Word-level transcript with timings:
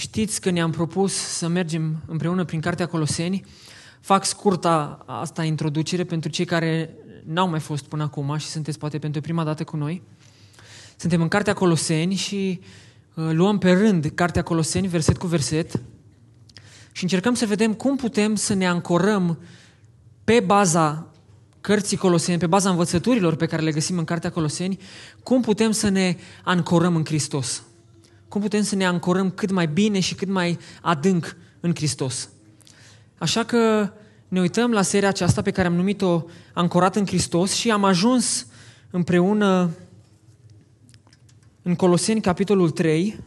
știți 0.00 0.40
că 0.40 0.50
ne-am 0.50 0.70
propus 0.70 1.12
să 1.12 1.48
mergem 1.48 2.02
împreună 2.06 2.44
prin 2.44 2.60
Cartea 2.60 2.86
Coloseni. 2.86 3.44
Fac 4.00 4.24
scurta 4.24 5.04
asta 5.06 5.44
introducere 5.44 6.04
pentru 6.04 6.30
cei 6.30 6.44
care 6.44 6.94
n-au 7.24 7.48
mai 7.48 7.60
fost 7.60 7.84
până 7.84 8.02
acum 8.02 8.36
și 8.36 8.46
sunteți 8.46 8.78
poate 8.78 8.98
pentru 8.98 9.20
prima 9.20 9.44
dată 9.44 9.64
cu 9.64 9.76
noi. 9.76 10.02
Suntem 10.96 11.22
în 11.22 11.28
Cartea 11.28 11.52
Coloseni 11.52 12.14
și 12.14 12.60
uh, 13.14 13.28
luăm 13.32 13.58
pe 13.58 13.72
rând 13.72 14.12
Cartea 14.14 14.42
Coloseni, 14.42 14.88
verset 14.88 15.16
cu 15.16 15.26
verset, 15.26 15.80
și 16.92 17.02
încercăm 17.02 17.34
să 17.34 17.46
vedem 17.46 17.72
cum 17.74 17.96
putem 17.96 18.34
să 18.34 18.54
ne 18.54 18.66
ancorăm 18.66 19.38
pe 20.24 20.40
baza 20.46 21.06
cărții 21.60 21.96
Coloseni, 21.96 22.38
pe 22.38 22.46
baza 22.46 22.70
învățăturilor 22.70 23.34
pe 23.34 23.46
care 23.46 23.62
le 23.62 23.72
găsim 23.72 23.98
în 23.98 24.04
Cartea 24.04 24.30
Coloseni, 24.30 24.78
cum 25.22 25.42
putem 25.42 25.70
să 25.70 25.88
ne 25.88 26.16
ancorăm 26.44 26.96
în 26.96 27.04
Hristos. 27.04 27.62
Cum 28.30 28.40
putem 28.40 28.62
să 28.62 28.74
ne 28.74 28.86
ancorăm 28.86 29.30
cât 29.30 29.50
mai 29.50 29.66
bine 29.66 30.00
și 30.00 30.14
cât 30.14 30.28
mai 30.28 30.58
adânc 30.80 31.36
în 31.60 31.74
Hristos. 31.74 32.28
Așa 33.18 33.44
că 33.44 33.92
ne 34.28 34.40
uităm 34.40 34.70
la 34.70 34.82
seria 34.82 35.08
aceasta 35.08 35.42
pe 35.42 35.50
care 35.50 35.68
am 35.68 35.74
numit-o 35.74 36.24
Ancorat 36.52 36.96
în 36.96 37.06
Hristos 37.06 37.52
și 37.52 37.70
am 37.70 37.84
ajuns 37.84 38.46
împreună 38.90 39.70
în 41.62 41.74
Coloseni, 41.74 42.20
capitolul 42.20 42.70
3. 42.70 43.18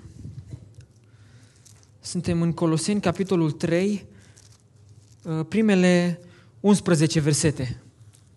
Suntem 1.99 2.41
în 2.41 2.51
Coloseni, 2.51 3.01
capitolul 3.01 3.51
3, 3.51 4.05
uh, 5.23 5.45
primele 5.49 6.19
11 6.59 7.19
versete. 7.19 7.81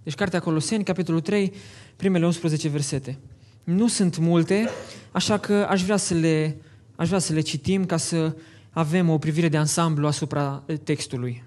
Deci 0.02 0.14
Cartea 0.14 0.40
Coloseni, 0.40 0.84
capitolul 0.84 1.20
3, 1.20 1.52
primele 1.96 2.26
11 2.26 2.68
versete. 2.68 3.18
Nu 3.66 3.88
sunt 3.88 4.18
multe, 4.18 4.68
așa 5.12 5.38
că 5.38 5.66
aș 5.68 5.82
vrea 5.82 5.96
să 5.96 6.14
le, 6.14 6.56
aș 6.96 7.06
vrea 7.06 7.18
să 7.18 7.32
le 7.32 7.40
citim 7.40 7.86
ca 7.86 7.96
să 7.96 8.36
avem 8.70 9.08
o 9.08 9.18
privire 9.18 9.48
de 9.48 9.56
ansamblu 9.56 10.06
asupra 10.06 10.62
textului. 10.82 11.44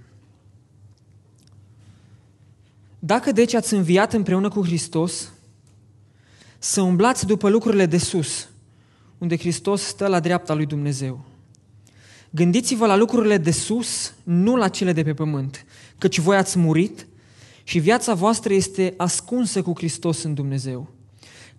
Dacă 3.00 3.32
deci 3.32 3.54
ați 3.54 3.74
înviat 3.74 4.14
împreună 4.14 4.50
cu 4.50 4.64
Hristos, 4.64 5.32
să 6.58 6.82
umblați 6.82 7.26
după 7.26 7.50
lucrurile 7.50 7.86
de 7.86 7.98
sus, 7.98 8.50
unde 9.18 9.38
Hristos 9.38 9.82
stă 9.82 10.08
la 10.08 10.20
dreapta 10.20 10.54
lui 10.54 10.66
Dumnezeu. 10.66 11.26
Gândiți-vă 12.30 12.86
la 12.86 12.96
lucrurile 12.96 13.38
de 13.38 13.52
sus, 13.52 14.14
nu 14.24 14.56
la 14.56 14.68
cele 14.68 14.94
de 14.94 15.04
pe 15.04 15.14
pământ, 15.14 15.66
căci 15.98 16.20
voi 16.20 16.38
ați 16.38 16.60
murit 16.60 17.08
și 17.64 17.80
viața 17.80 18.14
voastră 18.14 18.54
este 18.54 18.94
ascunsă 18.98 19.62
cu 19.62 19.74
Hristos 19.76 20.24
în 20.24 20.34
Dumnezeu. 20.34 20.98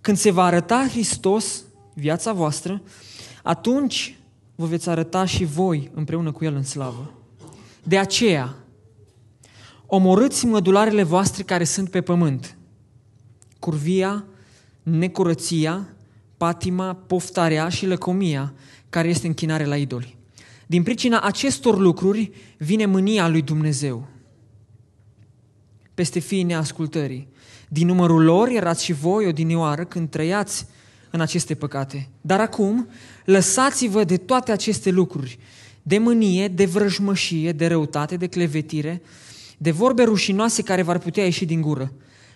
Când 0.00 0.16
se 0.16 0.30
va 0.30 0.44
arăta 0.44 0.86
Hristos, 0.88 1.64
viața 1.94 2.32
voastră, 2.32 2.82
atunci 3.42 4.18
vă 4.54 4.66
veți 4.66 4.88
arăta 4.88 5.24
și 5.24 5.44
voi 5.44 5.90
împreună 5.94 6.32
cu 6.32 6.44
El 6.44 6.54
în 6.54 6.62
slavă. 6.62 7.12
De 7.82 7.98
aceea, 7.98 8.54
omorâți 9.86 10.46
mădularele 10.46 11.02
voastre 11.02 11.42
care 11.42 11.64
sunt 11.64 11.90
pe 11.90 12.00
pământ, 12.00 12.56
curvia, 13.58 14.24
necurăția, 14.82 15.88
patima, 16.36 16.94
poftarea 16.94 17.68
și 17.68 17.86
lăcomia, 17.86 18.52
care 18.88 19.08
este 19.08 19.26
închinare 19.26 19.64
la 19.64 19.76
idoli. 19.76 20.16
Din 20.66 20.82
pricina 20.82 21.20
acestor 21.20 21.78
lucruri 21.78 22.32
vine 22.58 22.86
mânia 22.86 23.28
lui 23.28 23.42
Dumnezeu 23.42 24.06
peste 26.00 26.18
fiii 26.18 26.42
neascultării. 26.42 27.28
Din 27.68 27.86
numărul 27.86 28.24
lor 28.24 28.48
erați 28.48 28.84
și 28.84 28.92
voi 28.92 29.26
odinioară 29.26 29.84
când 29.84 30.08
trăiați 30.08 30.66
în 31.10 31.20
aceste 31.20 31.54
păcate. 31.54 32.08
Dar 32.20 32.40
acum 32.40 32.88
lăsați-vă 33.24 34.04
de 34.04 34.16
toate 34.16 34.52
aceste 34.52 34.90
lucruri, 34.90 35.38
de 35.82 35.98
mânie, 35.98 36.48
de 36.48 36.64
vrăjmășie, 36.64 37.52
de 37.52 37.66
răutate, 37.66 38.16
de 38.16 38.26
clevetire, 38.26 39.02
de 39.58 39.70
vorbe 39.70 40.02
rușinoase 40.02 40.62
care 40.62 40.82
v-ar 40.82 40.98
putea 40.98 41.24
ieși 41.24 41.44
din 41.44 41.60
gură. 41.60 41.92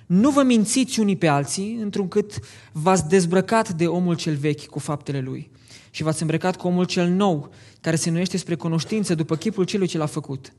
Nu 0.07 0.31
vă 0.31 0.43
mințiți 0.43 1.01
unii 1.01 1.17
pe 1.17 1.27
alții, 1.27 1.79
întrucât 1.83 2.39
v-ați 2.73 3.09
dezbrăcat 3.09 3.73
de 3.73 3.87
omul 3.87 4.17
cel 4.17 4.35
vechi 4.35 4.67
cu 4.67 4.79
faptele 4.79 5.21
lui 5.21 5.51
și 5.91 6.03
v-ați 6.03 6.21
îmbrăcat 6.21 6.57
cu 6.57 6.67
omul 6.67 6.85
cel 6.85 7.09
nou, 7.09 7.51
care 7.81 7.97
se 7.97 8.11
nuiește 8.11 8.37
spre 8.37 8.55
cunoștință 8.55 9.15
după 9.15 9.37
chipul 9.37 9.65
celui 9.65 9.87
ce 9.87 9.99
l-a 9.99 10.07
făcut. 10.07 10.53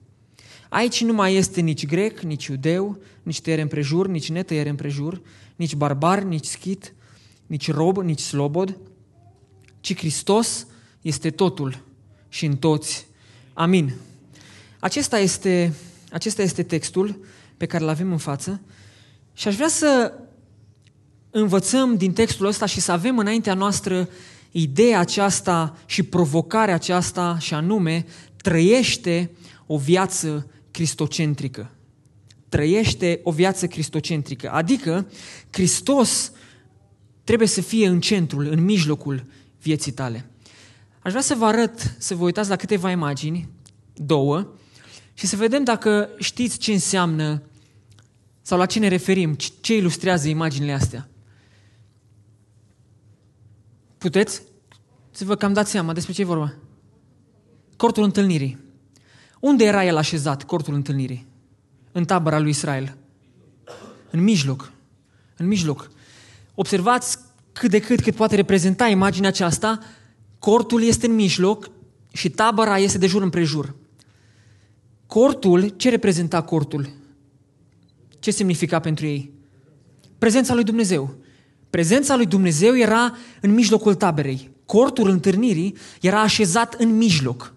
Aici 0.70 1.04
nu 1.04 1.14
mai 1.14 1.36
este 1.36 1.62
nici 1.62 1.86
grec, 1.86 2.20
nici 2.20 2.46
iudeu, 2.46 2.98
nici 3.24 3.42
tăiere 3.42 3.62
împrejur, 3.62 4.08
nici 4.08 4.30
netăiere 4.30 4.70
împrejur, 4.70 5.22
nici 5.56 5.76
barbar, 5.76 6.24
nici 6.24 6.46
schit, 6.46 6.94
nici 7.46 7.72
rob, 7.72 7.98
nici 7.98 8.20
slobod, 8.20 8.78
ci 9.80 9.98
Hristos 9.98 10.68
este 11.02 11.30
totul 11.30 11.84
și 12.30 12.46
în 12.46 12.58
toți. 12.58 13.08
Amin. 13.54 13.94
Acesta 14.80 15.20
este, 15.20 15.74
acesta 16.12 16.42
este 16.42 16.64
textul 16.64 17.20
pe 17.58 17.66
care 17.66 17.84
îl 17.84 17.90
avem 17.90 18.12
în 18.12 18.18
față 18.18 18.62
și 19.34 19.48
aș 19.48 19.56
vrea 19.56 19.68
să 19.68 20.14
învățăm 21.30 21.98
din 21.98 22.14
textul 22.14 22.46
ăsta 22.46 22.66
și 22.66 22.80
să 22.80 22.92
avem 22.92 23.18
înaintea 23.18 23.54
noastră 23.54 24.10
ideea 24.52 25.00
aceasta 25.00 25.78
și 25.86 26.04
provocarea 26.04 26.74
aceasta 26.74 27.38
și 27.40 27.54
anume 27.54 28.06
trăiește 28.36 29.32
o 29.66 29.78
viață 29.78 30.48
cristocentrică. 30.76 31.72
Trăiește 32.50 33.20
o 33.24 33.32
viață 33.32 33.68
cristocentrică. 33.68 34.52
Adică 34.52 35.08
Hristos 35.52 36.32
trebuie 37.24 37.48
să 37.48 37.62
fie 37.62 37.88
în 37.88 38.02
centrul, 38.02 38.46
în 38.46 38.64
mijlocul 38.64 39.26
vieții 39.62 39.92
tale. 39.92 40.30
Aș 41.00 41.12
vrea 41.12 41.24
să 41.24 41.36
vă 41.36 41.46
arăt, 41.46 41.96
să 41.98 42.16
vă 42.16 42.24
uitați 42.24 42.50
la 42.50 42.56
câteva 42.56 42.92
imagini, 42.92 43.50
două, 43.94 44.54
și 45.14 45.28
să 45.28 45.36
vedem 45.36 45.64
dacă 45.64 46.10
știți 46.18 46.58
ce 46.58 46.72
înseamnă 46.72 47.42
sau 48.42 48.58
la 48.58 48.66
ce 48.66 48.80
ne 48.80 48.88
referim, 48.88 49.38
ce 49.62 49.76
ilustrează 49.76 50.28
imaginile 50.28 50.74
astea. 50.74 51.10
Puteți 53.98 54.42
să 55.12 55.26
vă 55.26 55.36
cam 55.36 55.54
dați 55.54 55.72
seama 55.72 55.94
despre 55.94 56.14
ce 56.14 56.22
e 56.22 56.26
vorba? 56.26 56.54
Cortul 57.78 58.04
întâlnirii. 58.04 58.65
Unde 59.40 59.64
era 59.64 59.86
el 59.86 59.98
așezat, 59.98 60.44
cortul 60.44 60.74
întâlnirii? 60.74 61.28
În 61.92 62.06
tabăra 62.06 62.40
lui 62.40 62.50
Israel. 62.50 62.98
În 64.10 64.24
mijloc. 64.24 64.72
În 65.38 65.48
mijloc. 65.48 65.92
Observați 66.56 67.18
cât 67.52 67.70
de 67.70 67.80
cât, 67.80 68.02
cât 68.02 68.16
poate 68.16 68.36
reprezenta 68.36 68.88
imaginea 68.88 69.30
aceasta, 69.30 69.80
cortul 70.40 70.84
este 70.84 71.06
în 71.06 71.16
mijloc 71.16 71.70
și 72.12 72.30
tabăra 72.30 72.78
este 72.78 72.98
de 72.98 73.08
jur 73.08 73.22
împrejur. 73.22 73.76
Cortul, 75.08 75.68
ce 75.68 75.90
reprezenta 75.90 76.42
cortul? 76.42 76.90
Ce 78.20 78.32
semnifica 78.32 78.80
pentru 78.80 79.06
ei? 79.06 79.32
Prezența 80.18 80.54
lui 80.54 80.64
Dumnezeu. 80.64 81.16
Prezența 81.70 82.16
lui 82.16 82.26
Dumnezeu 82.26 82.78
era 82.78 83.18
în 83.42 83.54
mijlocul 83.54 83.96
taberei. 83.96 84.52
Cortul 84.66 85.10
întâlnirii 85.10 85.76
era 86.02 86.22
așezat 86.22 86.74
în 86.74 86.98
mijloc. 86.98 87.55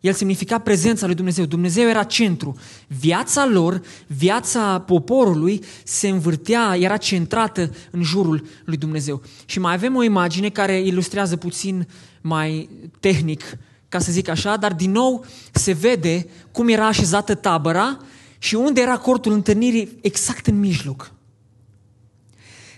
El 0.00 0.12
semnifica 0.12 0.58
prezența 0.58 1.06
lui 1.06 1.14
Dumnezeu. 1.14 1.44
Dumnezeu 1.44 1.88
era 1.88 2.02
centru. 2.02 2.56
Viața 2.86 3.46
lor, 3.46 3.82
viața 4.06 4.80
poporului 4.80 5.64
se 5.84 6.08
învârtea, 6.08 6.76
era 6.78 6.96
centrată 6.96 7.70
în 7.90 8.02
jurul 8.02 8.46
lui 8.64 8.76
Dumnezeu. 8.76 9.22
Și 9.46 9.58
mai 9.58 9.74
avem 9.74 9.96
o 9.96 10.02
imagine 10.02 10.48
care 10.48 10.80
ilustrează 10.80 11.36
puțin 11.36 11.88
mai 12.20 12.68
tehnic, 13.00 13.58
ca 13.88 13.98
să 13.98 14.12
zic 14.12 14.28
așa, 14.28 14.56
dar 14.56 14.72
din 14.74 14.90
nou 14.90 15.24
se 15.52 15.72
vede 15.72 16.26
cum 16.52 16.68
era 16.68 16.86
așezată 16.86 17.34
tabăra 17.34 17.98
și 18.38 18.54
unde 18.54 18.80
era 18.80 18.96
cortul 18.98 19.32
întâlnirii 19.32 19.98
exact 20.00 20.46
în 20.46 20.58
mijloc. 20.58 21.12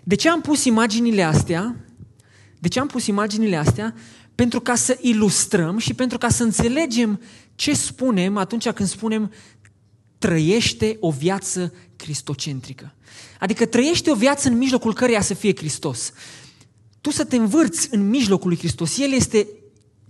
De 0.04 0.14
ce 0.14 0.28
am 0.28 0.41
pus 0.41 0.64
imaginile 0.64 1.22
astea? 1.22 1.76
De 2.58 2.69
ce 2.69 2.81
am 2.81 2.87
pus 2.87 3.06
imaginile 3.06 3.56
astea? 3.56 3.94
Pentru 4.40 4.60
ca 4.60 4.74
să 4.74 4.98
ilustrăm 5.00 5.78
și 5.78 5.94
pentru 5.94 6.18
ca 6.18 6.28
să 6.28 6.42
înțelegem 6.42 7.20
ce 7.54 7.75
spunem 7.75 8.37
atunci 8.37 8.69
când 8.69 8.88
spunem 8.88 9.32
trăiește 10.19 10.96
o 11.00 11.10
viață 11.10 11.72
cristocentrică. 11.96 12.94
Adică 13.38 13.66
trăiește 13.66 14.10
o 14.10 14.14
viață 14.14 14.48
în 14.48 14.56
mijlocul 14.56 14.94
căreia 14.94 15.20
să 15.20 15.34
fie 15.34 15.56
Hristos. 15.56 16.12
Tu 17.00 17.10
să 17.10 17.25
te 17.25 17.37
învârți 17.37 17.88
în 17.90 18.08
mijlocul 18.08 18.48
lui 18.48 18.58
Hristos. 18.58 18.98
El 18.98 19.12
este 19.12 19.48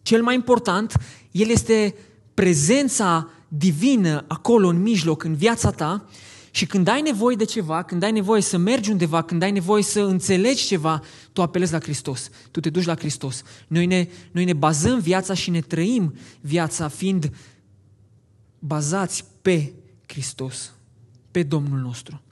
cel 0.03 0.23
mai 0.23 0.35
important, 0.35 0.93
El 1.31 1.49
este 1.49 1.95
prezența 2.35 3.31
divină 3.49 4.25
acolo 4.29 4.69
în 4.69 4.83
mijloc, 4.83 5.23
în 5.23 5.35
viața 5.35 5.71
ta 5.71 6.09
și 6.51 6.67
când 6.67 6.89
ai 6.89 7.01
nevoie 7.01 7.37
de 7.37 7.45
ceva, 7.45 7.83
când 7.83 8.03
ai 8.03 8.13
nevoie 8.13 8.43
să 8.43 8.57
mergi 8.57 8.91
undeva, 8.91 9.23
când 9.23 9.43
ai 9.43 9.51
nevoie 9.51 9.83
să 9.83 10.01
înțelegi 10.01 10.67
ceva, 10.67 11.03
tu 11.33 11.43
apelezi 11.43 11.73
la 11.73 11.81
Hristos. 11.81 12.31
Tu 12.51 12.61
te 12.61 12.71
duci 12.71 12.85
la 12.85 12.97
Hristos. 12.97 13.43
Noi 13.67 13.87
ne, 13.87 14.09
noi 14.31 14.45
ne 14.45 14.53
bazăm 14.53 14.99
viața 14.99 15.35
și 15.35 15.51
ne 15.51 15.61
trăim 15.61 16.15
viața 16.41 16.89
fiind 16.89 17.35
bazați 18.59 19.25
pe 19.43 19.73
Hristos, 20.07 20.73
pe 21.31 21.43
Domnul 21.43 21.79
nostru. 21.79 22.23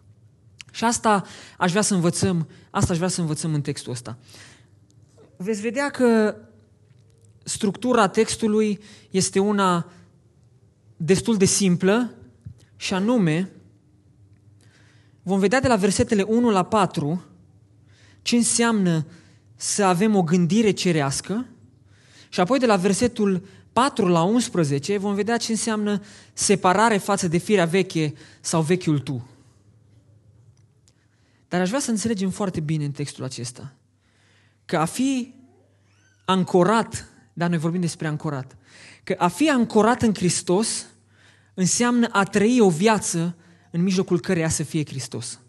Și 0.72 0.84
asta 0.84 1.24
aș 1.58 1.70
vrea 1.70 1.82
să 1.82 1.94
învățăm, 1.94 2.48
asta 2.70 2.92
aș 2.92 2.96
vrea 2.98 3.08
să 3.08 3.20
învățăm 3.20 3.54
în 3.54 3.60
textul 3.60 3.92
ăsta. 3.92 4.18
Veți 5.36 5.60
vedea 5.60 5.90
că 5.90 6.36
structura 7.42 8.08
textului 8.08 8.80
este 9.10 9.38
una 9.38 9.90
destul 10.96 11.36
de 11.36 11.44
simplă 11.44 12.14
și 12.76 12.94
anume 12.94 13.52
vom 15.28 15.38
vedea 15.38 15.60
de 15.60 15.68
la 15.68 15.76
versetele 15.76 16.22
1 16.22 16.50
la 16.50 16.62
4 16.62 17.24
ce 18.22 18.36
înseamnă 18.36 19.06
să 19.56 19.84
avem 19.84 20.16
o 20.16 20.22
gândire 20.22 20.70
cerească 20.70 21.46
și 22.28 22.40
apoi 22.40 22.58
de 22.58 22.66
la 22.66 22.76
versetul 22.76 23.46
4 23.72 24.06
la 24.06 24.22
11 24.22 24.98
vom 24.98 25.14
vedea 25.14 25.36
ce 25.36 25.50
înseamnă 25.50 26.02
separare 26.32 26.96
față 26.96 27.28
de 27.28 27.38
firea 27.38 27.64
veche 27.64 28.14
sau 28.40 28.62
vechiul 28.62 28.98
tu. 28.98 29.28
Dar 31.48 31.60
aș 31.60 31.68
vrea 31.68 31.80
să 31.80 31.90
înțelegem 31.90 32.30
foarte 32.30 32.60
bine 32.60 32.84
în 32.84 32.90
textul 32.90 33.24
acesta 33.24 33.74
că 34.64 34.76
a 34.76 34.84
fi 34.84 35.34
ancorat, 36.24 37.08
dar 37.32 37.48
noi 37.48 37.58
vorbim 37.58 37.80
despre 37.80 38.06
ancorat, 38.06 38.56
că 39.04 39.14
a 39.18 39.28
fi 39.28 39.50
ancorat 39.50 40.02
în 40.02 40.14
Hristos 40.14 40.86
înseamnă 41.54 42.08
a 42.10 42.24
trăi 42.24 42.60
o 42.60 42.70
viață 42.70 43.36
în 43.70 43.82
mijlocul 43.82 44.20
căreia 44.20 44.48
să 44.48 44.62
fie 44.62 44.84
Hristos. 44.84 45.40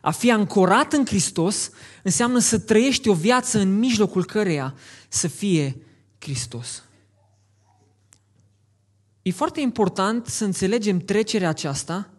A 0.00 0.10
fi 0.10 0.30
ancorat 0.30 0.92
în 0.92 1.06
Hristos 1.06 1.70
înseamnă 2.02 2.38
să 2.38 2.58
trăiești 2.58 3.08
o 3.08 3.14
viață 3.14 3.58
în 3.58 3.78
mijlocul 3.78 4.24
căreia 4.24 4.74
să 5.08 5.28
fie 5.28 5.76
Hristos. 6.18 6.82
E 9.22 9.30
foarte 9.30 9.60
important 9.60 10.26
să 10.26 10.44
înțelegem 10.44 10.98
trecerea 10.98 11.48
aceasta. 11.48 12.10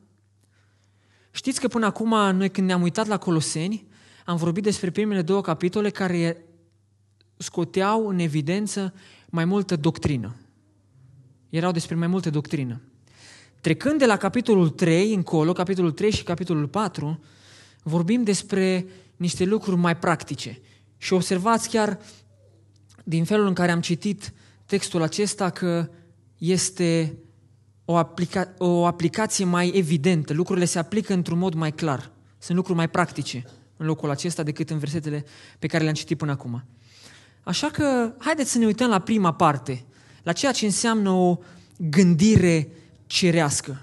Știți 1.31 1.59
că 1.59 1.67
până 1.67 1.85
acum, 1.85 2.09
noi 2.09 2.49
când 2.49 2.67
ne-am 2.67 2.81
uitat 2.81 3.07
la 3.07 3.17
Coloseni, 3.17 3.87
am 4.25 4.37
vorbit 4.37 4.63
despre 4.63 4.91
primele 4.91 5.21
două 5.21 5.41
capitole 5.41 5.89
care 5.89 6.45
scoteau 7.37 8.07
în 8.07 8.19
evidență 8.19 8.93
mai 9.29 9.45
multă 9.45 9.75
doctrină. 9.75 10.35
Erau 11.49 11.71
despre 11.71 11.95
mai 11.95 12.07
multă 12.07 12.29
doctrină. 12.29 12.81
Trecând 13.63 13.99
de 13.99 14.05
la 14.05 14.17
capitolul 14.17 14.69
3 14.69 15.13
încolo, 15.13 15.53
capitolul 15.53 15.91
3 15.91 16.11
și 16.11 16.23
capitolul 16.23 16.67
4, 16.67 17.23
vorbim 17.83 18.23
despre 18.23 18.85
niște 19.15 19.43
lucruri 19.43 19.77
mai 19.77 19.97
practice. 19.97 20.61
Și 20.97 21.13
observați 21.13 21.69
chiar 21.69 21.99
din 23.03 23.23
felul 23.23 23.47
în 23.47 23.53
care 23.53 23.71
am 23.71 23.81
citit 23.81 24.33
textul 24.65 25.01
acesta 25.01 25.49
că 25.49 25.89
este 26.37 27.17
o, 27.85 28.03
aplica- 28.03 28.53
o 28.57 28.85
aplicație 28.85 29.45
mai 29.45 29.71
evidentă, 29.75 30.33
lucrurile 30.33 30.65
se 30.65 30.79
aplică 30.79 31.13
într-un 31.13 31.37
mod 31.37 31.53
mai 31.53 31.71
clar, 31.71 32.11
sunt 32.37 32.57
lucruri 32.57 32.77
mai 32.77 32.89
practice 32.89 33.43
în 33.77 33.85
locul 33.85 34.09
acesta 34.09 34.43
decât 34.43 34.69
în 34.69 34.77
versetele 34.77 35.25
pe 35.59 35.67
care 35.67 35.83
le-am 35.83 35.95
citit 35.95 36.17
până 36.17 36.31
acum. 36.31 36.63
Așa 37.43 37.67
că 37.67 38.13
haideți 38.17 38.51
să 38.51 38.57
ne 38.57 38.65
uităm 38.65 38.89
la 38.89 38.99
prima 38.99 39.33
parte, 39.33 39.85
la 40.23 40.31
ceea 40.31 40.51
ce 40.51 40.65
înseamnă 40.65 41.09
o 41.09 41.37
gândire 41.77 42.69
cerească. 43.13 43.81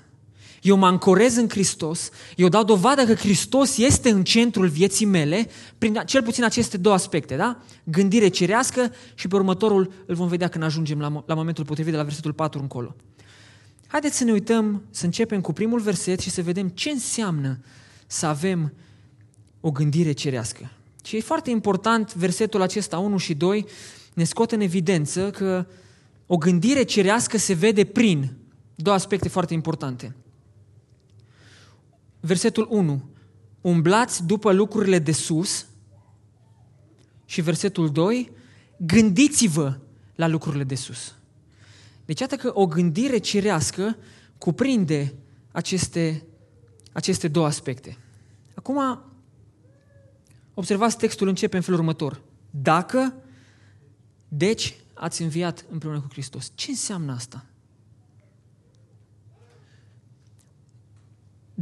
Eu 0.62 0.76
mă 0.76 0.86
ancorez 0.86 1.36
în 1.36 1.48
Hristos, 1.48 2.10
eu 2.36 2.48
dau 2.48 2.64
dovadă 2.64 3.04
că 3.04 3.14
Hristos 3.14 3.76
este 3.76 4.10
în 4.10 4.24
centrul 4.24 4.68
vieții 4.68 5.06
mele, 5.06 5.48
prin 5.78 6.02
cel 6.06 6.22
puțin 6.22 6.44
aceste 6.44 6.76
două 6.76 6.94
aspecte, 6.94 7.36
da? 7.36 7.62
Gândire 7.84 8.28
cerească 8.28 8.92
și 9.14 9.28
pe 9.28 9.34
următorul 9.34 9.92
îl 10.06 10.14
vom 10.14 10.28
vedea 10.28 10.48
când 10.48 10.64
ajungem 10.64 11.00
la, 11.00 11.24
la 11.26 11.34
momentul 11.34 11.64
potrivit 11.64 11.90
de 11.90 11.98
la 11.98 12.04
versetul 12.04 12.32
4 12.32 12.60
încolo. 12.60 12.96
Haideți 13.86 14.16
să 14.16 14.24
ne 14.24 14.32
uităm, 14.32 14.82
să 14.90 15.04
începem 15.04 15.40
cu 15.40 15.52
primul 15.52 15.80
verset 15.80 16.20
și 16.20 16.30
să 16.30 16.42
vedem 16.42 16.68
ce 16.68 16.90
înseamnă 16.90 17.58
să 18.06 18.26
avem 18.26 18.72
o 19.60 19.70
gândire 19.70 20.12
cerească. 20.12 20.70
Și 21.04 21.16
e 21.16 21.20
foarte 21.20 21.50
important, 21.50 22.14
versetul 22.14 22.62
acesta 22.62 22.98
1 22.98 23.16
și 23.16 23.34
2 23.34 23.66
ne 24.14 24.24
scot 24.24 24.52
în 24.52 24.60
evidență 24.60 25.30
că 25.30 25.66
o 26.26 26.36
gândire 26.36 26.82
cerească 26.82 27.38
se 27.38 27.52
vede 27.52 27.84
prin 27.84 28.39
două 28.82 28.96
aspecte 28.96 29.28
foarte 29.28 29.54
importante. 29.54 30.14
Versetul 32.20 32.66
1. 32.70 33.02
Umblați 33.60 34.26
după 34.26 34.52
lucrurile 34.52 34.98
de 34.98 35.12
sus. 35.12 35.66
Și 37.24 37.40
versetul 37.40 37.90
2. 37.90 38.32
Gândiți-vă 38.76 39.78
la 40.14 40.26
lucrurile 40.26 40.64
de 40.64 40.74
sus. 40.74 41.14
Deci 42.04 42.20
iată 42.20 42.36
că 42.36 42.50
o 42.54 42.66
gândire 42.66 43.18
cerească 43.18 43.96
cuprinde 44.38 45.14
aceste, 45.52 46.26
aceste 46.92 47.28
două 47.28 47.46
aspecte. 47.46 47.98
Acum, 48.54 49.02
observați 50.54 50.96
textul 50.96 51.28
începe 51.28 51.56
în 51.56 51.62
felul 51.62 51.78
următor. 51.78 52.22
Dacă, 52.50 53.14
deci, 54.28 54.76
ați 54.94 55.22
înviat 55.22 55.64
împreună 55.70 56.00
cu 56.00 56.08
Hristos. 56.10 56.52
Ce 56.54 56.70
înseamnă 56.70 57.12
asta? 57.12 57.44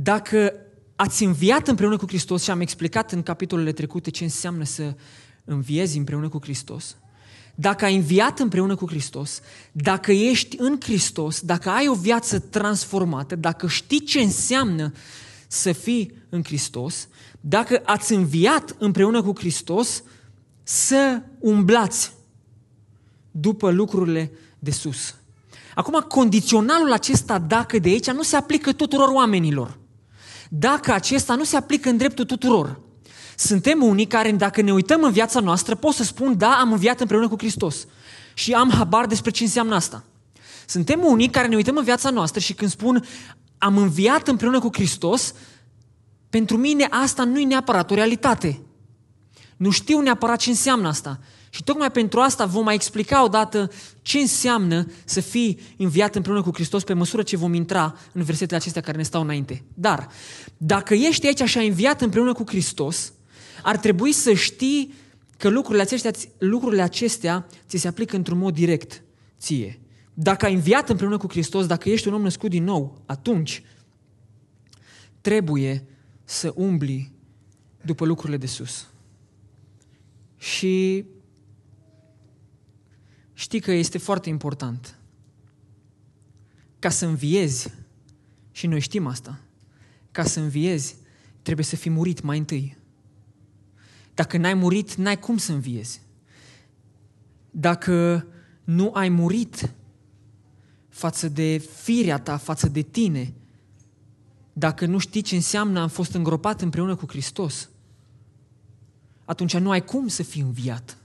Dacă 0.02 0.52
ați 0.96 1.24
înviat 1.24 1.68
împreună 1.68 1.96
cu 1.96 2.06
Hristos 2.06 2.42
și 2.42 2.50
am 2.50 2.60
explicat 2.60 3.12
în 3.12 3.22
capitolele 3.22 3.72
trecute 3.72 4.10
ce 4.10 4.24
înseamnă 4.24 4.64
să 4.64 4.94
înviezi 5.44 5.98
împreună 5.98 6.28
cu 6.28 6.38
Hristos, 6.42 6.96
dacă 7.54 7.84
ai 7.84 7.96
înviat 7.96 8.38
împreună 8.38 8.74
cu 8.74 8.86
Hristos, 8.88 9.40
dacă 9.72 10.12
ești 10.12 10.56
în 10.60 10.78
Hristos, 10.80 11.40
dacă 11.40 11.70
ai 11.70 11.88
o 11.88 11.94
viață 11.94 12.38
transformată, 12.38 13.36
dacă 13.36 13.66
știi 13.66 14.04
ce 14.04 14.20
înseamnă 14.20 14.92
să 15.48 15.72
fii 15.72 16.12
în 16.28 16.44
Hristos, 16.44 17.08
dacă 17.40 17.82
ați 17.84 18.12
înviat 18.12 18.76
împreună 18.78 19.22
cu 19.22 19.32
Hristos, 19.38 20.02
să 20.62 21.22
umblați 21.38 22.12
după 23.30 23.70
lucrurile 23.70 24.32
de 24.58 24.70
sus. 24.70 25.14
Acum, 25.74 26.04
condiționalul 26.08 26.92
acesta, 26.92 27.38
dacă 27.38 27.78
de 27.78 27.88
aici, 27.88 28.10
nu 28.10 28.22
se 28.22 28.36
aplică 28.36 28.72
tuturor 28.72 29.08
oamenilor 29.08 29.77
dacă 30.48 30.92
acesta 30.92 31.34
nu 31.34 31.44
se 31.44 31.56
aplică 31.56 31.88
în 31.88 31.96
dreptul 31.96 32.24
tuturor. 32.24 32.80
Suntem 33.36 33.82
unii 33.82 34.06
care, 34.06 34.32
dacă 34.32 34.62
ne 34.62 34.72
uităm 34.72 35.02
în 35.02 35.12
viața 35.12 35.40
noastră, 35.40 35.74
pot 35.74 35.94
să 35.94 36.04
spun, 36.04 36.38
da, 36.38 36.50
am 36.50 36.72
înviat 36.72 37.00
împreună 37.00 37.28
cu 37.28 37.38
Hristos. 37.38 37.86
Și 38.34 38.52
am 38.52 38.70
habar 38.70 39.06
despre 39.06 39.30
ce 39.30 39.42
înseamnă 39.42 39.74
asta. 39.74 40.04
Suntem 40.66 41.04
unii 41.04 41.28
care 41.28 41.46
ne 41.46 41.56
uităm 41.56 41.76
în 41.76 41.84
viața 41.84 42.10
noastră 42.10 42.40
și 42.40 42.54
când 42.54 42.70
spun, 42.70 43.04
am 43.58 43.76
înviat 43.78 44.28
împreună 44.28 44.58
cu 44.58 44.68
Hristos, 44.72 45.34
pentru 46.30 46.56
mine 46.56 46.86
asta 46.90 47.24
nu 47.24 47.38
e 47.38 47.44
neapărat 47.44 47.90
o 47.90 47.94
realitate. 47.94 48.60
Nu 49.56 49.70
știu 49.70 50.00
neapărat 50.00 50.38
ce 50.38 50.50
înseamnă 50.50 50.88
asta. 50.88 51.20
Și 51.50 51.64
tocmai 51.64 51.90
pentru 51.90 52.20
asta 52.20 52.46
vom 52.46 52.64
mai 52.64 52.74
explica 52.74 53.24
odată 53.24 53.70
ce 54.02 54.18
înseamnă 54.18 54.86
să 55.04 55.20
fii 55.20 55.60
înviat 55.76 56.14
împreună 56.14 56.42
cu 56.42 56.50
Hristos 56.54 56.84
pe 56.84 56.93
măsură 56.93 57.22
ce 57.22 57.36
vom 57.36 57.55
intra 57.55 57.96
în 58.12 58.22
versetele 58.22 58.56
acestea 58.56 58.82
care 58.82 58.96
ne 58.96 59.02
stau 59.02 59.22
înainte. 59.22 59.64
Dar, 59.74 60.08
dacă 60.56 60.94
ești 60.94 61.26
aici 61.26 61.43
și 61.43 61.58
ai 61.58 61.69
înviat 61.69 62.00
împreună 62.00 62.32
cu 62.32 62.44
Hristos, 62.46 63.12
ar 63.62 63.76
trebui 63.76 64.12
să 64.12 64.32
știi 64.32 64.94
că 65.36 65.48
lucrurile 65.48 65.82
acestea, 65.82 66.10
lucrurile 66.38 66.82
acestea 66.82 67.46
ți 67.69 67.76
se 67.76 67.88
aplică 67.88 68.17
într-un 68.17 68.38
mod 68.38 68.55
direct 68.55 69.02
ție. 69.38 69.81
Dacă 70.14 70.44
ai 70.44 70.55
înviat 70.55 70.88
împreună 70.88 71.17
cu 71.17 71.28
Hristos, 71.28 71.67
dacă 71.67 71.88
ești 71.88 72.08
un 72.08 72.14
om 72.14 72.22
născut 72.22 72.50
din 72.50 72.64
nou, 72.64 73.02
atunci 73.06 73.62
trebuie 75.20 75.86
să 76.24 76.52
umbli 76.55 77.12
după 77.82 78.05
lucrurile 78.05 78.36
de 78.36 78.46
sus. 78.46 78.86
Și 80.36 81.05
știi 83.38 83.60
că 83.60 83.72
este 83.72 83.98
foarte 83.98 84.28
important. 84.28 84.98
Ca 86.78 86.88
să 86.88 87.06
înviezi, 87.06 87.72
și 88.50 88.66
noi 88.66 88.80
știm 88.80 89.06
asta, 89.06 89.40
ca 90.10 90.24
să 90.24 90.40
înviezi, 90.40 90.96
trebuie 91.42 91.64
să 91.64 91.76
fii 91.76 91.90
murit 91.90 92.22
mai 92.22 92.38
întâi. 92.38 92.76
Dacă 94.14 94.36
n-ai 94.36 94.54
murit, 94.54 94.94
n-ai 94.94 95.18
cum 95.18 95.36
să 95.36 95.52
înviezi. 95.52 96.02
Dacă 97.50 98.26
nu 98.64 98.90
ai 98.94 99.08
murit 99.08 99.74
față 100.88 101.28
de 101.28 101.58
firea 101.58 102.18
ta, 102.18 102.36
față 102.36 102.68
de 102.68 102.82
tine, 102.82 103.34
dacă 104.52 104.86
nu 104.86 104.98
știi 104.98 105.22
ce 105.22 105.34
înseamnă 105.34 105.80
am 105.80 105.88
fost 105.88 106.14
îngropat 106.14 106.60
împreună 106.60 106.96
cu 106.96 107.06
Hristos, 107.08 107.68
atunci 109.24 109.56
nu 109.56 109.70
ai 109.70 109.84
cum 109.84 110.08
să 110.08 110.22
fii 110.22 110.42
înviat 110.42 110.98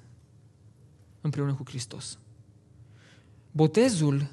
împreună 1.21 1.53
cu 1.53 1.63
Hristos. 1.65 2.17
Botezul 3.55 4.27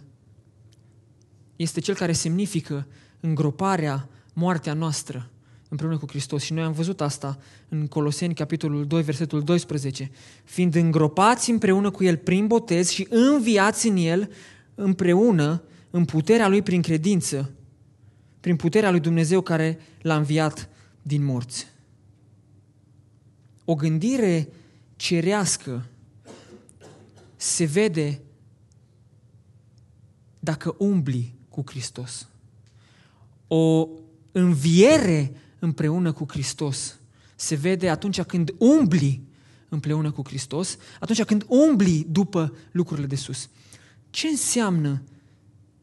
este 1.57 1.81
cel 1.81 1.95
care 1.95 2.13
semnifică 2.13 2.87
îngroparea, 3.21 4.09
moartea 4.33 4.73
noastră 4.73 5.31
împreună 5.69 5.99
cu 5.99 6.07
Hristos. 6.09 6.43
Și 6.43 6.53
noi 6.53 6.63
am 6.63 6.73
văzut 6.73 7.01
asta 7.01 7.39
în 7.69 7.87
Coloseni, 7.87 8.35
capitolul 8.35 8.87
2, 8.87 9.03
versetul 9.03 9.43
12. 9.43 10.11
Fiind 10.45 10.75
îngropați 10.75 11.51
împreună 11.51 11.91
cu 11.91 12.05
El 12.05 12.17
prin 12.17 12.47
botez 12.47 12.89
și 12.89 13.07
înviați 13.11 13.89
în 13.89 13.97
El 13.97 14.33
împreună 14.75 15.63
în 15.91 16.05
puterea 16.05 16.49
Lui 16.49 16.63
prin 16.63 16.83
credință, 16.83 17.51
prin 18.41 18.57
puterea 18.57 18.91
Lui 18.91 19.01
Dumnezeu 19.01 19.41
care 19.41 19.79
l-a 20.03 20.17
înviat 20.17 20.69
din 21.03 21.25
morți. 21.25 21.67
O 23.65 23.75
gândire 23.75 24.49
cerească 24.97 25.87
se 27.37 27.65
vede 27.65 28.21
dacă 30.41 30.75
umbli 30.79 31.35
cu 31.49 31.63
Hristos. 31.67 32.29
O 33.49 33.89
înviere 34.33 35.33
împreună 35.59 36.13
cu 36.13 36.25
Hristos 36.29 36.99
se 37.37 37.55
vede 37.55 37.89
atunci 37.89 38.23
când 38.23 38.55
umbli 38.59 39.23
împreună 39.69 40.11
cu 40.11 40.23
Hristos, 40.27 40.77
atunci 41.01 41.23
când 41.23 41.45
umbli 41.49 42.07
după 42.11 42.55
lucrurile 42.71 43.07
de 43.07 43.17
sus. 43.17 43.49
Ce 44.11 44.27
înseamnă 44.27 45.03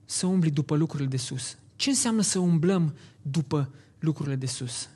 să 0.06 0.26
umbli 0.26 0.52
după 0.52 0.76
lucrurile 0.76 1.10
de 1.10 1.18
sus? 1.18 1.58
Ce 1.76 1.90
înseamnă 1.90 2.22
să 2.22 2.40
umblăm 2.40 2.96
după 3.22 3.70
lucrurile 4.00 4.36
de 4.36 4.46
sus? 4.46 4.90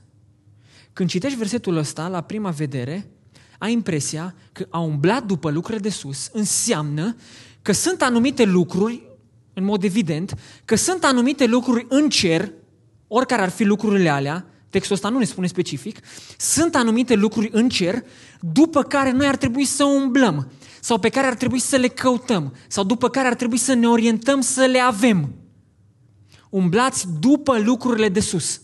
Când 0.94 1.10
citești 1.10 1.38
versetul 1.38 1.78
ăsta, 1.78 2.08
la 2.08 2.22
prima 2.22 2.50
vedere, 2.50 3.10
ai 3.58 3.72
impresia 3.72 4.36
că 4.52 4.68
a 4.70 4.80
umblat 4.80 5.26
după 5.26 5.52
lucrurile 5.52 5.82
de 5.82 5.90
sus 5.90 6.30
înseamnă 6.34 7.16
că 7.62 7.72
sunt 7.72 8.02
anumite 8.02 8.44
lucruri, 8.44 9.02
în 9.54 9.64
mod 9.64 9.84
evident, 9.84 10.34
că 10.66 10.76
sunt 10.76 11.04
anumite 11.04 11.46
lucruri 11.46 11.86
în 11.90 12.10
cer, 12.10 12.52
oricare 13.08 13.42
ar 13.42 13.50
fi 13.50 13.64
lucrurile 13.64 14.10
alea, 14.10 14.46
textul 14.70 14.96
ăsta 14.96 15.10
nu 15.10 15.18
ne 15.18 15.26
spune 15.26 15.48
specific, 15.48 16.00
sunt 16.38 16.76
anumite 16.76 17.16
lucruri 17.16 17.50
în 17.52 17.70
cer 17.70 18.04
după 18.40 18.84
care 18.84 19.12
noi 19.12 19.28
ar 19.28 19.36
trebui 19.36 19.66
să 19.66 19.84
umblăm 19.84 20.52
sau 20.80 20.98
pe 20.98 21.10
care 21.10 21.28
ar 21.28 21.36
trebui 21.36 21.60
să 21.60 21.76
le 21.76 21.88
căutăm 21.88 22.56
sau 22.68 22.84
după 22.84 23.10
care 23.10 23.28
ar 23.28 23.36
trebui 23.36 23.58
să 23.58 23.74
ne 23.74 23.88
orientăm 23.88 24.42
să 24.42 24.66
le 24.66 24.80
avem. 24.80 25.34
Umblați 26.50 27.06
după 27.20 27.60
lucrurile 27.60 28.10
de 28.10 28.20
sus. 28.20 28.62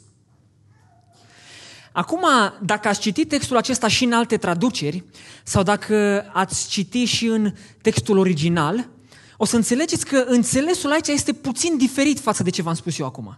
Acum, 1.91 2.25
dacă 2.62 2.88
ați 2.88 3.00
citit 3.00 3.29
textul 3.29 3.58
acesta 3.58 3.88
și 3.88 4.03
în 4.03 4.12
alte 4.12 4.38
traduceri, 4.38 5.03
sau 5.44 5.63
dacă 5.63 6.25
ați 6.34 6.67
citit 6.67 7.08
și 7.08 7.25
în 7.25 7.53
textul 7.82 8.17
original, 8.17 8.89
o 9.38 9.46
să 9.46 9.56
înțelegeți 9.56 10.06
că 10.06 10.24
înțelesul 10.27 10.91
aici 10.91 11.08
este 11.08 11.34
puțin 11.34 11.77
diferit 11.77 12.20
față 12.20 12.44
de 12.44 12.50
ce 12.50 12.62
v-am 12.62 12.74
spus 12.74 13.00
eu 13.00 13.06
acum. 13.06 13.38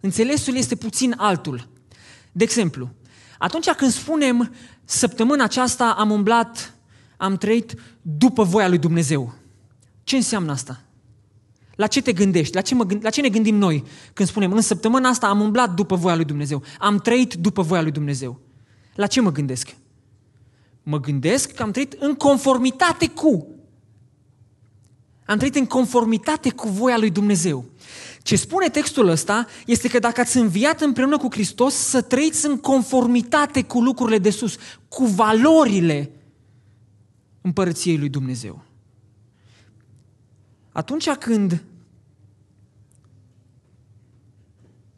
Înțelesul 0.00 0.56
este 0.56 0.76
puțin 0.76 1.14
altul. 1.16 1.68
De 2.32 2.44
exemplu, 2.44 2.90
atunci 3.38 3.70
când 3.70 3.90
spunem 3.90 4.54
săptămâna 4.84 5.44
aceasta 5.44 5.94
am 5.98 6.10
umblat, 6.10 6.74
am 7.16 7.36
trăit 7.36 7.74
după 8.02 8.42
voia 8.42 8.68
lui 8.68 8.78
Dumnezeu, 8.78 9.34
ce 10.04 10.16
înseamnă 10.16 10.52
asta? 10.52 10.82
La 11.74 11.86
ce 11.86 12.02
te 12.02 12.12
gândești? 12.12 12.54
La 12.54 12.60
ce, 12.60 12.74
mă 12.74 12.84
gând- 12.84 13.02
la 13.04 13.10
ce 13.10 13.20
ne 13.20 13.28
gândim 13.28 13.56
noi 13.56 13.84
când 14.12 14.28
spunem 14.28 14.52
în 14.52 14.60
săptămâna 14.60 15.08
asta 15.08 15.26
am 15.26 15.40
umblat 15.40 15.74
după 15.74 15.96
voia 15.96 16.14
lui 16.14 16.24
Dumnezeu, 16.24 16.62
am 16.78 16.98
trăit 16.98 17.34
după 17.34 17.62
voia 17.62 17.82
lui 17.82 17.90
Dumnezeu? 17.90 18.40
La 18.94 19.06
ce 19.06 19.20
mă 19.20 19.32
gândesc? 19.32 19.76
Mă 20.82 21.00
gândesc 21.00 21.52
că 21.52 21.62
am 21.62 21.70
trăit 21.70 21.92
în 21.92 22.14
conformitate 22.14 23.08
cu. 23.08 23.57
Am 25.28 25.38
trăit 25.38 25.54
în 25.54 25.66
conformitate 25.66 26.50
cu 26.50 26.68
voia 26.68 26.98
lui 26.98 27.10
Dumnezeu. 27.10 27.64
Ce 28.22 28.36
spune 28.36 28.68
textul 28.68 29.08
ăsta 29.08 29.46
este 29.66 29.88
că 29.88 29.98
dacă 29.98 30.20
ați 30.20 30.36
înviat 30.36 30.80
împreună 30.80 31.16
cu 31.16 31.28
Hristos, 31.30 31.74
să 31.74 32.02
trăiți 32.02 32.46
în 32.46 32.58
conformitate 32.58 33.64
cu 33.64 33.80
lucrurile 33.80 34.18
de 34.18 34.30
sus, 34.30 34.56
cu 34.88 35.04
valorile 35.04 36.10
împărăției 37.40 37.98
lui 37.98 38.08
Dumnezeu. 38.08 38.64
Atunci 40.72 41.10
când 41.10 41.64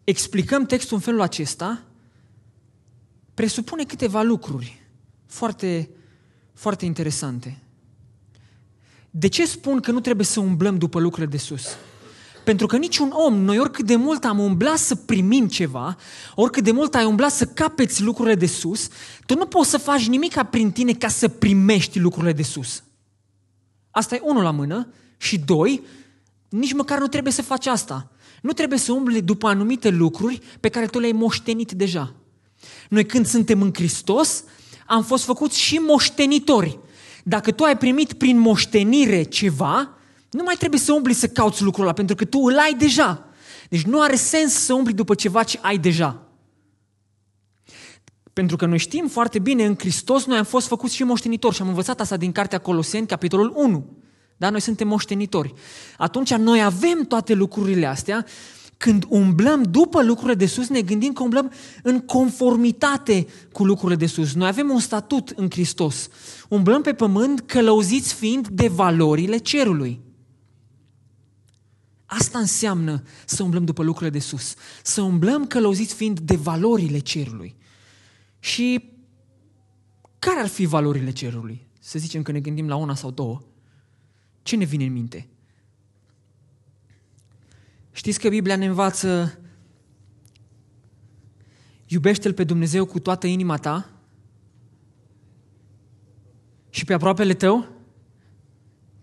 explicăm 0.05 0.67
textul 0.67 0.97
în 0.97 1.03
felul 1.03 1.21
acesta, 1.21 1.83
presupune 3.35 3.85
câteva 3.85 4.23
lucruri 4.23 4.87
foarte, 5.27 5.91
foarte 6.53 6.85
interesante. 6.85 7.63
De 9.11 9.27
ce 9.29 9.47
spun 9.47 9.81
că 9.81 9.91
nu 9.91 10.01
trebuie 10.01 10.27
să 10.27 10.41
umblăm 10.41 10.79
după 10.79 11.01
lucrurile 11.01 11.31
de 11.31 11.37
sus? 11.37 11.67
Pentru 12.45 12.67
că 12.67 12.77
niciun 12.77 13.11
om, 13.13 13.35
noi 13.35 13.59
oricât 13.59 13.87
de 13.87 13.97
mult 13.97 14.25
am 14.25 14.39
umblat 14.39 14.79
să 14.79 14.95
primim 14.95 15.49
ceva, 15.49 15.97
oricât 16.35 16.65
de 16.65 16.71
mult 16.71 16.95
ai 16.95 17.05
umblat 17.05 17.33
să 17.33 17.47
capeți 17.47 18.03
lucrurile 18.03 18.35
de 18.35 18.47
sus, 18.47 18.89
tu 19.27 19.35
nu 19.35 19.47
poți 19.47 19.71
să 19.71 19.79
faci 19.79 20.09
nimic 20.09 20.43
prin 20.43 20.71
tine 20.71 20.93
ca 20.93 21.09
să 21.09 21.29
primești 21.29 21.99
lucrurile 21.99 22.33
de 22.33 22.43
sus. 22.43 22.83
Asta 23.91 24.15
e 24.15 24.21
unul 24.23 24.43
la 24.43 24.51
mână. 24.51 24.93
Și 25.17 25.39
doi, 25.39 25.83
nici 26.49 26.73
măcar 26.73 26.99
nu 26.99 27.07
trebuie 27.07 27.33
să 27.33 27.43
faci 27.43 27.67
asta. 27.67 28.11
Nu 28.43 28.53
trebuie 28.53 28.79
să 28.79 28.93
umbli 28.93 29.23
după 29.23 29.49
anumite 29.49 29.89
lucruri 29.89 30.41
pe 30.61 30.69
care 30.69 30.87
tu 30.87 30.99
le-ai 30.99 31.13
moștenit 31.13 31.73
deja. 31.73 32.15
Noi 32.89 33.07
când 33.07 33.27
suntem 33.27 33.63
în 33.63 33.71
Hristos, 33.75 34.45
am 34.87 35.03
fost 35.03 35.25
făcuți 35.25 35.59
și 35.59 35.75
moștenitori. 35.75 36.79
Dacă 37.25 37.51
tu 37.51 37.65
ai 37.65 37.77
primit 37.77 38.13
prin 38.13 38.39
moștenire 38.39 39.23
ceva, 39.23 39.95
nu 40.31 40.43
mai 40.43 40.55
trebuie 40.55 40.81
să 40.81 40.93
umbli 40.93 41.13
să 41.13 41.29
cauți 41.29 41.63
lucrul 41.63 41.85
ăla, 41.85 41.93
pentru 41.93 42.15
că 42.15 42.25
tu 42.25 42.39
îl 42.39 42.59
ai 42.59 42.75
deja. 42.75 43.25
Deci 43.69 43.83
nu 43.83 44.01
are 44.01 44.15
sens 44.15 44.53
să 44.53 44.75
umbli 44.75 44.93
după 44.93 45.15
ceva 45.15 45.43
ce 45.43 45.59
ai 45.63 45.79
deja. 45.79 46.31
Pentru 48.33 48.57
că 48.57 48.67
noi 48.67 48.79
știm 48.79 49.09
foarte 49.09 49.39
bine, 49.39 49.65
în 49.65 49.75
Hristos 49.79 50.25
noi 50.25 50.39
am 50.39 50.45
fost 50.45 50.67
făcuți 50.67 50.95
și 50.95 51.05
moștenitori 51.05 51.55
și 51.55 51.63
am 51.63 51.69
învățat 51.69 52.01
asta 52.01 52.17
din 52.17 52.33
Cartea 52.33 52.59
Coloseni, 52.59 53.07
capitolul 53.07 53.53
1. 53.55 53.97
Da? 54.37 54.51
Noi 54.51 54.61
suntem 54.61 54.89
moștenitori. 54.89 55.55
Atunci 55.99 56.35
noi 56.35 56.63
avem 56.63 57.05
toate 57.09 57.35
lucrurile 57.35 57.87
astea. 57.87 58.27
Când 58.81 59.05
umblăm 59.09 59.63
după 59.63 60.03
lucrurile 60.03 60.35
de 60.35 60.47
sus, 60.47 60.69
ne 60.69 60.83
gândim 60.83 61.13
că 61.13 61.23
umblăm 61.23 61.53
în 61.83 62.01
conformitate 62.01 63.27
cu 63.53 63.65
lucrurile 63.65 63.99
de 63.99 64.07
sus. 64.07 64.35
Noi 64.35 64.49
avem 64.49 64.71
un 64.71 64.79
statut 64.79 65.29
în 65.29 65.51
Hristos. 65.51 66.09
Umblăm 66.49 66.83
pe 66.83 66.95
pământ 66.95 67.41
călăuziți 67.41 68.15
fiind 68.15 68.49
de 68.49 68.69
valorile 68.69 69.37
cerului. 69.37 70.01
Asta 72.07 72.39
înseamnă 72.39 73.03
să 73.25 73.43
umblăm 73.43 73.65
după 73.65 73.83
lucrurile 73.83 74.19
de 74.19 74.25
sus. 74.25 74.55
Să 74.83 75.01
umblăm 75.01 75.47
călăuziți 75.47 75.95
fiind 75.95 76.21
de 76.21 76.37
valorile 76.37 76.99
cerului. 76.99 77.57
Și 78.39 78.91
care 80.19 80.41
ar 80.41 80.49
fi 80.49 80.65
valorile 80.65 81.11
cerului? 81.11 81.67
Să 81.81 81.99
zicem 81.99 82.23
că 82.23 82.33
ne 82.33 82.41
gândim 82.41 82.69
la 82.69 82.77
una 82.77 82.95
sau 82.95 83.11
două. 83.11 83.43
Ce 84.43 84.57
ne 84.57 84.65
vine 84.65 84.85
în 84.85 84.93
minte? 84.93 85.29
Știți 88.01 88.21
că 88.21 88.29
Biblia 88.29 88.57
ne 88.57 88.67
învață 88.67 89.39
iubește-L 91.87 92.33
pe 92.33 92.45
Dumnezeu 92.45 92.85
cu 92.85 92.99
toată 92.99 93.27
inima 93.27 93.57
ta 93.57 93.91
și 96.71 96.85
pe 96.85 96.93
aproapele 96.93 97.35
tău 97.35 97.69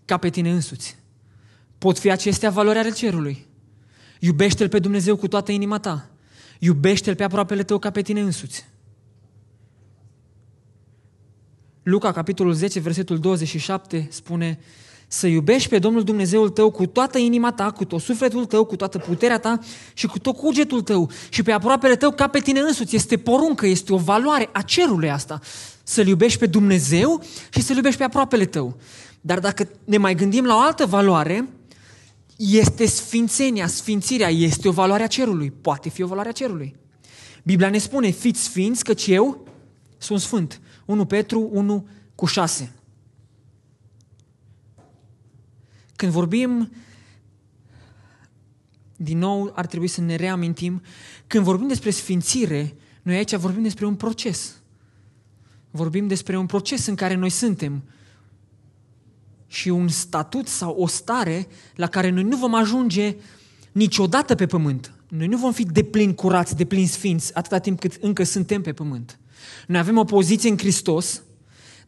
ca 0.04 0.16
pe 0.16 0.30
tine 0.30 0.50
însuți. 0.50 0.96
Pot 1.78 1.98
fi 1.98 2.10
acestea 2.10 2.50
valori 2.50 2.78
ale 2.78 2.90
cerului. 2.90 3.46
Iubește-L 4.20 4.68
pe 4.68 4.78
Dumnezeu 4.78 5.16
cu 5.16 5.28
toată 5.28 5.52
inima 5.52 5.78
ta. 5.78 6.10
Iubește-L 6.58 7.14
pe 7.14 7.24
aproapele 7.24 7.62
tău 7.62 7.78
ca 7.78 7.90
pe 7.90 8.02
tine 8.02 8.20
însuți. 8.20 8.68
Luca, 11.82 12.12
capitolul 12.12 12.52
10, 12.52 12.80
versetul 12.80 13.18
27, 13.18 14.08
spune 14.10 14.58
să 15.08 15.26
iubești 15.26 15.68
pe 15.68 15.78
Domnul 15.78 16.04
Dumnezeul 16.04 16.48
tău 16.48 16.70
cu 16.70 16.86
toată 16.86 17.18
inima 17.18 17.52
ta, 17.52 17.70
cu 17.70 17.84
tot 17.84 18.00
sufletul 18.00 18.44
tău, 18.44 18.64
cu 18.64 18.76
toată 18.76 18.98
puterea 18.98 19.38
ta 19.38 19.58
și 19.92 20.06
cu 20.06 20.18
tot 20.18 20.36
cugetul 20.36 20.80
tău 20.82 21.10
și 21.28 21.42
pe 21.42 21.52
aproapele 21.52 21.96
tău 21.96 22.10
ca 22.10 22.28
pe 22.28 22.38
tine 22.38 22.60
însuți. 22.60 22.96
Este 22.96 23.16
poruncă, 23.16 23.66
este 23.66 23.92
o 23.92 23.96
valoare 23.96 24.48
a 24.52 24.62
cerului 24.62 25.10
asta. 25.10 25.40
Să-L 25.82 26.06
iubești 26.06 26.38
pe 26.38 26.46
Dumnezeu 26.46 27.22
și 27.50 27.62
să-L 27.62 27.76
iubești 27.76 27.98
pe 27.98 28.04
aproapele 28.04 28.44
tău. 28.44 28.76
Dar 29.20 29.38
dacă 29.38 29.68
ne 29.84 29.96
mai 29.96 30.14
gândim 30.14 30.44
la 30.44 30.54
o 30.54 30.58
altă 30.58 30.86
valoare, 30.86 31.48
este 32.36 32.86
sfințenia, 32.86 33.66
sfințirea, 33.66 34.28
este 34.28 34.68
o 34.68 34.72
valoare 34.72 35.02
a 35.02 35.06
cerului. 35.06 35.50
Poate 35.60 35.88
fi 35.88 36.02
o 36.02 36.06
valoare 36.06 36.28
a 36.28 36.32
cerului. 36.32 36.76
Biblia 37.42 37.70
ne 37.70 37.78
spune, 37.78 38.10
fiți 38.10 38.42
sfinți, 38.42 38.84
căci 38.84 39.06
eu 39.06 39.46
sunt 39.98 40.20
sfânt. 40.20 40.60
1 40.84 41.04
Petru 41.04 41.48
1 41.52 41.88
cu 42.14 42.26
6. 42.26 42.72
Când 45.98 46.12
vorbim, 46.12 46.72
din 48.96 49.18
nou 49.18 49.52
ar 49.54 49.66
trebui 49.66 49.88
să 49.88 50.00
ne 50.00 50.14
reamintim, 50.14 50.82
când 51.26 51.44
vorbim 51.44 51.68
despre 51.68 51.90
sfințire, 51.90 52.76
noi 53.02 53.16
aici 53.16 53.34
vorbim 53.34 53.62
despre 53.62 53.86
un 53.86 53.94
proces. 53.94 54.60
Vorbim 55.70 56.06
despre 56.06 56.36
un 56.36 56.46
proces 56.46 56.86
în 56.86 56.94
care 56.94 57.14
noi 57.14 57.30
suntem 57.30 57.82
și 59.46 59.68
un 59.68 59.88
statut 59.88 60.46
sau 60.46 60.74
o 60.76 60.86
stare 60.86 61.46
la 61.74 61.86
care 61.86 62.10
noi 62.10 62.22
nu 62.22 62.36
vom 62.36 62.54
ajunge 62.54 63.16
niciodată 63.72 64.34
pe 64.34 64.46
pământ. 64.46 64.92
Noi 65.08 65.26
nu 65.26 65.36
vom 65.36 65.52
fi 65.52 65.64
deplin 65.64 66.14
curați, 66.14 66.56
deplin 66.56 66.86
sfinți, 66.86 67.34
atâta 67.34 67.58
timp 67.58 67.80
cât 67.80 67.98
încă 68.00 68.22
suntem 68.22 68.62
pe 68.62 68.72
pământ. 68.72 69.18
Noi 69.66 69.80
avem 69.80 69.98
o 69.98 70.04
poziție 70.04 70.50
în 70.50 70.58
Hristos, 70.58 71.22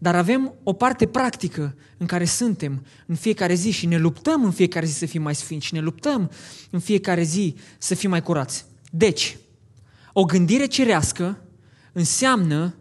dar 0.03 0.15
avem 0.15 0.55
o 0.63 0.73
parte 0.73 1.07
practică 1.07 1.75
în 1.97 2.07
care 2.07 2.25
suntem 2.25 2.87
în 3.07 3.15
fiecare 3.15 3.55
zi 3.55 3.71
și 3.71 3.87
ne 3.87 3.99
luptăm 3.99 4.45
în 4.45 4.51
fiecare 4.51 4.87
zi 4.87 4.99
să 4.99 5.07
fim 5.07 5.23
mai 5.23 5.35
sfinți 5.35 5.67
și 5.67 5.75
ne 5.75 5.81
luptăm 5.81 6.31
în 6.71 6.79
fiecare 6.79 7.23
zi 7.23 7.55
să 7.79 7.95
fim 7.95 8.11
mai 8.11 8.23
curați. 8.23 8.65
Deci, 8.91 9.39
o 10.13 10.25
gândire 10.25 10.67
cerească 10.67 11.43
înseamnă 11.93 12.75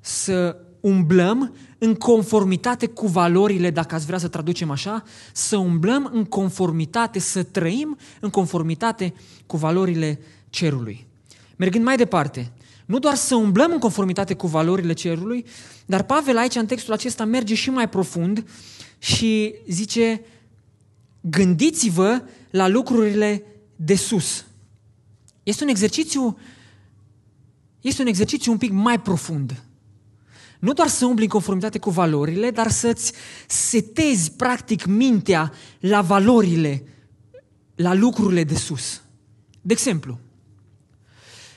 să 0.00 0.56
umblăm 0.80 1.54
în 1.78 1.94
conformitate 1.94 2.86
cu 2.86 3.06
valorile, 3.06 3.70
dacă 3.70 3.94
ați 3.94 4.06
vrea 4.06 4.18
să 4.18 4.28
traducem 4.28 4.70
așa, 4.70 5.02
să 5.32 5.56
umblăm 5.56 6.10
în 6.12 6.24
conformitate, 6.24 7.18
să 7.18 7.42
trăim 7.42 7.98
în 8.20 8.30
conformitate 8.30 9.14
cu 9.46 9.56
valorile 9.56 10.20
cerului. 10.50 11.06
Mergând 11.56 11.84
mai 11.84 11.96
departe, 11.96 12.52
nu 12.86 12.98
doar 12.98 13.14
să 13.14 13.34
umblăm 13.34 13.72
în 13.72 13.78
conformitate 13.78 14.34
cu 14.34 14.46
valorile 14.46 14.92
cerului, 14.92 15.46
dar 15.86 16.02
Pavel 16.02 16.36
aici 16.36 16.54
în 16.54 16.66
textul 16.66 16.92
acesta 16.92 17.24
merge 17.24 17.54
și 17.54 17.70
mai 17.70 17.88
profund 17.88 18.48
și 18.98 19.54
zice 19.68 20.24
gândiți-vă 21.20 22.22
la 22.50 22.68
lucrurile 22.68 23.44
de 23.76 23.94
sus. 23.94 24.44
Este 25.42 25.62
un 25.62 25.68
exercițiu 25.68 26.38
este 27.80 28.02
un 28.02 28.08
exercițiu 28.08 28.52
un 28.52 28.58
pic 28.58 28.70
mai 28.70 29.00
profund. 29.00 29.62
Nu 30.58 30.72
doar 30.72 30.88
să 30.88 31.06
umbli 31.06 31.24
în 31.24 31.30
conformitate 31.30 31.78
cu 31.78 31.90
valorile, 31.90 32.50
dar 32.50 32.70
să-ți 32.70 33.12
setezi 33.46 34.32
practic 34.32 34.84
mintea 34.84 35.52
la 35.80 36.00
valorile, 36.00 36.82
la 37.74 37.94
lucrurile 37.94 38.44
de 38.44 38.54
sus. 38.54 39.02
De 39.60 39.72
exemplu, 39.72 40.18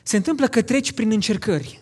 se 0.03 0.17
întâmplă 0.17 0.47
că 0.47 0.61
treci 0.61 0.91
prin 0.91 1.11
încercări. 1.11 1.81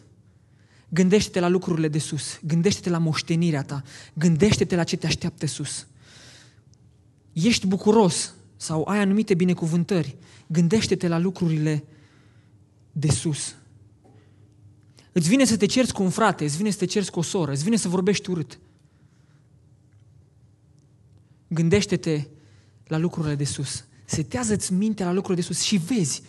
Gândește-te 0.90 1.40
la 1.40 1.48
lucrurile 1.48 1.88
de 1.88 2.00
sus, 2.00 2.40
gândește-te 2.44 2.90
la 2.90 2.98
moștenirea 2.98 3.64
ta, 3.64 3.84
gândește-te 4.14 4.76
la 4.76 4.84
ce 4.84 4.98
te 4.98 5.06
așteaptă 5.06 5.46
sus. 5.46 5.88
Ești 7.34 7.68
bucuros 7.68 8.34
sau 8.56 8.84
ai 8.84 9.00
anumite 9.00 9.34
binecuvântări, 9.34 10.16
gândește-te 10.48 11.08
la 11.08 11.18
lucrurile 11.18 11.84
de 12.92 13.12
sus. 13.12 13.56
Îți 15.12 15.30
vine 15.30 15.46
să 15.46 15.58
te 15.58 15.66
cerți 15.66 15.94
cu 15.94 16.04
un 16.04 16.10
frate, 16.10 16.44
îți 16.44 16.58
vine 16.58 16.70
să 16.70 16.78
te 16.78 16.86
cerți 16.86 17.12
cu 17.12 17.20
o 17.20 17.22
soră, 17.22 17.52
îți 17.52 17.64
vine 17.64 17.76
să 17.76 17.88
vorbești 17.88 18.30
urât. 18.30 18.60
Gândește-te 21.48 22.28
la 22.88 22.98
lucrurile 22.98 23.36
de 23.36 23.44
sus. 23.44 23.86
Setează-ți 24.10 24.74
mintea 24.74 25.06
la 25.06 25.14
lucrurile 25.14 25.42
de 25.42 25.54
sus 25.54 25.64
și 25.64 25.78
vezi, 25.78 26.22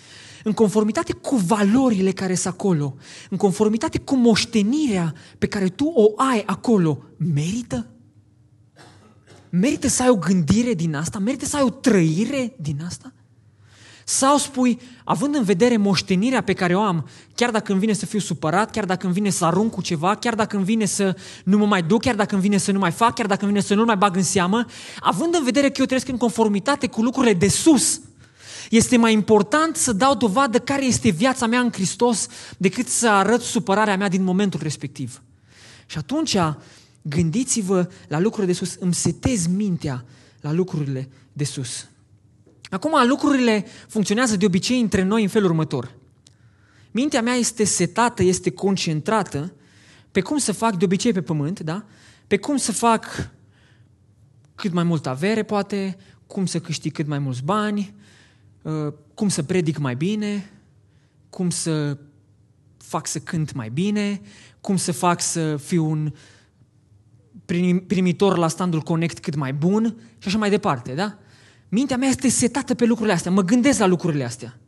în 0.45 0.53
conformitate 0.53 1.13
cu 1.13 1.37
valorile 1.37 2.13
care 2.13 2.35
sunt 2.35 2.55
acolo, 2.55 2.97
în 3.31 3.37
conformitate 3.37 3.99
cu 3.99 4.17
moștenirea 4.17 5.15
pe 5.39 5.47
care 5.47 5.69
tu 5.69 5.85
o 5.85 6.13
ai 6.17 6.43
acolo, 6.47 7.03
merită? 7.17 7.87
Merită 9.51 9.89
să 9.89 10.03
ai 10.03 10.09
o 10.09 10.17
gândire 10.17 10.75
din 10.75 10.95
asta? 10.95 11.19
Merită 11.19 11.45
să 11.45 11.57
ai 11.57 11.63
o 11.63 11.71
trăire 11.71 12.57
din 12.61 12.83
asta? 12.87 13.13
Sau 14.09 14.39
spui, 14.39 14.81
având 15.05 15.35
în 15.35 15.43
vedere 15.43 15.77
moștenirea 15.77 16.43
pe 16.43 16.53
care 16.53 16.75
o 16.75 16.81
am, 16.81 17.09
chiar 17.35 17.51
dacă 17.51 17.73
îmi 17.73 17.81
vine 17.81 17.93
să 17.93 18.07
fiu 18.07 18.19
supărat, 18.19 18.71
chiar 18.71 18.85
dacă 18.85 19.07
îmi 19.07 19.15
vine 19.15 19.31
să 19.31 19.45
arunc 19.45 19.73
cu 19.73 19.83
ceva, 19.83 20.15
chiar 20.15 20.35
dacă 20.35 20.57
îmi 20.57 20.65
vine 20.65 20.85
să 20.85 21.17
nu 21.45 21.59
mă 21.59 21.67
mai 21.67 21.83
duc, 21.83 22.01
chiar 22.01 22.15
dacă 22.15 22.35
îmi 22.35 22.43
vine 22.43 22.57
să 22.57 22.73
nu 22.73 22.79
mai 22.79 22.91
fac, 22.91 23.15
chiar 23.15 23.27
dacă 23.27 23.45
îmi 23.45 23.53
vine 23.53 23.65
să 23.65 23.75
nu 23.75 23.85
mai 23.85 23.97
bag 23.97 24.17
în 24.17 24.23
seamă, 24.23 24.65
având 25.01 25.35
în 25.35 25.45
vedere 25.45 25.69
că 25.71 25.75
eu 25.79 25.85
trăiesc 25.85 26.09
în 26.09 26.17
conformitate 26.17 26.87
cu 26.87 27.03
lucrurile 27.03 27.35
de 27.35 27.49
sus, 27.49 28.01
este 28.71 28.97
mai 28.97 29.13
important 29.13 29.77
să 29.77 29.93
dau 29.93 30.15
dovadă 30.15 30.59
care 30.59 30.85
este 30.85 31.11
viața 31.11 31.47
mea 31.47 31.61
în 31.61 31.73
Hristos 31.73 32.27
decât 32.57 32.89
să 32.89 33.09
arăt 33.09 33.41
supărarea 33.41 33.97
mea 33.97 34.09
din 34.09 34.23
momentul 34.23 34.61
respectiv. 34.63 35.23
Și 35.87 35.99
atunci 35.99 36.37
gândiți-vă 37.03 37.89
la 38.07 38.21
lucrurile 38.21 38.53
de 38.53 38.59
sus, 38.59 38.77
îmi 38.81 38.95
setez 38.95 39.47
mintea 39.47 40.05
la 40.41 40.53
lucrurile 40.53 41.09
de 41.33 41.45
sus. 41.45 41.87
Acum, 42.71 43.09
lucrurile 43.09 43.65
funcționează 43.89 44.37
de 44.37 44.47
obicei 44.47 44.81
între 44.81 45.03
noi 45.03 45.23
în 45.23 45.29
felul 45.29 45.49
următor. 45.49 45.95
Mintea 46.91 47.23
mea 47.23 47.35
este 47.35 47.65
setată, 47.65 48.23
este 48.23 48.51
concentrată 48.51 49.53
pe 50.11 50.21
cum 50.21 50.39
să 50.39 50.53
fac 50.53 50.77
de 50.77 50.85
obicei 50.85 51.13
pe 51.13 51.23
pământ, 51.23 51.61
da? 51.61 51.85
Pe 52.27 52.37
cum 52.37 52.57
să 52.57 52.73
fac 52.73 53.31
cât 54.55 54.73
mai 54.73 54.85
multă 54.85 55.09
avere, 55.09 55.43
poate, 55.43 55.97
cum 56.27 56.47
să 56.47 56.61
câștig 56.61 56.93
cât 56.93 57.07
mai 57.07 57.19
mulți 57.19 57.43
bani, 57.43 57.95
uh, 58.63 58.93
cum 59.15 59.29
să 59.29 59.43
predic 59.43 59.79
mai 59.79 59.97
bine, 59.97 60.51
cum 61.31 61.51
să 61.51 61.99
fac 62.77 63.07
să 63.07 63.19
cânt 63.19 63.53
mai 63.53 63.71
bine, 63.71 64.21
cum 64.61 64.77
să 64.77 64.93
fac 64.93 65.21
să 65.21 65.57
fiu 65.57 65.91
un 65.91 66.13
primitor 67.87 68.37
la 68.37 68.49
standul 68.49 68.81
Connect 68.81 69.19
cât 69.19 69.35
mai 69.35 69.53
bun 69.53 69.97
și 70.19 70.29
așa 70.29 70.39
mai 70.39 70.51
departe, 70.51 70.95
da? 70.95 71.19
Mintea 71.69 71.97
mea 71.97 72.09
este 72.09 72.29
setată 72.29 72.75
pe 72.75 72.85
lucrurile 72.85 73.15
astea, 73.15 73.31
mă 73.31 73.43
gândesc 73.43 73.79
la 73.79 73.87
lucrurile 73.87 74.25
astea. 74.25 74.59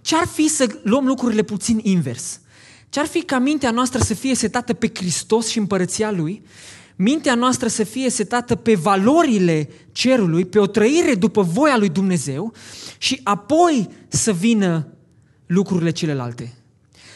Ce-ar 0.00 0.26
fi 0.26 0.48
să 0.48 0.78
luăm 0.82 1.06
lucrurile 1.06 1.42
puțin 1.42 1.80
invers? 1.82 2.40
Ce-ar 2.88 3.06
fi 3.06 3.22
ca 3.22 3.38
mintea 3.38 3.70
noastră 3.70 4.02
să 4.02 4.14
fie 4.14 4.34
setată 4.34 4.72
pe 4.72 4.90
Hristos 4.94 5.48
și 5.48 5.58
împărăția 5.58 6.10
Lui? 6.10 6.42
Mintea 6.96 7.34
noastră 7.34 7.68
să 7.68 7.84
fie 7.84 8.10
setată 8.10 8.54
pe 8.54 8.74
valorile 8.74 9.68
cerului, 9.92 10.44
pe 10.44 10.58
o 10.58 10.66
trăire 10.66 11.14
după 11.14 11.42
voia 11.42 11.76
lui 11.76 11.88
Dumnezeu 11.88 12.52
și 12.98 13.20
apoi 13.22 13.88
să 14.08 14.32
vină 14.32 14.88
lucrurile 15.46 15.90
celelalte. 15.90 16.54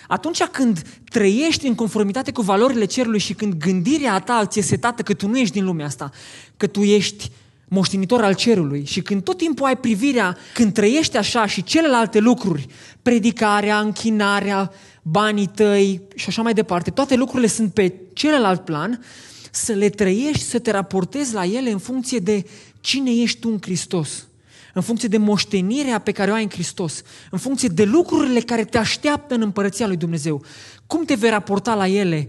Atunci 0.09 0.43
când 0.43 0.83
trăiești 1.09 1.67
în 1.67 1.75
conformitate 1.75 2.33
cu 2.33 2.43
valorile 2.43 2.85
cerului 2.85 3.19
și 3.19 3.35
când 3.35 3.55
gândirea 3.55 4.19
ta 4.19 4.47
ți-e 4.47 4.63
setată 4.63 5.03
că 5.03 5.15
tu 5.15 5.29
nu 5.29 5.39
ești 5.39 5.55
din 5.55 5.65
lumea 5.65 5.87
asta, 5.87 6.11
că 6.57 6.67
tu 6.67 6.83
ești 6.83 7.31
moștenitor 7.69 8.23
al 8.23 8.35
cerului 8.35 8.85
și 8.85 9.01
când 9.01 9.23
tot 9.23 9.37
timpul 9.37 9.67
ai 9.67 9.77
privirea, 9.77 10.37
când 10.55 10.73
trăiești 10.73 11.17
așa 11.17 11.47
și 11.47 11.63
celelalte 11.63 12.19
lucruri, 12.19 12.67
predicarea, 13.03 13.79
închinarea, 13.79 14.73
banii 15.03 15.47
tăi 15.47 16.01
și 16.15 16.29
așa 16.29 16.43
mai 16.43 16.55
departe, 16.55 16.91
toate 16.91 17.15
lucrurile 17.15 17.49
sunt 17.49 17.73
pe 17.73 17.95
celălalt 18.13 18.65
plan, 18.65 19.05
să 19.51 19.73
le 19.73 19.89
trăiești, 19.89 20.43
să 20.43 20.59
te 20.59 20.71
raportezi 20.71 21.35
la 21.35 21.45
ele 21.45 21.71
în 21.71 21.79
funcție 21.79 22.19
de 22.19 22.45
cine 22.81 23.11
ești 23.11 23.39
tu 23.39 23.49
în 23.49 23.59
Hristos, 23.61 24.27
în 24.75 24.83
funcție 24.83 25.09
de 25.09 25.17
moștenirea 25.17 25.99
pe 25.99 26.13
care 26.13 26.31
o 26.31 26.35
ai 26.35 26.43
în 26.43 26.51
Hristos, 26.51 27.03
în 27.31 27.39
funcție 27.39 27.69
de 27.69 27.85
lucrurile 27.85 28.41
care 28.41 28.65
te 28.65 28.79
așteaptă 28.79 29.35
în 29.35 29.43
împărăția 29.43 29.87
lui 29.87 29.97
Dumnezeu. 29.97 30.45
Cum 30.87 31.05
te 31.05 31.15
vei 31.15 31.31
raporta 31.31 31.75
la 31.75 31.89
ele 31.89 32.29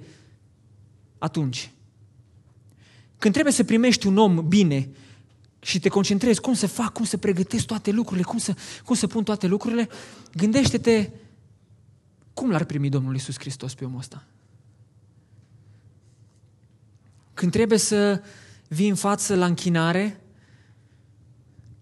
atunci? 1.18 1.72
Când 3.18 3.34
trebuie 3.34 3.54
să 3.54 3.64
primești 3.64 4.08
un 4.08 4.18
om 4.18 4.48
bine, 4.48 4.90
și 5.68 5.80
te 5.80 5.90
concentrezi 5.90 6.42
cum 6.42 6.54
să 6.54 6.68
fac, 6.68 6.94
cum 6.94 7.06
să 7.06 7.18
pregătesc 7.18 7.66
toate 7.66 7.92
lucrurile, 7.92 8.24
cum 8.24 8.38
să, 8.38 8.56
cum 8.86 8.96
să 8.96 9.08
pun 9.08 9.24
toate 9.24 9.48
lucrurile, 9.48 9.90
gândește-te 10.34 11.10
cum 12.34 12.50
l-ar 12.50 12.64
primi 12.64 12.90
Domnul 12.90 13.16
Isus 13.16 13.40
Hristos 13.40 13.74
pe 13.74 13.86
omul 13.86 14.00
ăsta. 14.00 14.26
Când 17.34 17.52
trebuie 17.52 17.78
să 17.78 18.22
vii 18.68 18.90
în 18.90 18.96
față 18.96 19.36
la 19.36 19.46
închinare, 19.46 20.22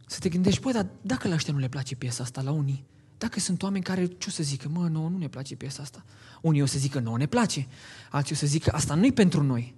să 0.06 0.19
te 0.19 0.30
gândești, 0.30 0.62
băi, 0.62 0.74
dar 0.74 0.88
dacă 1.02 1.28
la 1.28 1.34
ăștia 1.34 1.54
nu 1.54 1.60
le 1.60 1.69
place 1.69 1.95
piesa 1.95 2.24
asta, 2.24 2.41
la 2.41 2.52
unii, 2.52 2.86
dacă 3.17 3.39
sunt 3.39 3.63
oameni 3.63 3.84
care, 3.84 4.06
ce 4.06 4.26
o 4.28 4.32
să 4.32 4.43
zică, 4.43 4.69
mă, 4.69 4.88
nouă 4.88 5.10
nu 5.10 5.17
ne 5.17 5.28
place 5.28 5.56
piesa 5.56 5.82
asta. 5.82 6.06
Unii 6.41 6.62
o 6.62 6.65
să 6.65 6.78
zică, 6.78 7.00
nouă 7.00 7.17
ne 7.17 7.26
place. 7.26 7.67
Alții 8.10 8.36
o 8.36 8.38
să 8.38 8.45
zică, 8.45 8.71
asta 8.71 8.95
nu-i 8.95 9.12
pentru 9.12 9.43
noi. 9.43 9.76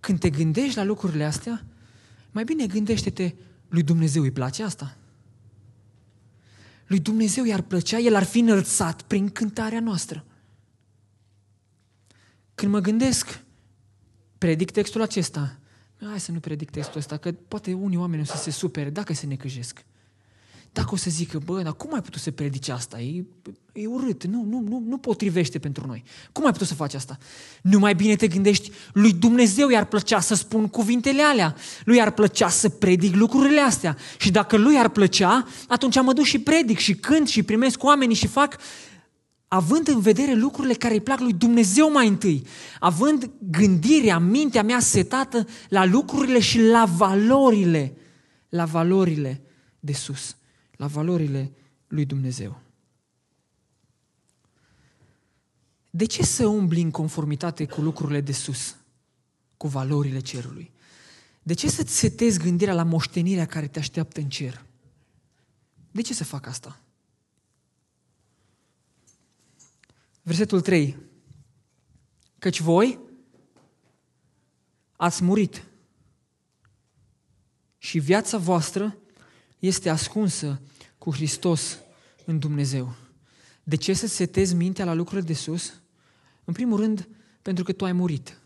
Când 0.00 0.18
te 0.18 0.30
gândești 0.30 0.76
la 0.76 0.84
lucrurile 0.84 1.24
astea, 1.24 1.64
mai 2.30 2.44
bine 2.44 2.66
gândește-te, 2.66 3.34
lui 3.68 3.82
Dumnezeu 3.82 4.22
îi 4.22 4.30
place 4.30 4.62
asta? 4.62 4.96
Lui 6.86 7.00
Dumnezeu 7.00 7.44
i-ar 7.44 7.60
plăcea, 7.60 7.98
El 7.98 8.14
ar 8.14 8.24
fi 8.24 8.38
înălțat 8.38 9.02
prin 9.02 9.28
cântarea 9.28 9.80
noastră. 9.80 10.24
Când 12.54 12.72
mă 12.72 12.80
gândesc, 12.80 13.42
predic 14.38 14.70
textul 14.70 15.02
acesta, 15.02 15.58
hai 15.96 16.20
să 16.20 16.32
nu 16.32 16.40
predic 16.40 16.70
textul 16.70 16.98
ăsta, 16.98 17.16
că 17.16 17.32
poate 17.32 17.72
unii 17.72 17.96
oameni 17.96 18.22
o 18.22 18.24
să 18.24 18.36
se 18.36 18.50
supere 18.50 18.90
dacă 18.90 19.12
se 19.12 19.26
necăjesc. 19.26 19.84
Dacă 20.72 20.88
o 20.92 20.96
să 20.96 21.10
zică, 21.10 21.38
bă, 21.44 21.62
dar 21.62 21.72
cum 21.72 21.94
ai 21.94 22.02
putut 22.02 22.20
să 22.20 22.30
predici 22.30 22.68
asta? 22.68 23.00
E, 23.00 23.24
e 23.72 23.86
urât, 23.86 24.24
nu, 24.24 24.44
nu, 24.44 24.60
nu, 24.68 24.82
nu 24.86 24.98
potrivește 24.98 25.58
pentru 25.58 25.86
noi. 25.86 26.02
Cum 26.32 26.46
ai 26.46 26.52
putut 26.52 26.66
să 26.66 26.74
faci 26.74 26.94
asta? 26.94 27.18
Nu 27.62 27.78
mai 27.78 27.94
bine 27.94 28.16
te 28.16 28.28
gândești, 28.28 28.70
lui 28.92 29.12
Dumnezeu 29.12 29.68
i-ar 29.68 29.84
plăcea 29.84 30.20
să 30.20 30.34
spun 30.34 30.68
cuvintele 30.68 31.22
alea, 31.22 31.56
lui 31.84 31.96
i-ar 31.96 32.10
plăcea 32.10 32.48
să 32.48 32.68
predic 32.68 33.14
lucrurile 33.14 33.60
astea. 33.60 33.96
Și 34.18 34.30
dacă 34.30 34.56
lui 34.56 34.78
ar 34.78 34.88
plăcea, 34.88 35.46
atunci 35.68 36.02
mă 36.02 36.12
duc 36.12 36.24
și 36.24 36.38
predic 36.38 36.78
și 36.78 36.94
cânt 36.94 37.28
și 37.28 37.42
primesc 37.42 37.82
oamenii 37.82 38.16
și 38.16 38.26
fac 38.26 38.56
având 39.48 39.88
în 39.88 40.00
vedere 40.00 40.34
lucrurile 40.34 40.74
care 40.74 40.94
îi 40.94 41.00
plac 41.00 41.20
lui 41.20 41.32
Dumnezeu 41.32 41.92
mai 41.92 42.08
întâi, 42.08 42.46
având 42.80 43.30
gândirea, 43.50 44.18
mintea 44.18 44.62
mea 44.62 44.80
setată 44.80 45.46
la 45.68 45.84
lucrurile 45.84 46.40
și 46.40 46.60
la 46.60 46.84
valorile, 46.96 47.96
la 48.48 48.64
valorile 48.64 49.42
de 49.80 49.92
sus 49.92 50.34
la 50.80 50.86
valorile 50.86 51.52
lui 51.86 52.04
Dumnezeu. 52.04 52.60
De 55.90 56.04
ce 56.04 56.22
să 56.22 56.46
umbli 56.46 56.80
în 56.80 56.90
conformitate 56.90 57.66
cu 57.66 57.80
lucrurile 57.80 58.20
de 58.20 58.32
sus, 58.32 58.76
cu 59.56 59.68
valorile 59.68 60.20
cerului? 60.20 60.72
De 61.42 61.54
ce 61.54 61.68
să-ți 61.68 61.98
setezi 61.98 62.38
gândirea 62.38 62.74
la 62.74 62.82
moștenirea 62.82 63.46
care 63.46 63.68
te 63.68 63.78
așteaptă 63.78 64.20
în 64.20 64.28
cer? 64.28 64.64
De 65.90 66.02
ce 66.02 66.14
să 66.14 66.24
fac 66.24 66.46
asta? 66.46 66.80
Versetul 70.22 70.60
3. 70.60 70.96
Căci 72.38 72.60
voi, 72.60 72.98
ați 74.96 75.24
murit. 75.24 75.64
Și 77.78 77.98
viața 77.98 78.38
voastră 78.38 78.98
este 79.60 79.88
ascunsă 79.88 80.60
cu 80.98 81.12
Hristos 81.12 81.78
în 82.24 82.38
Dumnezeu. 82.38 82.94
De 83.62 83.76
ce 83.76 83.92
să 83.92 84.06
setezi 84.06 84.54
mintea 84.54 84.84
la 84.84 84.92
lucrurile 84.92 85.26
de 85.26 85.34
sus? 85.34 85.80
În 86.44 86.52
primul 86.52 86.80
rând, 86.80 87.08
pentru 87.42 87.64
că 87.64 87.72
tu 87.72 87.84
ai 87.84 87.92
murit. 87.92 88.38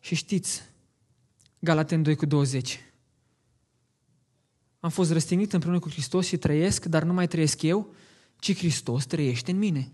Și 0.00 0.14
știți, 0.14 0.62
Galaten 1.58 2.02
2 2.02 2.16
cu 2.16 2.26
20. 2.26 2.80
Am 4.80 4.90
fost 4.90 5.10
răstignit 5.10 5.52
împreună 5.52 5.78
cu 5.78 5.90
Hristos 5.90 6.26
și 6.26 6.36
trăiesc, 6.36 6.84
dar 6.84 7.02
nu 7.02 7.12
mai 7.12 7.28
trăiesc 7.28 7.62
eu, 7.62 7.94
ci 8.38 8.56
Hristos 8.56 9.06
trăiește 9.06 9.50
în 9.50 9.58
mine. 9.58 9.92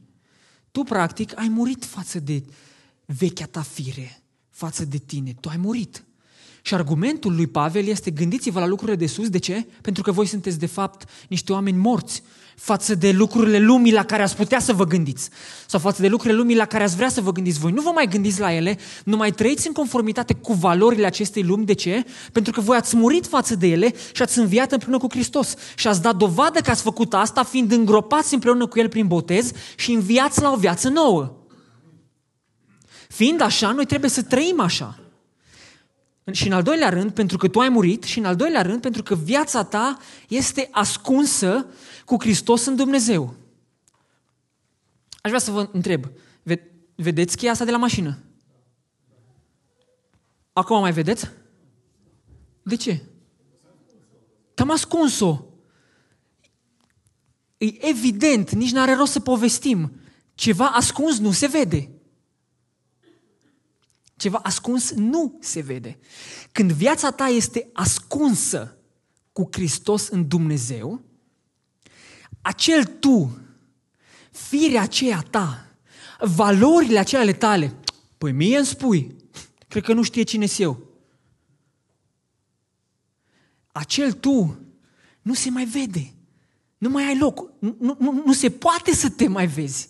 Tu, 0.70 0.82
practic, 0.82 1.38
ai 1.38 1.48
murit 1.48 1.84
față 1.84 2.20
de 2.20 2.44
vechea 3.04 3.46
ta 3.46 3.62
fire, 3.62 4.22
față 4.50 4.84
de 4.84 4.98
tine. 4.98 5.34
Tu 5.40 5.48
ai 5.48 5.56
murit. 5.56 6.04
Și 6.66 6.74
argumentul 6.74 7.34
lui 7.34 7.46
Pavel 7.46 7.86
este 7.86 8.10
gândiți-vă 8.10 8.60
la 8.60 8.66
lucrurile 8.66 8.96
de 8.96 9.06
sus. 9.06 9.28
De 9.28 9.38
ce? 9.38 9.66
Pentru 9.80 10.02
că 10.02 10.12
voi 10.12 10.26
sunteți 10.26 10.58
de 10.58 10.66
fapt 10.66 11.08
niște 11.28 11.52
oameni 11.52 11.76
morți 11.76 12.22
față 12.56 12.94
de 12.94 13.10
lucrurile 13.10 13.58
lumii 13.58 13.92
la 13.92 14.04
care 14.04 14.22
ați 14.22 14.36
putea 14.36 14.60
să 14.60 14.72
vă 14.72 14.84
gândiți 14.84 15.28
sau 15.66 15.80
față 15.80 16.02
de 16.02 16.08
lucrurile 16.08 16.38
lumii 16.38 16.56
la 16.56 16.64
care 16.64 16.84
ați 16.84 16.96
vrea 16.96 17.08
să 17.08 17.20
vă 17.20 17.32
gândiți 17.32 17.58
voi. 17.58 17.72
Nu 17.72 17.82
vă 17.82 17.90
mai 17.94 18.06
gândiți 18.06 18.40
la 18.40 18.52
ele, 18.52 18.78
nu 19.04 19.16
mai 19.16 19.30
trăiți 19.30 19.66
în 19.66 19.72
conformitate 19.72 20.34
cu 20.34 20.52
valorile 20.52 21.06
acestei 21.06 21.42
lumi. 21.42 21.64
De 21.64 21.72
ce? 21.72 22.04
Pentru 22.32 22.52
că 22.52 22.60
voi 22.60 22.76
ați 22.76 22.96
murit 22.96 23.26
față 23.26 23.56
de 23.56 23.66
ele 23.66 23.94
și 24.12 24.22
ați 24.22 24.38
înviat 24.38 24.72
împreună 24.72 24.98
cu 24.98 25.06
Hristos 25.10 25.54
și 25.76 25.88
ați 25.88 26.02
dat 26.02 26.16
dovadă 26.16 26.60
că 26.60 26.70
ați 26.70 26.82
făcut 26.82 27.14
asta 27.14 27.42
fiind 27.42 27.72
îngropați 27.72 28.34
împreună 28.34 28.66
cu 28.66 28.78
El 28.78 28.88
prin 28.88 29.06
botez 29.06 29.50
și 29.76 29.92
înviați 29.92 30.40
la 30.40 30.52
o 30.52 30.56
viață 30.56 30.88
nouă. 30.88 31.36
Fiind 33.08 33.40
așa, 33.40 33.70
noi 33.70 33.84
trebuie 33.84 34.10
să 34.10 34.22
trăim 34.22 34.60
așa. 34.60 35.00
Și 36.32 36.46
în 36.46 36.52
al 36.52 36.62
doilea 36.62 36.88
rând, 36.88 37.10
pentru 37.12 37.36
că 37.36 37.48
tu 37.48 37.60
ai 37.60 37.68
murit, 37.68 38.02
și 38.02 38.18
în 38.18 38.24
al 38.24 38.36
doilea 38.36 38.62
rând, 38.62 38.80
pentru 38.80 39.02
că 39.02 39.14
viața 39.14 39.64
ta 39.64 39.98
este 40.28 40.68
ascunsă 40.70 41.66
cu 42.04 42.16
Hristos 42.18 42.66
în 42.66 42.76
Dumnezeu. 42.76 43.34
Aș 45.20 45.30
vrea 45.30 45.38
să 45.38 45.50
vă 45.50 45.68
întreb, 45.72 46.04
vedeți 46.94 47.36
cheia 47.36 47.50
asta 47.50 47.64
de 47.64 47.70
la 47.70 47.76
mașină? 47.76 48.18
Acum 50.52 50.80
mai 50.80 50.92
vedeți? 50.92 51.30
De 52.62 52.76
ce? 52.76 53.02
Că 54.54 54.62
am 54.62 54.70
ascuns-o. 54.70 55.44
E 57.56 57.86
evident, 57.88 58.50
nici 58.50 58.72
nu 58.72 58.80
are 58.80 58.94
rost 58.94 59.12
să 59.12 59.20
povestim. 59.20 60.00
Ceva 60.34 60.66
ascuns 60.66 61.18
nu 61.18 61.32
se 61.32 61.46
vede. 61.46 61.90
Ceva 64.16 64.38
ascuns 64.42 64.90
nu 64.90 65.38
se 65.40 65.60
vede. 65.60 65.98
Când 66.52 66.72
viața 66.72 67.10
ta 67.10 67.26
este 67.26 67.68
ascunsă 67.72 68.76
cu 69.32 69.48
Hristos 69.52 70.08
în 70.08 70.28
Dumnezeu, 70.28 71.04
acel 72.40 72.84
tu, 72.84 73.38
firea 74.30 74.82
aceea 74.82 75.20
ta, 75.30 75.66
valorile 76.20 76.98
acelea 76.98 77.22
ale 77.22 77.32
tale, 77.32 77.76
păi 78.18 78.32
mie 78.32 78.56
îmi 78.56 78.66
spui, 78.66 79.16
cred 79.68 79.82
că 79.82 79.92
nu 79.92 80.02
știe 80.02 80.22
cine 80.22 80.46
eu. 80.58 80.86
Acel 83.72 84.12
tu 84.12 84.58
nu 85.22 85.34
se 85.34 85.50
mai 85.50 85.64
vede. 85.64 86.14
Nu 86.78 86.88
mai 86.88 87.04
ai 87.04 87.18
loc. 87.18 87.52
Nu, 87.58 87.96
nu, 87.98 88.22
nu 88.26 88.32
se 88.32 88.50
poate 88.50 88.94
să 88.94 89.10
te 89.10 89.28
mai 89.28 89.46
vezi. 89.46 89.88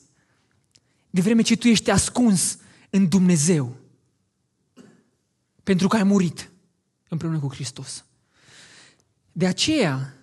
De 1.11 1.21
vreme 1.21 1.43
ce 1.43 1.57
tu 1.57 1.69
ești 1.69 1.91
ascuns 1.91 2.59
în 2.91 3.09
Dumnezeu. 3.09 3.77
Pentru 5.67 5.89
că 5.89 5.97
ai 5.97 6.03
murit 6.03 6.51
împreună 7.09 7.39
cu 7.39 7.49
Hristos. 7.53 8.05
De 9.33 9.47
aceea, 9.47 10.15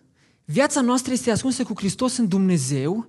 viața 0.46 0.82
noastră 0.82 1.14
este 1.14 1.32
ascunsă 1.32 1.64
cu 1.64 1.74
Hristos 1.76 2.18
în 2.18 2.28
Dumnezeu, 2.28 3.08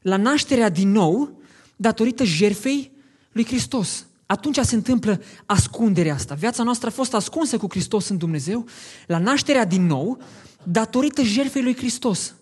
la 0.00 0.16
nașterea 0.16 0.68
din 0.68 0.90
nou, 0.90 1.40
datorită 1.76 2.24
jerfei 2.24 2.92
lui 3.32 3.44
Hristos. 3.44 4.06
Atunci 4.26 4.58
se 4.58 4.74
întâmplă 4.74 5.22
ascunderea 5.46 6.14
asta. 6.14 6.34
Viața 6.34 6.62
noastră 6.62 6.88
a 6.88 6.92
fost 6.92 7.14
ascunsă 7.14 7.58
cu 7.58 7.66
Hristos 7.70 8.08
în 8.08 8.16
Dumnezeu, 8.16 8.66
la 9.06 9.18
nașterea 9.18 9.64
din 9.64 9.86
nou, 9.86 10.22
datorită 10.62 11.22
jerfei 11.22 11.62
lui 11.62 11.76
Hristos. 11.76 12.34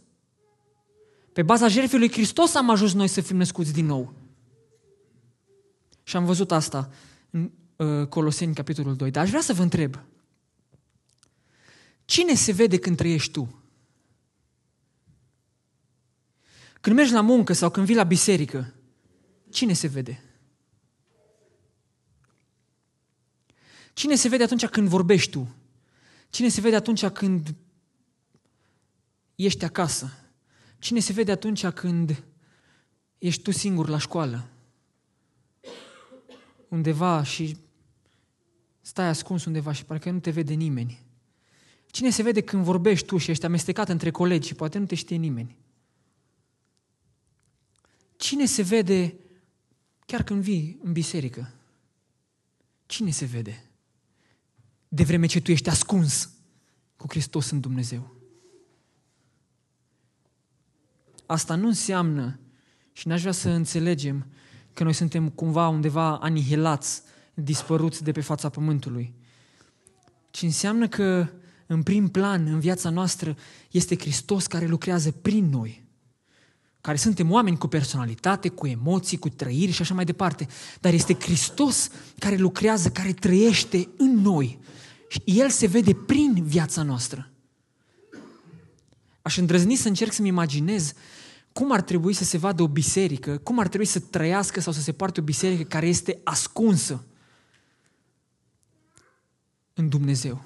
Pe 1.33 1.43
baza 1.43 1.69
jerfei 1.69 1.99
lui 1.99 2.13
Hristos 2.13 2.55
am 2.55 2.71
ajuns 2.71 2.93
noi 2.93 3.09
să 3.09 3.21
fim 3.21 3.37
născuți 3.37 3.73
din 3.73 3.87
nou. 3.87 4.13
Și 6.03 6.17
am 6.17 6.25
văzut 6.25 6.53
asta 6.53 6.91
în 7.31 7.43
uh, 7.43 7.51
Coloseni, 8.09 8.55
capitolul 8.55 8.97
2. 8.97 9.11
Dar 9.11 9.23
aș 9.23 9.29
vrea 9.29 9.41
să 9.41 9.53
vă 9.53 9.63
întreb, 9.63 10.05
cine 12.05 12.35
se 12.35 12.53
vede 12.53 12.79
când 12.79 12.97
trăiești 12.97 13.33
tu? 13.33 13.61
Când 16.81 16.97
mergi 16.97 17.13
la 17.13 17.21
muncă 17.21 17.53
sau 17.53 17.71
când 17.71 17.87
vii 17.87 17.95
la 17.95 18.05
biserică, 18.05 18.75
cine 19.51 19.73
se 19.73 19.87
vede? 19.87 20.21
Cine 23.93 24.15
se 24.15 24.29
vede 24.29 24.43
atunci 24.43 24.67
când 24.67 24.89
vorbești 24.89 25.31
tu? 25.31 25.55
Cine 26.31 26.49
se 26.49 26.61
vede 26.61 26.77
atunci 26.77 27.07
când 27.07 27.55
ești 29.35 29.65
acasă? 29.65 30.13
Cine 30.79 31.01
se 31.01 31.13
vede 31.13 31.33
atunci 31.33 31.67
când 31.67 32.25
ești 33.19 33.43
tu 33.43 33.51
singur 33.51 33.89
la 33.89 33.99
școală? 33.99 34.49
Undeva 36.69 37.23
și 37.23 37.57
stai 38.87 39.07
ascuns 39.07 39.45
undeva 39.45 39.73
și 39.73 39.85
parcă 39.85 40.11
nu 40.11 40.19
te 40.19 40.31
vede 40.31 40.55
nimeni. 40.55 41.03
Cine 41.87 42.11
se 42.11 42.23
vede 42.23 42.41
când 42.41 42.65
vorbești 42.65 43.07
tu 43.07 43.17
și 43.17 43.31
ești 43.31 43.45
amestecat 43.45 43.89
între 43.89 44.11
colegi 44.11 44.49
și 44.49 44.55
poate 44.55 44.79
nu 44.79 44.87
te 44.87 44.95
știe 44.95 45.17
nimeni? 45.17 45.57
Cine 48.17 48.47
se 48.47 48.63
vede 48.63 49.15
chiar 50.05 50.23
când 50.23 50.43
vii 50.43 50.79
în 50.83 50.93
biserică? 50.93 51.53
Cine 52.87 53.11
se 53.11 53.25
vede? 53.25 53.71
De 54.89 55.05
vreme 55.05 55.27
ce 55.27 55.41
tu 55.41 55.51
ești 55.51 55.69
ascuns 55.69 56.31
cu 56.97 57.07
Hristos 57.09 57.51
în 57.51 57.61
Dumnezeu. 57.61 58.17
Asta 61.27 61.55
nu 61.55 61.67
înseamnă, 61.67 62.41
și 62.93 63.09
n-aș 63.09 63.21
vrea 63.21 63.33
să 63.33 63.49
înțelegem, 63.49 64.27
că 64.73 64.83
noi 64.83 64.93
suntem 64.93 65.29
cumva 65.29 65.69
undeva 65.69 66.19
anihilați, 66.19 67.03
dispăruți 67.43 68.03
de 68.03 68.13
pe 68.13 68.21
fața 68.21 68.49
pământului, 68.49 69.15
ci 70.31 70.43
înseamnă 70.43 70.89
că 70.89 71.29
în 71.67 71.83
prim 71.83 72.09
plan, 72.09 72.47
în 72.47 72.61
viața 72.61 72.91
noastră, 72.91 73.37
este 73.71 73.97
Hristos 73.99 74.47
care 74.47 74.67
lucrează 74.67 75.11
prin 75.11 75.49
noi 75.49 75.87
care 76.87 76.99
suntem 76.99 77.31
oameni 77.31 77.59
cu 77.59 77.67
personalitate, 77.67 78.49
cu 78.49 78.67
emoții, 78.67 79.17
cu 79.17 79.29
trăiri 79.29 79.73
și 79.73 79.83
așa 79.83 79.95
mai 79.95 80.05
departe. 80.05 80.47
Dar 80.81 80.93
este 80.93 81.15
Hristos 81.15 81.89
care 82.19 82.37
lucrează, 82.37 82.89
care 82.91 83.13
trăiește 83.13 83.89
în 83.97 84.21
noi. 84.21 84.59
Și 85.09 85.23
El 85.25 85.51
se 85.51 85.67
vede 85.67 85.95
prin 85.95 86.45
viața 86.45 86.83
noastră. 86.83 87.31
Aș 89.23 89.37
îndrăzni 89.37 89.75
să 89.75 89.89
încerc 89.89 90.13
să-mi 90.13 90.29
imaginez 90.29 90.93
cum 91.53 91.73
ar 91.73 91.81
trebui 91.81 92.13
să 92.13 92.25
se 92.25 92.39
vadă 92.39 92.63
o 92.63 92.69
biserică, 92.69 93.37
cum 93.37 93.59
ar 93.59 93.69
trebui 93.69 93.87
să 93.87 94.01
trăiască 94.01 94.61
sau 94.61 94.73
să 94.73 94.81
se 94.81 94.93
poarte 94.93 95.21
o 95.21 95.23
biserică 95.23 95.63
care 95.63 95.87
este 95.89 96.21
ascunsă 96.25 97.05
în 99.77 99.89
Dumnezeu. 99.89 100.45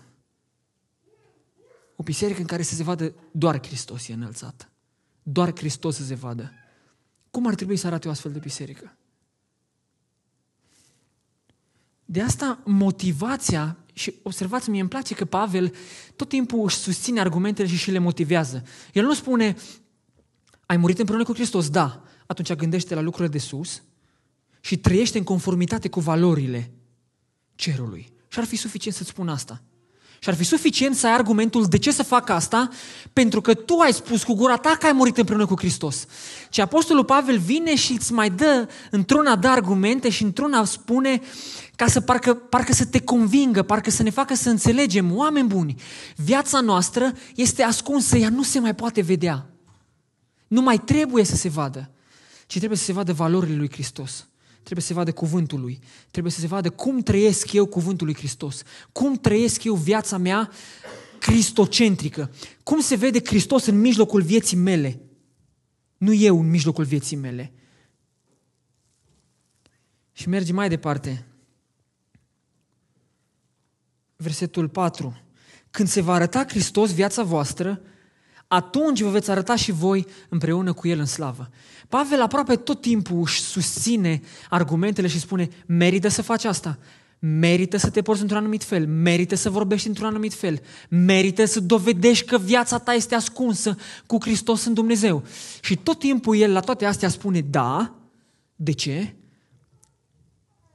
O 1.97 2.03
biserică 2.03 2.41
în 2.41 2.47
care 2.47 2.63
să 2.63 2.75
se 2.75 2.83
vadă 2.83 3.15
doar 3.33 3.67
Hristos 3.67 4.09
e 4.09 4.13
înălțat 4.13 4.71
doar 5.23 5.57
Hristos 5.57 5.97
să 5.97 6.05
se 6.05 6.15
vadă. 6.15 6.53
Cum 7.31 7.47
ar 7.47 7.55
trebui 7.55 7.77
să 7.77 7.87
arate 7.87 8.09
o 8.09 8.11
astfel 8.11 8.33
de 8.33 8.39
biserică? 8.39 8.97
De 12.05 12.23
asta 12.23 12.61
motivația, 12.65 13.77
și 13.93 14.15
observați, 14.23 14.71
mie 14.71 14.81
îmi 14.81 14.89
place 14.89 15.15
că 15.15 15.25
Pavel 15.25 15.75
tot 16.17 16.29
timpul 16.29 16.65
își 16.65 16.77
susține 16.77 17.21
argumentele 17.21 17.69
și 17.69 17.77
și 17.77 17.91
le 17.91 17.99
motivează. 17.99 18.63
El 18.93 19.05
nu 19.05 19.15
spune, 19.15 19.57
ai 20.67 20.77
murit 20.77 20.99
împreună 20.99 21.25
cu 21.25 21.35
Hristos, 21.35 21.71
da, 21.71 22.03
atunci 22.27 22.53
gândește 22.53 22.95
la 22.95 23.01
lucrurile 23.01 23.33
de 23.33 23.39
sus 23.39 23.83
și 24.61 24.79
trăiește 24.79 25.19
în 25.19 25.25
conformitate 25.25 25.89
cu 25.89 26.01
valorile 26.01 26.71
cerului. 27.55 28.13
Și 28.33 28.39
ar 28.39 28.45
fi 28.45 28.57
suficient 28.57 28.97
să-ți 28.97 29.09
spun 29.09 29.29
asta. 29.29 29.63
Și 30.23 30.29
ar 30.29 30.35
fi 30.35 30.45
suficient 30.45 30.97
să 30.97 31.07
ai 31.07 31.13
argumentul 31.13 31.65
de 31.65 31.79
ce 31.79 31.93
să 31.93 32.03
fac 32.03 32.29
asta, 32.29 32.69
pentru 33.13 33.41
că 33.41 33.55
tu 33.55 33.79
ai 33.79 33.93
spus 33.93 34.23
cu 34.23 34.35
gura 34.35 34.57
ta 34.57 34.77
că 34.79 34.87
ai 34.87 34.93
murit 34.93 35.19
împreună 35.19 35.47
cu 35.47 35.59
Hristos. 35.59 36.07
Și 36.51 36.61
Apostolul 36.61 37.05
Pavel 37.05 37.39
vine 37.39 37.77
și 37.77 37.93
îți 37.93 38.13
mai 38.13 38.31
dă 38.31 38.69
într-una 38.91 39.37
de 39.37 39.47
argumente 39.47 40.09
și 40.09 40.23
într-una 40.23 40.65
spune 40.65 41.21
ca 41.77 41.87
să 41.87 42.01
parcă, 42.01 42.35
parcă 42.35 42.73
să 42.73 42.87
te 42.87 43.01
convingă, 43.01 43.63
parcă 43.63 43.91
să 43.91 44.03
ne 44.03 44.11
facă 44.11 44.35
să 44.35 44.51
înțelegem, 44.51 45.17
oameni 45.17 45.49
buni, 45.49 45.75
viața 46.17 46.61
noastră 46.61 47.13
este 47.35 47.63
ascunsă, 47.63 48.17
ea 48.17 48.29
nu 48.29 48.43
se 48.43 48.59
mai 48.59 48.75
poate 48.75 49.01
vedea. 49.01 49.47
Nu 50.47 50.61
mai 50.61 50.79
trebuie 50.79 51.25
să 51.25 51.37
se 51.37 51.49
vadă, 51.49 51.91
ci 52.47 52.57
trebuie 52.57 52.79
să 52.79 52.85
se 52.85 52.93
vadă 52.93 53.13
valorile 53.13 53.57
lui 53.57 53.71
Hristos. 53.73 54.30
Trebuie 54.63 54.81
să 54.81 54.87
se 54.87 54.95
vadă 54.95 55.13
cuvântul 55.13 55.61
lui. 55.61 55.79
Trebuie 56.11 56.33
să 56.33 56.41
se 56.41 56.47
vadă 56.47 56.71
cum 56.71 57.01
trăiesc 57.01 57.53
eu 57.53 57.67
cuvântul 57.67 58.07
lui 58.07 58.17
Hristos. 58.17 58.63
Cum 58.93 59.15
trăiesc 59.15 59.65
eu 59.65 59.75
viața 59.75 60.17
mea 60.17 60.51
cristocentrică. 61.19 62.31
Cum 62.63 62.81
se 62.81 62.95
vede 62.95 63.21
Hristos 63.25 63.67
în 63.67 63.81
mijlocul 63.81 64.23
vieții 64.23 64.57
mele. 64.57 65.01
Nu 65.97 66.13
eu 66.13 66.41
în 66.41 66.51
mijlocul 66.51 66.85
vieții 66.85 67.17
mele. 67.17 67.53
Și 70.13 70.29
merge 70.29 70.53
mai 70.53 70.69
departe. 70.69 71.27
Versetul 74.17 74.69
4. 74.69 75.23
Când 75.71 75.89
se 75.89 76.01
va 76.01 76.15
arăta 76.15 76.45
Hristos 76.49 76.95
viața 76.95 77.23
voastră, 77.23 77.83
atunci 78.53 79.01
vă 79.01 79.11
veți 79.11 79.31
arăta 79.31 79.57
și 79.57 79.73
voi 79.73 80.07
împreună 80.29 80.73
cu 80.73 80.89
El 80.89 80.99
în 80.99 81.07
slavă. 81.07 81.51
Pavel 81.89 82.23
aproape 82.23 82.57
tot 82.57 82.81
timpul 82.81 83.21
își 83.21 83.41
susține 83.41 84.21
argumentele 84.49 85.07
și 85.07 85.19
spune, 85.19 85.49
merită 85.67 86.09
să 86.09 86.23
faci 86.23 86.45
asta, 86.45 86.79
merită 87.19 87.77
să 87.77 87.91
te 87.91 88.03
porți 88.03 88.21
într-un 88.21 88.39
anumit 88.39 88.63
fel, 88.63 88.87
merită 88.87 89.35
să 89.35 89.51
vorbești 89.51 89.89
într-un 89.89 90.07
anumit 90.07 90.35
fel, 90.35 90.61
merită 90.89 91.45
să 91.45 91.61
dovedești 91.61 92.25
că 92.25 92.39
viața 92.39 92.79
ta 92.79 92.93
este 92.93 93.15
ascunsă 93.15 93.77
cu 94.07 94.17
Hristos 94.21 94.65
în 94.65 94.75
Dumnezeu. 94.75 95.23
Și 95.61 95.77
tot 95.77 95.99
timpul 95.99 96.37
el 96.37 96.53
la 96.53 96.61
toate 96.61 96.85
astea 96.85 97.09
spune 97.09 97.41
da. 97.41 97.95
De 98.57 98.73
ce? 98.73 99.15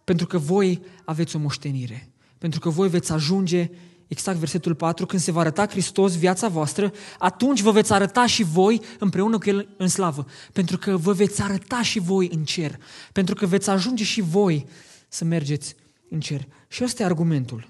Pentru 0.03 0.27
că 0.27 0.37
voi 0.37 0.81
aveți 1.05 1.35
o 1.35 1.39
moștenire. 1.39 2.09
Pentru 2.37 2.59
că 2.59 2.69
voi 2.69 2.89
veți 2.89 3.11
ajunge 3.11 3.69
exact 4.07 4.37
versetul 4.37 4.75
4, 4.75 5.05
când 5.05 5.21
se 5.21 5.31
va 5.31 5.39
arăta 5.39 5.67
Hristos 5.67 6.17
viața 6.17 6.47
voastră, 6.47 6.93
atunci 7.17 7.61
vă 7.61 7.71
veți 7.71 7.93
arăta 7.93 8.25
și 8.25 8.43
voi 8.43 8.81
împreună 8.99 9.37
cu 9.37 9.49
El 9.49 9.75
în 9.77 9.87
slavă. 9.87 10.25
Pentru 10.53 10.77
că 10.77 10.97
vă 10.97 11.13
veți 11.13 11.41
arăta 11.41 11.81
și 11.81 11.99
voi 11.99 12.29
în 12.31 12.43
cer. 12.43 12.79
Pentru 13.11 13.35
că 13.35 13.45
veți 13.45 13.69
ajunge 13.69 14.03
și 14.03 14.21
voi 14.21 14.65
să 15.07 15.25
mergeți 15.25 15.75
în 16.09 16.19
cer. 16.19 16.47
Și 16.67 16.83
ăsta 16.83 17.03
e 17.03 17.05
argumentul. 17.05 17.69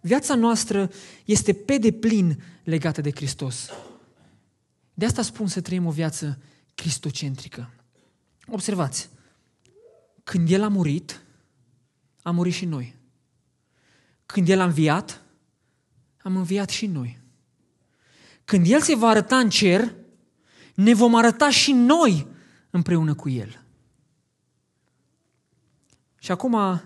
Viața 0.00 0.34
noastră 0.34 0.90
este 1.24 1.52
pe 1.52 1.78
deplin 1.78 2.42
legată 2.64 3.00
de 3.00 3.10
Hristos. 3.10 3.68
De 4.94 5.04
asta 5.04 5.22
spun 5.22 5.46
să 5.46 5.60
trăim 5.60 5.86
o 5.86 5.90
viață 5.90 6.38
cristocentrică. 6.74 7.70
Observați, 8.46 9.08
când 10.24 10.50
El 10.50 10.62
a 10.62 10.68
murit, 10.68 11.22
a 12.22 12.30
murit 12.30 12.52
și 12.52 12.64
noi. 12.64 12.96
Când 14.26 14.48
El 14.48 14.60
a 14.60 14.64
înviat, 14.64 15.22
am 16.22 16.36
înviat 16.36 16.68
și 16.68 16.86
noi. 16.86 17.18
Când 18.44 18.66
El 18.66 18.80
se 18.80 18.94
va 18.94 19.08
arăta 19.08 19.38
în 19.38 19.50
cer, 19.50 19.94
ne 20.74 20.94
vom 20.94 21.14
arăta 21.14 21.50
și 21.50 21.72
noi 21.72 22.26
împreună 22.70 23.14
cu 23.14 23.28
El. 23.28 23.62
Și 26.18 26.30
acum 26.30 26.82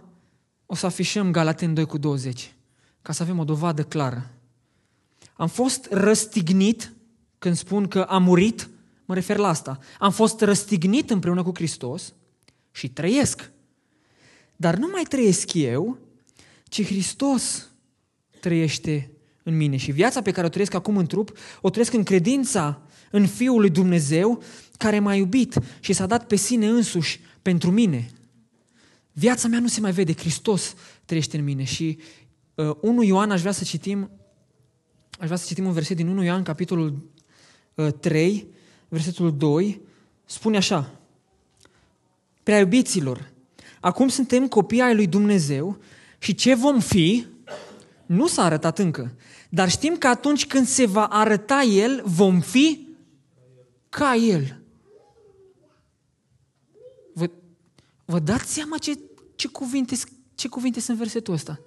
o 0.67 0.75
să 0.75 0.87
afișăm 0.87 1.31
Galaten 1.31 1.75
2 1.75 1.87
cu 1.87 1.99
20, 1.99 2.55
ca 3.03 3.13
să 3.13 3.23
avem 3.23 3.39
o 3.39 3.45
dovadă 3.45 3.85
clară. 3.85 4.31
Am 5.37 5.49
fost 5.49 5.87
răstignit, 5.91 6.93
când 7.39 7.57
spun 7.57 7.89
că 7.89 8.03
am 8.03 8.23
murit, 8.23 8.69
mă 9.05 9.15
refer 9.15 9.37
la 9.37 9.49
asta. 9.49 9.79
Am 9.99 10.11
fost 10.13 10.41
răstignit 10.41 11.11
împreună 11.11 11.43
cu 11.43 11.51
Hristos 11.55 12.15
și 12.71 12.89
trăiesc. 12.89 13.51
Dar 14.57 14.77
nu 14.77 14.89
mai 14.93 15.03
trăiesc 15.03 15.53
eu, 15.53 15.99
ci 16.65 16.85
Hristos 16.85 17.69
trăiește 18.41 19.14
în 19.45 19.57
mine. 19.57 19.77
Și 19.77 19.93
viața 19.93 20.23
pe 20.23 20.31
care 20.31 20.47
o 20.47 20.51
trăiesc 20.51 20.75
acum 20.75 20.97
în 20.97 21.07
trup, 21.07 21.39
o 21.61 21.71
trăiesc 21.71 21.93
în 21.93 22.03
credința 22.03 22.83
în 23.11 23.27
Fiul 23.27 23.61
lui 23.61 23.71
Dumnezeu, 23.71 24.43
care 24.77 24.99
m-a 24.99 25.15
iubit 25.15 25.59
și 25.81 25.93
s-a 25.93 26.07
dat 26.07 26.27
pe 26.27 26.37
sine 26.37 26.67
însuși 26.67 27.21
pentru 27.43 27.71
mine. 27.71 28.11
Viața 29.13 29.49
mea 29.49 29.61
nu 29.61 29.69
se 29.69 29.81
mai 29.81 29.93
vede, 29.93 30.13
Hristos 30.15 30.75
trăiește 31.05 31.37
în 31.37 31.45
mine. 31.45 31.65
Și 31.65 31.99
uh, 32.55 32.77
1 32.81 33.03
Ioan 33.03 33.31
aș 33.31 33.41
vrea 33.41 33.53
să 33.53 33.65
citim, 33.65 34.11
aș 35.19 35.25
vrea 35.25 35.37
să 35.37 35.45
citim 35.47 35.67
un 35.67 35.73
verset 35.73 35.97
din 35.97 36.09
1 36.09 36.25
Ioan, 36.25 36.43
capitolul 36.43 37.11
uh, 37.75 37.93
3, 38.01 38.47
versetul 38.89 39.37
2, 39.37 39.81
spune 40.25 40.57
așa, 40.57 40.99
Prea 42.45 42.59
iubiților, 42.59 43.33
acum 43.81 44.09
suntem 44.09 44.49
copii 44.49 44.81
ai 44.81 44.95
lui 44.95 45.07
Dumnezeu 45.07 45.79
și 46.19 46.35
ce 46.35 46.55
vom 46.55 46.81
fi, 46.81 47.27
nu 48.07 48.27
s-a 48.27 48.45
arătat 48.45 48.79
încă. 48.79 49.17
Dar 49.49 49.71
știm 49.71 49.97
că 49.97 50.07
atunci 50.07 50.47
când 50.47 50.67
se 50.67 50.87
va 50.87 51.05
arăta 51.05 51.63
El, 51.63 52.03
vom 52.05 52.41
fi 52.41 52.89
ca 53.89 54.15
El. 54.15 54.63
Vă, 57.13 57.31
vă 58.05 58.19
dați 58.19 58.53
seama 58.53 58.79
ce, 58.79 58.99
ce, 59.35 59.49
cuvinte, 59.49 59.97
ce 60.35 60.49
cuvinte 60.49 60.81
sunt 60.81 60.99
versetul 60.99 61.35
ăsta? 61.35 61.61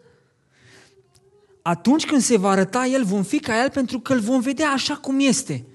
Atunci 1.61 2.05
când 2.05 2.21
se 2.21 2.37
va 2.37 2.49
arăta 2.49 2.85
El, 2.85 3.03
vom 3.03 3.23
fi 3.23 3.39
ca 3.39 3.63
El 3.63 3.69
pentru 3.69 3.99
că 3.99 4.13
îl 4.13 4.19
vom 4.19 4.39
vedea 4.39 4.69
așa 4.69 4.95
cum 4.95 5.19
este. 5.19 5.65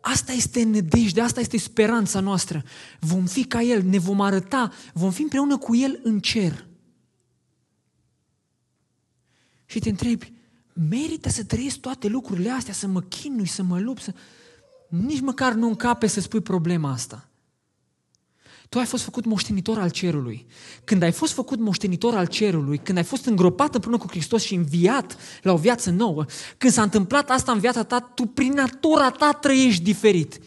Asta 0.00 0.32
este 0.32 0.62
nădejde, 0.62 1.20
asta 1.20 1.40
este 1.40 1.58
speranța 1.58 2.20
noastră. 2.20 2.62
Vom 3.00 3.26
fi 3.26 3.44
ca 3.44 3.62
El, 3.62 3.82
ne 3.82 3.98
vom 3.98 4.20
arăta, 4.20 4.72
vom 4.92 5.10
fi 5.10 5.22
împreună 5.22 5.58
cu 5.58 5.76
El 5.76 6.00
în 6.02 6.20
cer 6.20 6.66
și 9.66 9.78
te 9.78 9.88
întrebi, 9.88 10.32
merită 10.88 11.28
să 11.28 11.44
trăiesc 11.44 11.78
toate 11.78 12.08
lucrurile 12.08 12.50
astea, 12.50 12.72
să 12.72 12.86
mă 12.86 13.00
chinui, 13.00 13.46
să 13.46 13.62
mă 13.62 13.78
lupt, 13.78 14.02
să... 14.02 14.12
Nici 14.88 15.20
măcar 15.20 15.52
nu 15.52 15.66
încape 15.66 16.06
să 16.06 16.20
spui 16.20 16.40
problema 16.40 16.92
asta. 16.92 17.28
Tu 18.68 18.78
ai 18.78 18.86
fost 18.86 19.02
făcut 19.02 19.24
moștenitor 19.24 19.78
al 19.78 19.90
cerului. 19.90 20.46
Când 20.84 21.02
ai 21.02 21.12
fost 21.12 21.32
făcut 21.32 21.58
moștenitor 21.58 22.14
al 22.14 22.26
cerului, 22.26 22.78
când 22.78 22.98
ai 22.98 23.04
fost 23.04 23.26
îngropat 23.26 23.74
împreună 23.74 23.98
cu 23.98 24.08
Hristos 24.08 24.42
și 24.42 24.54
înviat 24.54 25.16
la 25.42 25.52
o 25.52 25.56
viață 25.56 25.90
nouă, 25.90 26.24
când 26.58 26.72
s-a 26.72 26.82
întâmplat 26.82 27.30
asta 27.30 27.52
în 27.52 27.58
viața 27.58 27.82
ta, 27.82 28.00
tu 28.00 28.26
prin 28.26 28.52
natura 28.52 29.10
ta 29.10 29.32
trăiești 29.32 29.82
diferit. 29.82 30.40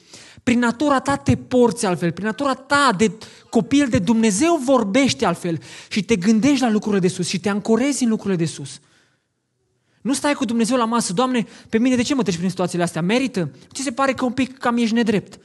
Prin 0.44 0.60
natura 0.60 1.00
ta 1.00 1.16
te 1.16 1.36
porți 1.36 1.86
altfel, 1.86 2.12
prin 2.12 2.26
natura 2.26 2.54
ta 2.54 2.94
de 2.98 3.12
copil 3.50 3.88
de 3.88 4.00
Dumnezeu 4.00 4.62
vorbești 4.66 5.26
altfel 5.26 5.62
și 5.90 6.04
te 6.04 6.16
gândești 6.16 6.62
la 6.62 6.70
lucrurile 6.70 7.02
de 7.02 7.08
sus 7.08 7.28
și 7.28 7.40
te 7.40 7.50
ancorezi 7.50 8.04
în 8.04 8.10
lucrurile 8.10 8.44
de 8.44 8.46
sus. 8.46 8.80
Nu 10.08 10.14
stai 10.14 10.34
cu 10.34 10.46
Dumnezeu 10.46 10.78
la 10.78 10.86
masă, 10.86 11.14
Doamne, 11.14 11.46
pe 11.70 11.78
mine 11.78 11.96
de 11.96 12.02
ce 12.02 12.16
mă 12.16 12.24
treci 12.24 12.38
prin 12.38 12.50
situațiile 12.50 12.84
astea? 12.84 13.02
Merită? 13.02 13.40
Nu 13.40 13.74
ți 13.74 13.82
se 13.82 13.92
pare 13.92 14.14
că 14.14 14.26
un 14.26 14.32
pic 14.32 14.58
cam 14.58 14.78
ești 14.78 14.94
nedrept? 14.94 15.40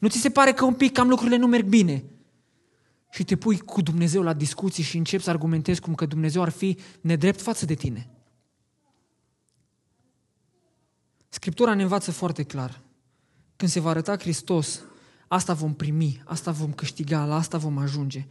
Nu 0.00 0.08
ți 0.08 0.18
se 0.18 0.30
pare 0.30 0.52
că 0.52 0.64
un 0.64 0.74
pic 0.74 0.92
cam 0.92 1.08
lucrurile 1.08 1.36
nu 1.36 1.46
merg 1.46 1.66
bine? 1.66 2.04
Și 3.10 3.24
te 3.24 3.36
pui 3.36 3.58
cu 3.58 3.82
Dumnezeu 3.82 4.22
la 4.22 4.32
discuții 4.32 4.82
și 4.82 4.96
începi 4.96 5.22
să 5.22 5.30
argumentezi 5.30 5.80
cum 5.80 5.94
că 5.94 6.06
Dumnezeu 6.06 6.42
ar 6.42 6.48
fi 6.48 6.78
nedrept 7.00 7.40
față 7.40 7.64
de 7.64 7.74
tine. 7.74 8.10
Scriptura 11.28 11.74
ne 11.74 11.82
învață 11.82 12.10
foarte 12.10 12.42
clar. 12.42 12.80
Când 13.56 13.70
se 13.70 13.80
va 13.80 13.90
arăta 13.90 14.16
Hristos, 14.18 14.80
asta 15.28 15.52
vom 15.52 15.74
primi, 15.74 16.22
asta 16.24 16.50
vom 16.50 16.72
câștiga, 16.72 17.24
la 17.24 17.36
asta 17.36 17.58
vom 17.58 17.78
ajunge. 17.78 18.26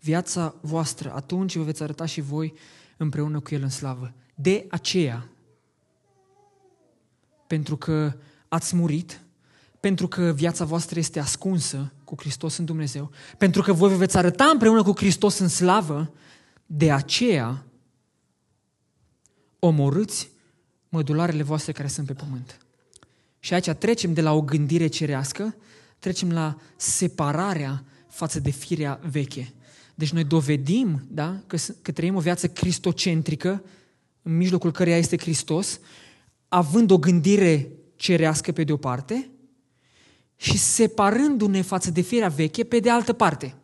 Viața 0.00 0.54
voastră, 0.60 1.12
atunci 1.14 1.56
vă 1.56 1.62
veți 1.62 1.82
arăta 1.82 2.04
și 2.04 2.20
voi 2.20 2.54
împreună 2.96 3.40
cu 3.40 3.54
El 3.54 3.62
în 3.62 3.70
slavă. 3.70 4.14
De 4.40 4.66
aceea, 4.70 5.28
pentru 7.46 7.76
că 7.76 8.16
ați 8.48 8.76
murit, 8.76 9.20
pentru 9.80 10.08
că 10.08 10.32
viața 10.32 10.64
voastră 10.64 10.98
este 10.98 11.20
ascunsă 11.20 11.92
cu 12.04 12.14
Hristos 12.18 12.56
în 12.56 12.64
Dumnezeu, 12.64 13.10
pentru 13.38 13.62
că 13.62 13.72
voi 13.72 13.90
vă 13.90 13.96
veți 13.96 14.16
arăta 14.16 14.44
împreună 14.44 14.82
cu 14.82 14.92
Hristos 14.96 15.38
în 15.38 15.48
slavă, 15.48 16.12
de 16.66 16.92
aceea 16.92 17.64
omorâți 19.58 20.30
mădularele 20.88 21.42
voastre 21.42 21.72
care 21.72 21.88
sunt 21.88 22.06
pe 22.06 22.12
pământ. 22.12 22.58
Și 23.38 23.54
aici 23.54 23.70
trecem 23.70 24.12
de 24.12 24.20
la 24.20 24.32
o 24.32 24.42
gândire 24.42 24.86
cerească, 24.86 25.56
trecem 25.98 26.32
la 26.32 26.56
separarea 26.76 27.84
față 28.08 28.40
de 28.40 28.50
firea 28.50 29.00
veche. 29.10 29.52
Deci 29.94 30.12
noi 30.12 30.24
dovedim 30.24 31.06
da, 31.08 31.40
că, 31.46 31.56
că 31.82 31.92
trăim 31.92 32.14
o 32.14 32.20
viață 32.20 32.48
cristocentrică, 32.48 33.62
în 34.22 34.36
mijlocul 34.36 34.72
căreia 34.72 34.96
este 34.96 35.18
Hristos, 35.18 35.80
având 36.48 36.90
o 36.90 36.98
gândire 36.98 37.70
cerească 37.96 38.52
pe 38.52 38.64
de 38.64 38.72
o 38.72 38.76
parte 38.76 39.30
și 40.36 40.58
separându-ne 40.58 41.62
față 41.62 41.90
de 41.90 42.00
firea 42.00 42.28
veche 42.28 42.64
pe 42.64 42.78
de 42.78 42.90
altă 42.90 43.12
parte. 43.12 43.54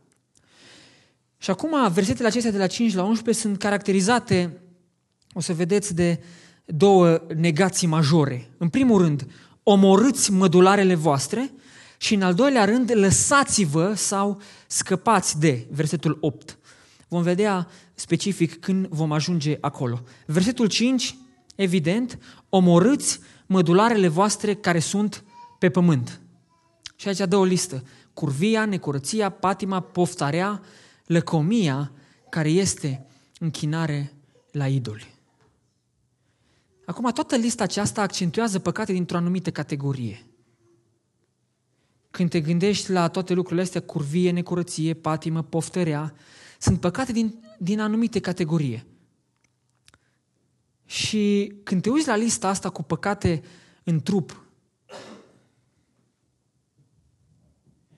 Și 1.38 1.50
acum 1.50 1.92
versetele 1.92 2.28
acestea 2.28 2.50
de 2.50 2.58
la 2.58 2.66
5 2.66 2.94
la 2.94 3.02
11 3.02 3.44
sunt 3.44 3.58
caracterizate, 3.58 4.60
o 5.32 5.40
să 5.40 5.52
vedeți, 5.52 5.94
de 5.94 6.22
două 6.64 7.22
negații 7.36 7.86
majore. 7.86 8.50
În 8.58 8.68
primul 8.68 9.02
rând, 9.02 9.26
omorâți 9.62 10.32
mădularele 10.32 10.94
voastre 10.94 11.52
și 11.98 12.14
în 12.14 12.22
al 12.22 12.34
doilea 12.34 12.64
rând, 12.64 12.90
lăsați-vă 12.94 13.94
sau 13.94 14.40
scăpați 14.66 15.38
de, 15.38 15.66
versetul 15.70 16.18
8. 16.20 16.58
Vom 17.08 17.22
vedea 17.22 17.68
specific 17.94 18.60
când 18.60 18.86
vom 18.86 19.12
ajunge 19.12 19.56
acolo. 19.60 20.00
Versetul 20.26 20.66
5, 20.66 21.16
evident, 21.54 22.18
omorâți 22.48 23.20
mădularele 23.46 24.08
voastre 24.08 24.54
care 24.54 24.78
sunt 24.78 25.24
pe 25.58 25.70
pământ. 25.70 26.20
Și 26.96 27.08
aici 27.08 27.28
dă 27.28 27.36
o 27.36 27.44
listă. 27.44 27.84
curvia, 28.14 28.64
necurăția, 28.64 29.30
patima, 29.30 29.80
poftarea, 29.80 30.62
lăcomia, 31.06 31.92
care 32.28 32.48
este 32.48 33.06
închinare 33.38 34.12
la 34.50 34.68
idoli. 34.68 35.14
Acum, 36.86 37.10
toată 37.10 37.36
lista 37.36 37.62
aceasta 37.62 38.02
accentuează 38.02 38.58
păcate 38.58 38.92
dintr-o 38.92 39.16
anumită 39.16 39.50
categorie. 39.50 40.26
Când 42.10 42.30
te 42.30 42.40
gândești 42.40 42.90
la 42.90 43.08
toate 43.08 43.34
lucrurile 43.34 43.62
astea, 43.62 43.80
curvie, 43.80 44.30
necurăție, 44.30 44.94
patimă, 44.94 45.42
poftărea, 45.42 46.14
sunt 46.58 46.80
păcate 46.80 47.12
din, 47.12 47.44
din 47.58 47.80
anumite 47.80 48.20
categorie. 48.20 48.86
Și 50.84 51.52
când 51.62 51.82
te 51.82 51.90
uiți 51.90 52.08
la 52.08 52.16
lista 52.16 52.48
asta 52.48 52.70
cu 52.70 52.82
păcate 52.82 53.42
în 53.84 54.00
trup 54.00 54.44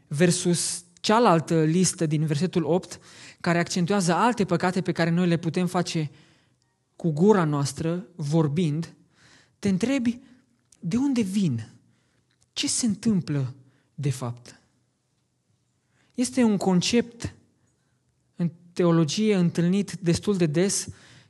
versus 0.07 0.85
cealaltă 1.01 1.65
listă 1.65 2.07
din 2.07 2.27
versetul 2.27 2.65
8, 2.65 3.01
care 3.41 3.59
accentuează 3.59 4.13
alte 4.15 4.45
păcate 4.45 4.81
pe 4.81 4.93
care 4.93 5.11
noi 5.11 5.27
le 5.27 5.37
putem 5.37 5.67
face 5.67 6.11
cu 6.97 7.11
gura 7.11 7.45
noastră, 7.45 8.07
vorbind, 8.15 8.95
te 9.59 9.69
întrebi 9.69 10.21
de 10.81 10.97
unde 10.97 11.21
vin? 11.21 11.69
Ce 12.53 12.69
se 12.69 12.87
întâmplă 12.87 13.55
de 13.95 14.11
fapt? 14.11 14.61
Este 16.15 16.43
un 16.43 16.57
concept 16.57 17.23
în 17.23 17.38
teologie 18.79 19.35
întâlnit 19.35 19.93
destul 19.93 20.37
de 20.37 20.47
des 20.47 20.87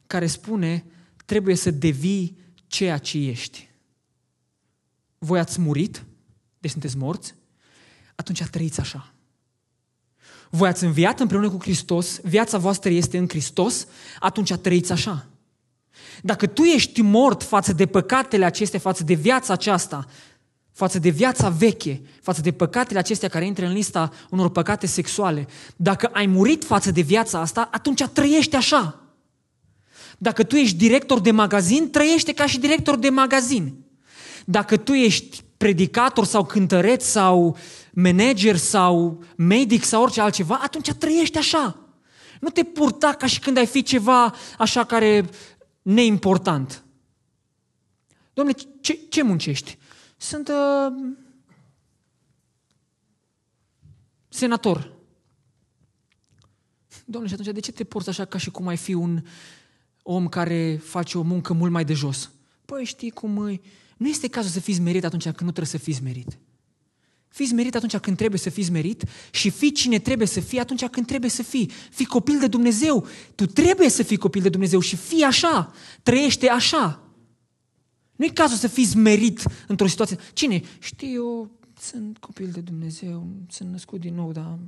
care 0.06 0.26
spune 0.26 0.84
trebuie 1.24 1.54
să 1.54 1.70
devii 1.70 2.38
ceea 2.66 2.98
ce 2.98 3.18
ești. 3.18 3.68
Voi 5.18 5.38
ați 5.38 5.60
murit, 5.60 6.04
deci 6.58 6.70
sunteți 6.70 6.96
morți, 6.96 7.34
atunci 8.14 8.42
trăiți 8.42 8.80
așa. 8.80 9.14
Voi 10.50 10.68
ați 10.68 10.84
înviat 10.84 11.20
împreună 11.20 11.50
cu 11.50 11.58
Hristos, 11.60 12.20
viața 12.22 12.58
voastră 12.58 12.90
este 12.90 13.18
în 13.18 13.28
Hristos, 13.28 13.86
atunci 14.18 14.54
trăiți 14.54 14.92
așa. 14.92 15.26
Dacă 16.22 16.46
tu 16.46 16.62
ești 16.62 17.02
mort 17.02 17.42
față 17.42 17.72
de 17.72 17.86
păcatele 17.86 18.44
acestea, 18.44 18.78
față 18.78 19.04
de 19.04 19.14
viața 19.14 19.52
aceasta, 19.52 20.06
față 20.78 20.98
de 20.98 21.08
viața 21.08 21.48
veche, 21.48 22.02
față 22.22 22.40
de 22.40 22.52
păcatele 22.52 22.98
acestea 22.98 23.28
care 23.28 23.46
intră 23.46 23.66
în 23.66 23.72
lista 23.72 24.10
unor 24.30 24.50
păcate 24.50 24.86
sexuale, 24.86 25.46
dacă 25.76 26.06
ai 26.12 26.26
murit 26.26 26.64
față 26.64 26.90
de 26.90 27.00
viața 27.00 27.40
asta, 27.40 27.68
atunci 27.72 28.02
trăiește 28.02 28.56
așa. 28.56 29.02
Dacă 30.18 30.42
tu 30.42 30.56
ești 30.56 30.76
director 30.76 31.20
de 31.20 31.30
magazin, 31.30 31.90
trăiește 31.90 32.32
ca 32.32 32.46
și 32.46 32.58
director 32.58 32.96
de 32.98 33.08
magazin. 33.08 33.74
Dacă 34.44 34.76
tu 34.76 34.92
ești 34.92 35.42
predicator 35.56 36.24
sau 36.24 36.44
cântăreț 36.44 37.04
sau 37.04 37.56
manager 37.92 38.56
sau 38.56 39.22
medic 39.36 39.84
sau 39.84 40.02
orice 40.02 40.20
altceva, 40.20 40.60
atunci 40.62 40.92
trăiește 40.92 41.38
așa. 41.38 41.78
Nu 42.40 42.48
te 42.48 42.62
purta 42.62 43.12
ca 43.12 43.26
și 43.26 43.40
când 43.40 43.56
ai 43.56 43.66
fi 43.66 43.82
ceva 43.82 44.34
așa 44.58 44.84
care 44.84 45.28
neimportant. 45.82 46.82
Domnule, 48.32 48.58
ce, 48.80 48.98
ce 49.08 49.22
muncești? 49.22 49.78
Sunt 50.18 50.48
uh, 50.48 51.14
senator. 54.28 54.92
Domnule, 57.04 57.34
și 57.34 57.40
atunci 57.40 57.54
de 57.54 57.60
ce 57.60 57.72
te 57.72 57.84
porți 57.84 58.08
așa 58.08 58.24
ca 58.24 58.38
și 58.38 58.50
cum 58.50 58.66
ai 58.66 58.76
fi 58.76 58.94
un 58.94 59.22
om 60.02 60.28
care 60.28 60.80
face 60.84 61.18
o 61.18 61.22
muncă 61.22 61.52
mult 61.52 61.72
mai 61.72 61.84
de 61.84 61.92
jos? 61.92 62.30
Păi 62.64 62.84
știi 62.84 63.10
cum 63.10 63.38
îi... 63.38 63.60
Nu 63.96 64.08
este 64.08 64.28
cazul 64.28 64.50
să 64.50 64.60
fii 64.60 64.74
smerit 64.74 65.04
atunci 65.04 65.22
când 65.22 65.40
nu 65.40 65.50
trebuie 65.50 65.66
să 65.66 65.78
fii 65.78 65.92
smerit. 65.92 66.38
Fii 67.28 67.46
smerit 67.46 67.74
atunci 67.74 67.96
când 67.96 68.16
trebuie 68.16 68.38
să 68.38 68.50
fii 68.50 68.62
smerit 68.62 69.04
și 69.30 69.50
fii 69.50 69.72
cine 69.72 69.98
trebuie 69.98 70.26
să 70.26 70.40
fii 70.40 70.58
atunci 70.58 70.84
când 70.84 71.06
trebuie 71.06 71.30
să 71.30 71.42
fii. 71.42 71.70
Fii 71.90 72.06
copil 72.06 72.38
de 72.38 72.46
Dumnezeu. 72.46 73.06
Tu 73.34 73.46
trebuie 73.46 73.88
să 73.88 74.02
fii 74.02 74.16
copil 74.16 74.42
de 74.42 74.48
Dumnezeu 74.48 74.80
și 74.80 74.96
fii 74.96 75.22
așa. 75.22 75.72
Trăiește 76.02 76.48
așa. 76.48 77.07
Nu 78.18 78.24
e 78.24 78.28
cazul 78.28 78.56
să 78.56 78.68
fii 78.68 78.84
smerit 78.84 79.42
într-o 79.66 79.86
situație. 79.86 80.16
Cine? 80.32 80.62
Știi, 80.78 81.14
eu 81.14 81.50
sunt 81.80 82.18
copil 82.18 82.50
de 82.50 82.60
Dumnezeu, 82.60 83.26
sunt 83.48 83.70
născut 83.70 84.00
din 84.00 84.14
nou, 84.14 84.32
dar... 84.32 84.58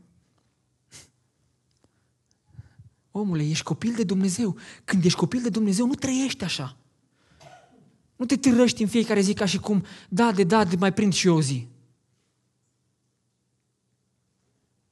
Omule, 3.10 3.48
ești 3.48 3.64
copil 3.64 3.92
de 3.94 4.04
Dumnezeu. 4.04 4.56
Când 4.84 5.04
ești 5.04 5.18
copil 5.18 5.42
de 5.42 5.48
Dumnezeu, 5.48 5.86
nu 5.86 5.94
trăiești 5.94 6.44
așa. 6.44 6.76
Nu 8.16 8.24
te 8.24 8.36
târăști 8.36 8.82
în 8.82 8.88
fiecare 8.88 9.20
zi 9.20 9.34
ca 9.34 9.44
și 9.44 9.58
cum, 9.58 9.84
da, 10.08 10.32
de 10.32 10.44
da, 10.44 10.64
de 10.64 10.76
mai 10.76 10.92
prind 10.92 11.12
și 11.12 11.26
eu 11.26 11.36
o 11.36 11.42
zi. 11.42 11.68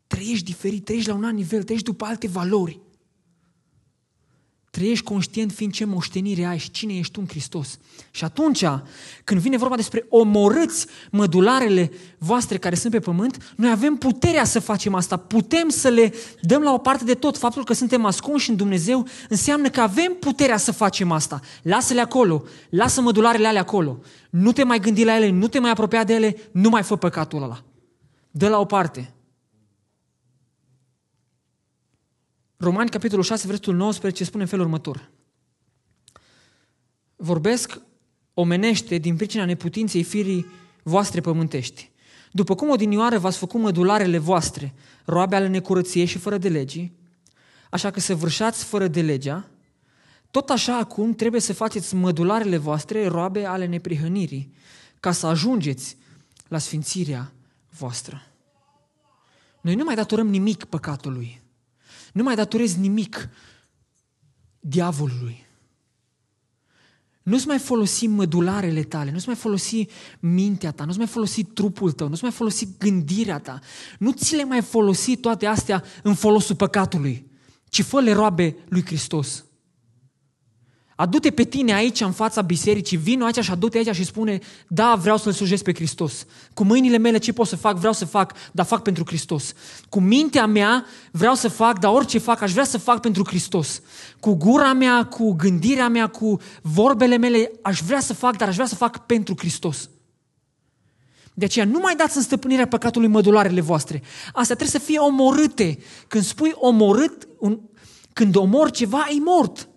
Trăiești 0.06 0.44
diferit, 0.44 0.84
trăiești 0.84 1.08
la 1.08 1.14
un 1.14 1.24
alt 1.24 1.34
nivel, 1.34 1.62
trăiești 1.62 1.90
după 1.90 2.04
alte 2.04 2.26
valori. 2.26 2.80
Trăiești 4.78 5.04
conștient 5.04 5.52
fiind 5.52 5.72
ce 5.72 5.84
moștenire 5.84 6.44
ai 6.44 6.58
și 6.58 6.70
cine 6.70 6.96
ești 6.96 7.12
tu 7.12 7.20
în 7.20 7.28
Hristos. 7.28 7.78
Și 8.10 8.24
atunci, 8.24 8.64
când 9.24 9.40
vine 9.40 9.56
vorba 9.56 9.76
despre 9.76 10.06
omorâți 10.08 10.86
mădularele 11.10 11.92
voastre 12.18 12.58
care 12.58 12.74
sunt 12.74 12.92
pe 12.92 13.00
pământ, 13.00 13.52
noi 13.56 13.70
avem 13.70 13.96
puterea 13.96 14.44
să 14.44 14.60
facem 14.60 14.94
asta. 14.94 15.16
Putem 15.16 15.68
să 15.68 15.88
le 15.88 16.12
dăm 16.40 16.62
la 16.62 16.72
o 16.72 16.78
parte 16.78 17.04
de 17.04 17.14
tot. 17.14 17.36
Faptul 17.36 17.64
că 17.64 17.72
suntem 17.72 18.04
ascunși 18.04 18.50
în 18.50 18.56
Dumnezeu 18.56 19.06
înseamnă 19.28 19.68
că 19.68 19.80
avem 19.80 20.16
puterea 20.20 20.56
să 20.56 20.72
facem 20.72 21.10
asta. 21.10 21.40
Lasă-le 21.62 22.00
acolo, 22.00 22.44
lasă 22.70 23.00
mădularele 23.00 23.46
alea 23.46 23.60
acolo. 23.60 23.98
Nu 24.30 24.52
te 24.52 24.64
mai 24.64 24.80
gândi 24.80 25.04
la 25.04 25.16
ele, 25.16 25.30
nu 25.30 25.48
te 25.48 25.58
mai 25.58 25.70
apropia 25.70 26.04
de 26.04 26.14
ele, 26.14 26.36
nu 26.52 26.68
mai 26.68 26.82
fă 26.82 26.96
păcatul 26.96 27.42
ăla. 27.42 27.62
Dă 28.30 28.48
la 28.48 28.58
o 28.58 28.64
parte. 28.64 29.12
Romani, 32.60 32.90
capitolul 32.90 33.24
6, 33.24 33.46
versetul 33.46 33.74
19, 33.74 34.24
spune 34.24 34.42
în 34.42 34.48
felul 34.48 34.64
următor. 34.64 35.10
Vorbesc 37.16 37.80
omenește 38.34 38.96
din 38.96 39.16
pricina 39.16 39.44
neputinței 39.44 40.02
firii 40.02 40.46
voastre 40.82 41.20
pământești. 41.20 41.90
După 42.32 42.54
cum 42.54 42.70
odinioară 42.70 43.18
v-ați 43.18 43.38
făcut 43.38 43.60
mădularele 43.60 44.18
voastre, 44.18 44.74
roabe 45.04 45.36
ale 45.36 45.48
necurăției 45.48 46.04
și 46.04 46.18
fără 46.18 46.38
de 46.38 46.48
legii, 46.48 46.96
așa 47.70 47.90
că 47.90 48.00
să 48.00 48.14
vârșați 48.14 48.64
fără 48.64 48.88
de 48.88 49.02
legea, 49.02 49.50
tot 50.30 50.50
așa 50.50 50.78
acum 50.78 51.14
trebuie 51.14 51.40
să 51.40 51.52
faceți 51.52 51.94
mădularele 51.94 52.56
voastre 52.56 53.06
roabe 53.06 53.44
ale 53.44 53.66
neprihănirii, 53.66 54.52
ca 55.00 55.12
să 55.12 55.26
ajungeți 55.26 55.96
la 56.48 56.58
sfințirea 56.58 57.32
voastră. 57.70 58.22
Noi 59.60 59.74
nu 59.74 59.84
mai 59.84 59.94
datorăm 59.94 60.28
nimic 60.28 60.64
păcatului. 60.64 61.46
Nu 62.12 62.22
mai 62.22 62.34
datorezi 62.34 62.78
nimic 62.78 63.28
diavolului. 64.60 65.46
Nu-ți 67.22 67.46
mai 67.46 67.58
folosi 67.58 68.06
mădularele 68.06 68.82
tale, 68.82 69.10
nu-ți 69.10 69.26
mai 69.26 69.36
folosi 69.36 69.86
mintea 70.20 70.70
ta, 70.70 70.84
nu-ți 70.84 70.98
mai 70.98 71.06
folosi 71.06 71.44
trupul 71.44 71.92
tău, 71.92 72.08
nu-ți 72.08 72.22
mai 72.22 72.32
folosi 72.32 72.68
gândirea 72.78 73.38
ta. 73.38 73.60
Nu 73.98 74.12
ți 74.12 74.34
le 74.34 74.44
mai 74.44 74.62
folosi 74.62 75.16
toate 75.16 75.46
astea 75.46 75.84
în 76.02 76.14
folosul 76.14 76.56
păcatului, 76.56 77.30
ci 77.68 77.82
fă-le 77.82 78.12
roabe 78.12 78.56
lui 78.68 78.84
Hristos. 78.84 79.44
Adu-te 81.00 81.30
pe 81.30 81.44
tine 81.44 81.74
aici 81.74 82.00
în 82.00 82.12
fața 82.12 82.40
bisericii, 82.42 82.96
vino 82.96 83.24
aici 83.24 83.38
și 83.38 83.50
adu-te 83.50 83.76
aici 83.76 83.94
și 83.94 84.04
spune, 84.04 84.38
da, 84.68 84.94
vreau 84.94 85.16
să-L 85.16 85.32
slujesc 85.32 85.62
pe 85.62 85.74
Hristos. 85.74 86.26
Cu 86.54 86.64
mâinile 86.64 86.98
mele 86.98 87.18
ce 87.18 87.32
pot 87.32 87.46
să 87.46 87.56
fac? 87.56 87.76
Vreau 87.76 87.92
să 87.92 88.04
fac, 88.04 88.34
dar 88.52 88.66
fac 88.66 88.82
pentru 88.82 89.04
Hristos. 89.06 89.52
Cu 89.88 90.00
mintea 90.00 90.46
mea 90.46 90.84
vreau 91.10 91.34
să 91.34 91.48
fac, 91.48 91.78
dar 91.78 91.92
orice 91.92 92.18
fac, 92.18 92.40
aș 92.42 92.52
vrea 92.52 92.64
să 92.64 92.78
fac 92.78 93.00
pentru 93.00 93.24
Hristos. 93.26 93.80
Cu 94.20 94.34
gura 94.34 94.72
mea, 94.72 95.04
cu 95.04 95.32
gândirea 95.32 95.88
mea, 95.88 96.06
cu 96.06 96.40
vorbele 96.62 97.16
mele, 97.16 97.50
aș 97.62 97.80
vrea 97.80 98.00
să 98.00 98.14
fac, 98.14 98.36
dar 98.36 98.48
aș 98.48 98.54
vrea 98.54 98.66
să 98.66 98.74
fac 98.74 99.06
pentru 99.06 99.34
Hristos. 99.38 99.88
De 101.34 101.44
aceea 101.44 101.64
nu 101.64 101.78
mai 101.78 101.96
dați 101.96 102.16
în 102.16 102.22
stăpânirea 102.22 102.66
păcatului 102.66 103.08
mădularele 103.08 103.60
voastre. 103.60 104.02
Astea 104.26 104.56
trebuie 104.56 104.80
să 104.80 104.86
fie 104.86 104.98
omorâte. 104.98 105.78
Când 106.08 106.24
spui 106.24 106.52
omorât, 106.54 107.28
un, 107.38 107.60
când 108.12 108.36
omor 108.36 108.70
ceva, 108.70 109.06
e 109.10 109.20
mort. 109.24 109.68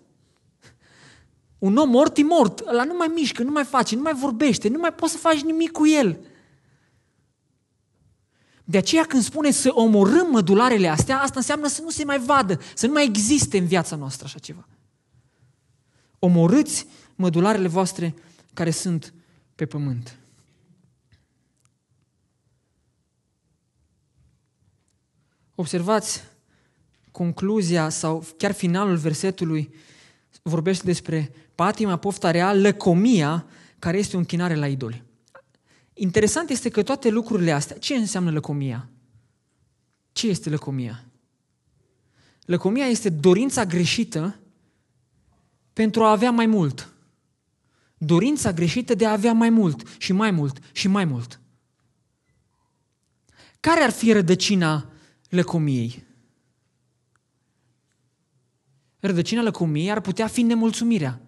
Un 1.62 1.76
om 1.76 1.90
mort 1.90 2.16
e 2.16 2.22
mort, 2.22 2.58
ăla 2.58 2.84
nu 2.84 2.96
mai 2.96 3.06
mișcă, 3.06 3.42
nu 3.42 3.50
mai 3.50 3.64
face, 3.64 3.96
nu 3.96 4.02
mai 4.02 4.14
vorbește, 4.14 4.68
nu 4.68 4.78
mai 4.78 4.94
poți 4.94 5.12
să 5.12 5.18
faci 5.18 5.40
nimic 5.40 5.70
cu 5.70 5.86
el. 5.86 6.18
De 8.64 8.78
aceea 8.78 9.04
când 9.04 9.22
spune 9.22 9.50
să 9.50 9.70
omorâm 9.72 10.30
mădularele 10.30 10.88
astea, 10.88 11.20
asta 11.20 11.38
înseamnă 11.38 11.66
să 11.66 11.82
nu 11.82 11.90
se 11.90 12.04
mai 12.04 12.18
vadă, 12.18 12.60
să 12.74 12.86
nu 12.86 12.92
mai 12.92 13.04
existe 13.04 13.58
în 13.58 13.66
viața 13.66 13.96
noastră 13.96 14.24
așa 14.24 14.38
ceva. 14.38 14.68
Omorâți 16.18 16.86
mădularele 17.14 17.68
voastre 17.68 18.14
care 18.54 18.70
sunt 18.70 19.14
pe 19.54 19.66
pământ. 19.66 20.18
Observați 25.54 26.22
concluzia 27.10 27.88
sau 27.88 28.24
chiar 28.36 28.52
finalul 28.52 28.96
versetului 28.96 29.74
vorbește 30.42 30.84
despre 30.84 31.41
patima, 31.54 31.96
pofta 31.96 32.30
rea, 32.30 32.54
lăcomia, 32.54 33.46
care 33.78 33.98
este 33.98 34.16
o 34.16 34.18
închinare 34.18 34.54
la 34.54 34.68
idoli. 34.68 35.02
Interesant 35.94 36.50
este 36.50 36.68
că 36.68 36.82
toate 36.82 37.08
lucrurile 37.08 37.52
astea, 37.52 37.78
ce 37.78 37.94
înseamnă 37.94 38.30
lăcomia? 38.30 38.88
Ce 40.12 40.28
este 40.28 40.50
lăcomia? 40.50 41.04
Lăcomia 42.44 42.86
este 42.86 43.08
dorința 43.08 43.64
greșită 43.64 44.40
pentru 45.72 46.04
a 46.04 46.10
avea 46.10 46.30
mai 46.30 46.46
mult. 46.46 46.92
Dorința 47.98 48.52
greșită 48.52 48.94
de 48.94 49.06
a 49.06 49.12
avea 49.12 49.32
mai 49.32 49.50
mult 49.50 49.96
și 49.98 50.12
mai 50.12 50.30
mult 50.30 50.58
și 50.72 50.88
mai 50.88 51.04
mult. 51.04 51.40
Care 53.60 53.80
ar 53.80 53.90
fi 53.90 54.12
rădăcina 54.12 54.90
lăcomiei? 55.28 56.04
Rădăcina 59.00 59.42
lăcomiei 59.42 59.90
ar 59.90 60.00
putea 60.00 60.26
fi 60.26 60.42
nemulțumirea. 60.42 61.20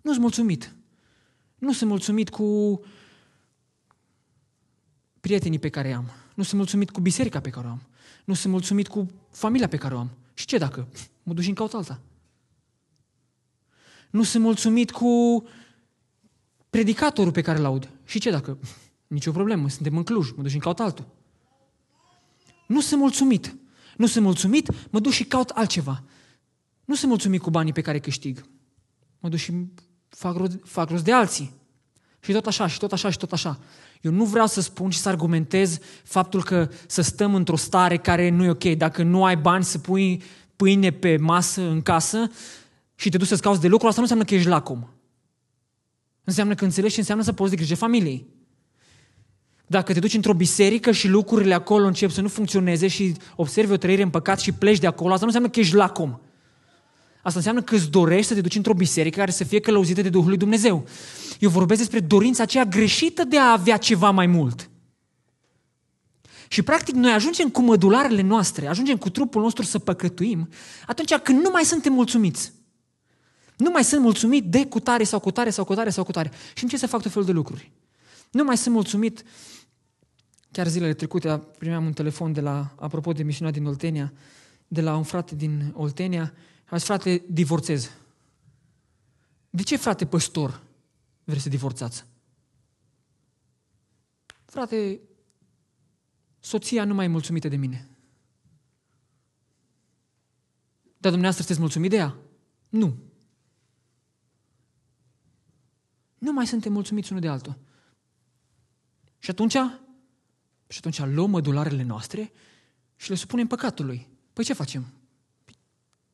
Nu 0.00 0.10
sunt 0.10 0.22
mulțumit. 0.22 0.74
Nu 1.58 1.72
sunt 1.72 1.90
mulțumit 1.90 2.30
cu 2.30 2.80
prietenii 5.20 5.58
pe 5.58 5.68
care 5.68 5.92
am. 5.92 6.10
Nu 6.34 6.42
sunt 6.42 6.56
mulțumit 6.56 6.90
cu 6.90 7.00
biserica 7.00 7.40
pe 7.40 7.50
care 7.50 7.66
o 7.66 7.70
am. 7.70 7.82
Nu 8.24 8.34
sunt 8.34 8.52
mulțumit 8.52 8.88
cu 8.88 9.10
familia 9.30 9.68
pe 9.68 9.76
care 9.76 9.94
o 9.94 9.98
am. 9.98 10.10
Și 10.34 10.46
ce 10.46 10.58
dacă? 10.58 10.88
Mă 11.22 11.32
duc 11.32 11.42
și 11.42 11.48
în 11.48 11.54
caut 11.54 11.74
alta. 11.74 12.00
Nu 14.10 14.22
sunt 14.22 14.42
mulțumit 14.42 14.90
cu 14.90 15.44
predicatorul 16.70 17.32
pe 17.32 17.40
care 17.42 17.58
îl 17.58 17.64
aud. 17.64 17.90
Și 18.04 18.18
ce 18.18 18.30
dacă? 18.30 18.58
Nicio 19.06 19.32
problemă, 19.32 19.68
suntem 19.68 19.96
în 19.96 20.02
Cluj, 20.02 20.30
mă 20.30 20.42
duc 20.42 20.48
și 20.48 20.54
în 20.54 20.60
caut 20.60 20.80
altul. 20.80 21.06
Nu 22.66 22.80
sunt 22.80 23.00
mulțumit. 23.00 23.56
Nu 23.96 24.06
sunt 24.06 24.24
mulțumit, 24.24 24.90
mă 24.90 25.00
duc 25.00 25.12
și 25.12 25.24
caut 25.24 25.48
altceva. 25.48 26.04
Nu 26.84 26.94
sunt 26.94 27.10
mulțumit 27.10 27.40
cu 27.40 27.50
banii 27.50 27.72
pe 27.72 27.80
care 27.80 27.98
câștig. 27.98 28.44
Mă 29.18 29.28
duc 29.28 29.38
și 29.38 29.52
fac 30.16 30.36
rost, 30.36 30.58
fac 30.64 30.90
rost 30.90 31.04
de 31.04 31.12
alții. 31.12 31.52
Și 32.20 32.32
tot 32.32 32.46
așa, 32.46 32.66
și 32.66 32.78
tot 32.78 32.92
așa, 32.92 33.10
și 33.10 33.18
tot 33.18 33.32
așa. 33.32 33.58
Eu 34.00 34.12
nu 34.12 34.24
vreau 34.24 34.46
să 34.46 34.60
spun 34.60 34.90
și 34.90 34.98
să 34.98 35.08
argumentez 35.08 35.78
faptul 36.04 36.42
că 36.42 36.68
să 36.86 37.02
stăm 37.02 37.34
într-o 37.34 37.56
stare 37.56 37.96
care 37.96 38.28
nu 38.28 38.44
e 38.44 38.48
ok. 38.48 38.64
Dacă 38.64 39.02
nu 39.02 39.24
ai 39.24 39.36
bani 39.36 39.64
să 39.64 39.78
pui 39.78 40.22
pâine 40.56 40.90
pe 40.90 41.16
masă 41.16 41.62
în 41.62 41.82
casă 41.82 42.30
și 42.94 43.08
te 43.08 43.16
duci 43.16 43.26
să-ți 43.26 43.42
cauți 43.42 43.60
de 43.60 43.68
lucru, 43.68 43.86
asta 43.86 44.00
nu 44.00 44.02
înseamnă 44.02 44.28
că 44.28 44.34
ești 44.34 44.48
lacom. 44.48 44.88
Înseamnă 46.24 46.54
că 46.54 46.64
înțelegi 46.64 46.92
și 46.92 46.98
înseamnă 46.98 47.24
să 47.24 47.32
poți 47.32 47.50
de 47.50 47.56
grijă 47.56 47.74
familiei. 47.74 48.26
Dacă 49.66 49.92
te 49.92 49.98
duci 49.98 50.14
într-o 50.14 50.34
biserică 50.34 50.92
și 50.92 51.08
lucrurile 51.08 51.54
acolo 51.54 51.86
încep 51.86 52.10
să 52.10 52.20
nu 52.20 52.28
funcționeze 52.28 52.88
și 52.88 53.16
observi 53.36 53.72
o 53.72 53.76
trăire 53.76 54.02
în 54.02 54.10
păcat 54.10 54.40
și 54.40 54.52
pleci 54.52 54.78
de 54.78 54.86
acolo, 54.86 55.12
asta 55.12 55.26
nu 55.26 55.32
înseamnă 55.32 55.50
că 55.50 55.60
ești 55.60 55.74
lacom. 55.74 56.18
Asta 57.22 57.38
înseamnă 57.38 57.62
că 57.62 57.74
îți 57.74 57.90
dorești 57.90 58.26
să 58.26 58.34
te 58.34 58.40
duci 58.40 58.54
într-o 58.54 58.74
biserică 58.74 59.18
care 59.18 59.30
să 59.30 59.44
fie 59.44 59.60
călăuzită 59.60 60.02
de 60.02 60.08
Duhul 60.08 60.28
lui 60.28 60.38
Dumnezeu. 60.38 60.86
Eu 61.38 61.50
vorbesc 61.50 61.80
despre 61.80 62.00
dorința 62.00 62.42
aceea 62.42 62.64
greșită 62.64 63.24
de 63.24 63.38
a 63.38 63.52
avea 63.52 63.76
ceva 63.76 64.10
mai 64.10 64.26
mult. 64.26 64.70
Și 66.48 66.62
practic 66.62 66.94
noi 66.94 67.12
ajungem 67.12 67.48
cu 67.48 67.62
mădularele 67.62 68.22
noastre, 68.22 68.66
ajungem 68.66 68.96
cu 68.96 69.10
trupul 69.10 69.42
nostru 69.42 69.64
să 69.64 69.78
păcătuim 69.78 70.48
atunci 70.86 71.14
când 71.14 71.42
nu 71.42 71.50
mai 71.50 71.64
suntem 71.64 71.92
mulțumiți. 71.92 72.52
Nu 73.56 73.70
mai 73.70 73.84
sunt 73.84 74.02
mulțumit 74.02 74.44
de 74.44 74.66
cutare 74.66 75.04
sau 75.04 75.20
cutare 75.20 75.50
sau 75.50 75.64
cutare 75.64 75.90
sau 75.90 76.04
cutare. 76.04 76.30
Și 76.54 76.66
ce 76.66 76.76
să 76.76 76.86
fac 76.86 77.02
tot 77.02 77.10
felul 77.10 77.26
de 77.26 77.32
lucruri. 77.32 77.72
Nu 78.30 78.44
mai 78.44 78.56
sunt 78.56 78.74
mulțumit. 78.74 79.24
Chiar 80.50 80.68
zilele 80.68 80.94
trecute 80.94 81.42
primeam 81.58 81.84
un 81.84 81.92
telefon 81.92 82.32
de 82.32 82.40
la, 82.40 82.74
apropo 82.76 83.12
de 83.12 83.22
misiunea 83.22 83.52
din 83.52 83.66
Oltenia, 83.66 84.12
de 84.68 84.80
la 84.80 84.96
un 84.96 85.02
frate 85.02 85.34
din 85.34 85.72
Oltenia. 85.74 86.32
A 86.70 86.76
zis, 86.76 86.86
frate, 86.86 87.24
divorțez. 87.28 87.90
De 89.50 89.62
ce, 89.62 89.76
frate 89.76 90.06
păstor, 90.06 90.62
vrei 91.24 91.40
să 91.40 91.48
divorțați? 91.48 92.04
Frate, 94.44 95.00
soția 96.38 96.84
nu 96.84 96.94
mai 96.94 97.04
e 97.04 97.08
mulțumită 97.08 97.48
de 97.48 97.56
mine. 97.56 97.88
Dar 100.82 101.10
dumneavoastră 101.10 101.42
sunteți 101.42 101.60
mulțumit 101.60 101.90
de 101.90 101.96
ea? 101.96 102.16
Nu. 102.68 102.96
Nu 106.18 106.32
mai 106.32 106.46
suntem 106.46 106.72
mulțumiți 106.72 107.10
unul 107.10 107.22
de 107.22 107.28
altul. 107.28 107.58
Și 109.18 109.30
atunci, 109.30 109.56
și 110.68 110.78
atunci 110.78 110.98
luăm 110.98 111.30
mădularele 111.30 111.82
noastre 111.82 112.32
și 112.96 113.10
le 113.10 113.14
supunem 113.14 113.46
păcatului. 113.46 114.08
Păi 114.32 114.44
ce 114.44 114.52
facem? 114.52 114.99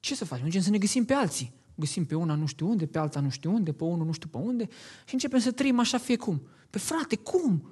Păi 0.07 0.14
ce 0.14 0.20
să 0.20 0.28
facem? 0.28 0.44
Începem 0.44 0.66
să 0.66 0.72
ne 0.72 0.78
găsim 0.78 1.04
pe 1.04 1.12
alții. 1.12 1.52
Găsim 1.74 2.07
pe 2.07 2.14
una 2.14 2.34
nu 2.34 2.46
știu 2.46 2.68
unde, 2.68 2.86
pe 2.86 2.98
alta 2.98 3.20
nu 3.20 3.30
știu 3.30 3.52
unde, 3.52 3.72
pe 3.72 3.84
unul 3.84 4.07
nu 4.07 4.12
știu 4.12 4.28
pe 4.28 4.36
unde 4.36 4.68
și 5.07 5.14
începem 5.14 5.38
să 5.38 5.52
trăim 5.52 5.78
așa 5.78 5.98
fie 5.98 6.16
cum. 6.16 6.48
Pe 6.70 6.78
frate, 6.78 7.16
cum? 7.16 7.70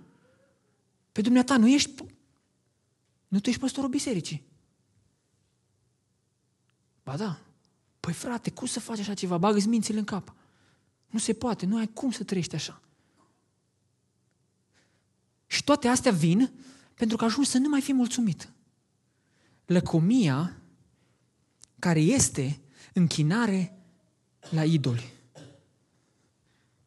Pe 1.12 1.20
dumneata 1.20 1.56
nu 1.56 1.68
ești... 1.68 2.04
Nu 3.28 3.40
tu 3.40 3.48
ești 3.48 3.60
păstorul 3.60 3.90
bisericii. 3.90 4.46
Ba 7.02 7.16
da. 7.16 7.40
Păi 8.00 8.12
frate, 8.12 8.50
cum 8.50 8.66
să 8.66 8.80
faci 8.80 8.98
așa 8.98 9.14
ceva? 9.14 9.38
Bagă-ți 9.38 9.68
mințile 9.68 9.98
în 9.98 10.04
cap. 10.04 10.34
Nu 11.06 11.18
se 11.18 11.32
poate, 11.32 11.66
nu 11.66 11.76
ai 11.76 11.86
cum 11.92 12.10
să 12.10 12.24
trăiești 12.24 12.54
așa. 12.54 12.80
Și 15.46 15.64
toate 15.64 15.88
astea 15.88 16.12
vin 16.12 16.52
pentru 16.94 17.16
că 17.16 17.24
ajungi 17.24 17.50
să 17.50 17.58
nu 17.58 17.68
mai 17.68 17.80
fii 17.80 17.94
mulțumit. 17.94 18.52
Lăcomia, 19.66 20.58
care 21.84 22.00
este 22.00 22.60
închinare 22.92 23.72
la 24.50 24.64
idoli. 24.64 25.12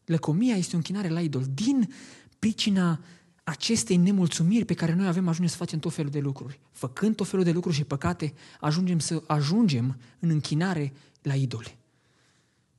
Lăcomia 0.05 0.55
este 0.55 0.73
o 0.73 0.77
închinare 0.77 1.09
la 1.09 1.21
idol. 1.21 1.45
Din 1.53 1.93
pricina 2.39 2.99
acestei 3.43 3.95
nemulțumiri 3.95 4.65
pe 4.65 4.73
care 4.73 4.93
noi 4.93 5.07
avem, 5.07 5.27
ajungem 5.27 5.51
să 5.51 5.57
facem 5.57 5.79
tot 5.79 5.93
felul 5.93 6.11
de 6.11 6.19
lucruri. 6.19 6.59
Făcând 6.71 7.15
tot 7.15 7.27
felul 7.27 7.45
de 7.45 7.51
lucruri 7.51 7.75
și 7.75 7.83
păcate, 7.83 8.33
ajungem 8.59 8.99
să 8.99 9.23
ajungem 9.27 9.97
în 10.19 10.29
închinare 10.29 10.93
la 11.21 11.35
idoli. 11.35 11.77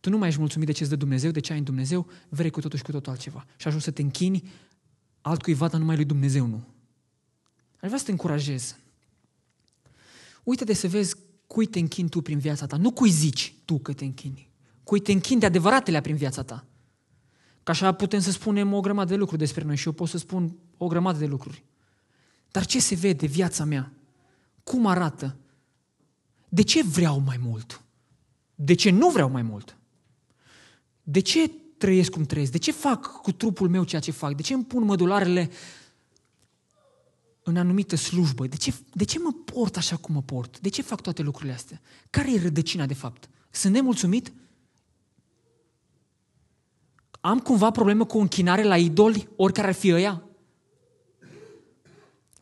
Tu 0.01 0.11
nu 0.11 0.19
mai 0.19 0.29
ești 0.29 0.41
mulțumit 0.41 0.67
de 0.67 0.73
ce 0.73 0.83
îți 0.83 0.91
dă 0.91 0.97
Dumnezeu, 0.97 1.31
de 1.31 1.41
ce 1.41 1.53
ai 1.53 1.59
în 1.59 1.65
Dumnezeu, 1.65 2.07
vrei 2.29 2.51
cu 2.51 2.61
totul 2.61 2.79
și 2.79 2.85
cu 2.85 2.91
totul 2.91 3.13
altceva. 3.13 3.47
Și 3.57 3.67
ajungi 3.67 3.85
să 3.85 3.91
te 3.91 4.03
închini 4.03 4.51
altcuiva, 5.21 5.69
dar 5.69 5.81
numai 5.81 5.97
lui 5.97 6.05
Dumnezeu 6.05 6.47
nu. 6.47 6.65
Aș 7.81 7.87
vrea 7.87 7.99
să 7.99 8.05
te 8.05 8.11
încurajez. 8.11 8.77
Uite 10.43 10.65
de 10.65 10.73
să 10.73 10.89
vezi 10.89 11.27
cui 11.49 11.67
te 11.67 11.79
închini 11.79 12.09
tu 12.09 12.21
prin 12.21 12.39
viața 12.39 12.67
ta. 12.67 12.77
Nu 12.77 12.91
cui 12.91 13.11
zici 13.11 13.55
tu 13.65 13.79
că 13.79 13.93
te 13.93 14.05
închini. 14.05 14.51
Cui 14.83 15.01
te 15.01 15.13
închini 15.13 15.41
de 15.41 15.47
adevăratele 15.47 16.01
prin 16.01 16.17
viața 16.17 16.43
ta. 16.43 16.65
Ca 17.63 17.73
așa 17.73 17.93
putem 17.93 18.21
să 18.21 18.31
spunem 18.31 18.73
o 18.73 18.81
grămadă 18.81 19.11
de 19.11 19.17
lucruri 19.17 19.41
despre 19.41 19.65
noi 19.65 19.77
și 19.77 19.87
eu 19.87 19.93
pot 19.93 20.09
să 20.09 20.19
spun 20.19 20.57
o 20.77 20.87
grămadă 20.87 21.19
de 21.19 21.27
lucruri. 21.27 21.65
Dar 22.51 22.67
ce 22.67 22.81
se 22.81 22.95
vede 22.95 23.27
viața 23.27 23.65
mea? 23.65 23.93
Cum 24.63 24.87
arată? 24.87 25.37
De 26.49 26.63
ce 26.63 26.83
vreau 26.83 27.19
mai 27.19 27.37
mult? 27.41 27.83
De 28.55 28.75
ce 28.75 28.91
nu 28.91 29.11
vreau 29.11 29.31
mai 29.31 29.43
mult? 29.43 29.77
De 31.03 31.21
ce 31.21 31.51
trăiesc 31.79 32.11
cum 32.11 32.25
trăiesc? 32.25 32.53
De 32.53 32.59
ce 32.59 32.73
fac 32.73 33.07
cu 33.07 33.33
trupul 33.33 33.69
meu 33.69 33.85
ceea 33.85 34.01
ce 34.01 34.11
fac? 34.11 34.35
De 34.35 34.43
ce 34.43 34.55
îmi 34.55 34.65
pun 34.65 34.85
mădularele 34.85 35.51
în 37.49 37.57
anumită 37.57 37.97
slujbă? 37.97 38.47
De 38.47 38.57
ce, 38.57 38.75
de 38.93 39.05
ce 39.05 39.19
mă 39.19 39.33
port 39.45 39.77
așa 39.77 39.97
cum 39.97 40.15
mă 40.15 40.23
port? 40.23 40.61
De 40.61 40.69
ce 40.69 40.83
fac 40.83 41.01
toate 41.01 41.23
lucrurile 41.23 41.55
astea? 41.55 41.81
Care 42.11 42.33
e 42.33 42.43
rădăcina 42.43 42.87
de 42.87 42.95
fapt? 42.95 43.29
Sunt 43.51 43.75
nemulțumit? 43.75 44.33
Am 47.21 47.39
cumva 47.39 47.71
problemă 47.71 48.05
cu 48.05 48.17
o 48.19 48.21
închinare 48.21 48.63
la 48.63 48.77
idoli, 48.77 49.29
oricare 49.37 49.69
ar 49.69 49.75
fi 49.75 49.93
ăia? 49.93 50.23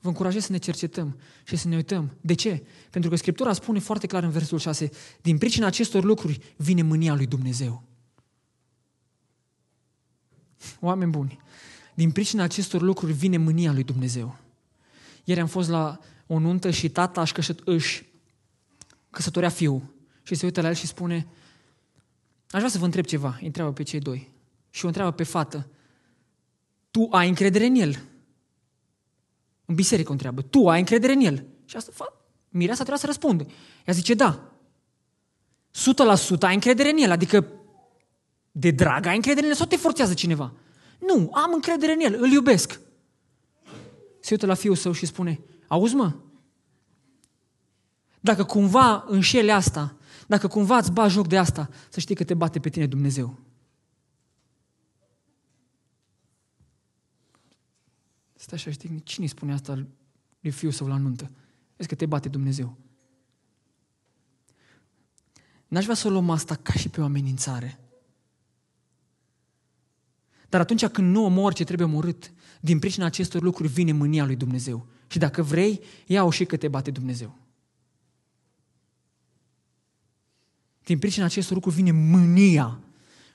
Vă 0.00 0.08
încurajez 0.08 0.44
să 0.44 0.52
ne 0.52 0.58
cercetăm 0.58 1.18
și 1.44 1.56
să 1.56 1.68
ne 1.68 1.76
uităm. 1.76 2.16
De 2.20 2.34
ce? 2.34 2.66
Pentru 2.90 3.10
că 3.10 3.16
Scriptura 3.16 3.52
spune 3.52 3.78
foarte 3.78 4.06
clar 4.06 4.22
în 4.22 4.30
versetul 4.30 4.58
6, 4.58 4.90
din 5.22 5.38
pricina 5.38 5.66
acestor 5.66 6.04
lucruri 6.04 6.54
vine 6.56 6.82
mânia 6.82 7.14
lui 7.14 7.26
Dumnezeu. 7.26 7.82
Oameni 10.80 11.10
buni, 11.10 11.40
din 11.94 12.10
pricina 12.10 12.42
acestor 12.42 12.82
lucruri 12.82 13.12
vine 13.12 13.36
mânia 13.36 13.72
lui 13.72 13.84
Dumnezeu. 13.84 14.36
Ieri 15.26 15.40
am 15.40 15.46
fost 15.46 15.68
la 15.68 15.98
o 16.26 16.38
nuntă 16.38 16.70
și 16.70 16.88
tata 16.88 17.20
își, 17.20 17.32
căsăt, 17.32 17.60
își 17.64 18.04
căsătorea 19.10 19.48
fiul 19.48 19.94
și 20.22 20.34
se 20.34 20.44
uită 20.44 20.60
la 20.60 20.68
el 20.68 20.74
și 20.74 20.86
spune 20.86 21.26
aș 22.50 22.58
vrea 22.58 22.68
să 22.68 22.78
vă 22.78 22.84
întreb 22.84 23.04
ceva, 23.04 23.36
îi 23.40 23.46
întreabă 23.46 23.72
pe 23.72 23.82
cei 23.82 24.00
doi 24.00 24.32
și 24.70 24.84
o 24.84 24.86
întreabă 24.86 25.10
pe 25.10 25.22
fată 25.22 25.68
tu 26.96 27.08
ai 27.10 27.28
încredere 27.28 27.66
în 27.66 27.74
el? 27.74 27.98
În 29.64 29.74
biserică 29.74 30.08
o 30.08 30.12
întreabă, 30.12 30.42
tu 30.42 30.68
ai 30.68 30.78
încredere 30.78 31.12
în 31.12 31.20
el? 31.20 31.44
Și 31.64 31.76
asta, 31.76 31.90
fa, 31.94 32.26
mireasa 32.48 32.82
trebuia 32.82 33.00
să 33.00 33.06
răspundă. 33.06 33.46
Ea 33.86 33.94
zice, 33.94 34.14
da. 34.14 34.52
100% 36.36 36.38
ai 36.40 36.54
încredere 36.54 36.90
în 36.90 36.96
el, 36.96 37.10
adică 37.10 37.46
de 38.50 38.70
drag, 38.70 39.06
ai 39.06 39.14
încredere 39.14 39.44
în 39.46 39.52
el 39.52 39.56
sau 39.58 39.66
te 39.66 39.76
forțează 39.76 40.14
cineva? 40.14 40.52
Nu, 40.98 41.30
am 41.32 41.52
încredere 41.52 41.92
în 41.92 42.00
el, 42.00 42.16
îl 42.20 42.30
iubesc. 42.30 42.80
Se 44.26 44.32
uită 44.32 44.46
la 44.46 44.54
fiul 44.54 44.74
său 44.74 44.92
și 44.92 45.06
spune, 45.06 45.40
auzi 45.66 45.94
mă, 45.94 46.14
dacă 48.20 48.44
cumva 48.44 49.04
înșele 49.08 49.52
asta, 49.52 49.96
dacă 50.26 50.48
cumva 50.48 50.76
îți 50.76 50.92
bagi 50.92 51.12
joc 51.12 51.26
de 51.26 51.38
asta, 51.38 51.68
să 51.88 52.00
știi 52.00 52.14
că 52.14 52.24
te 52.24 52.34
bate 52.34 52.60
pe 52.60 52.68
tine 52.68 52.86
Dumnezeu. 52.86 53.38
Stai 58.34 58.58
așa, 58.58 58.70
știi, 58.70 59.02
cine 59.02 59.26
spune 59.26 59.52
asta 59.52 59.86
lui 60.40 60.50
fiul 60.50 60.72
său 60.72 60.86
la 60.86 60.96
nuntă? 60.96 61.30
Vezi 61.76 61.88
că 61.88 61.94
te 61.94 62.06
bate 62.06 62.28
Dumnezeu. 62.28 62.76
N-aș 65.68 65.82
vrea 65.82 65.96
să 65.96 66.06
o 66.06 66.10
luăm 66.10 66.30
asta 66.30 66.54
ca 66.54 66.72
și 66.72 66.88
pe 66.88 67.00
o 67.00 67.04
amenințare. 67.04 67.80
Dar 70.48 70.60
atunci 70.60 70.86
când 70.86 71.12
nu 71.12 71.24
omor 71.24 71.52
ce 71.52 71.64
trebuie 71.64 71.86
omorât, 71.86 72.32
din 72.66 72.78
pricina 72.78 73.06
acestor 73.06 73.42
lucruri 73.42 73.68
vine 73.72 73.92
mânia 73.92 74.24
lui 74.24 74.36
Dumnezeu. 74.36 74.86
Și 75.06 75.18
dacă 75.18 75.42
vrei, 75.42 75.80
ia-o 76.06 76.30
și 76.30 76.44
că 76.44 76.56
te 76.56 76.68
bate 76.68 76.90
Dumnezeu. 76.90 77.38
Din 80.84 80.98
pricina 80.98 81.24
acestor 81.24 81.54
lucruri 81.54 81.76
vine 81.76 81.90
mânia 81.90 82.80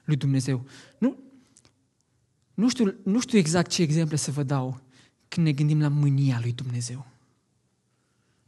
lui 0.03 0.15
Dumnezeu. 0.15 0.65
Nu, 0.97 1.17
nu, 2.53 2.69
știu, 2.69 2.95
nu 3.03 3.19
știu 3.19 3.37
exact 3.37 3.69
ce 3.69 3.81
exemple 3.81 4.15
să 4.15 4.31
vă 4.31 4.43
dau 4.43 4.81
când 5.27 5.45
ne 5.45 5.51
gândim 5.51 5.81
la 5.81 5.87
mânia 5.87 6.39
lui 6.41 6.51
Dumnezeu. 6.51 7.07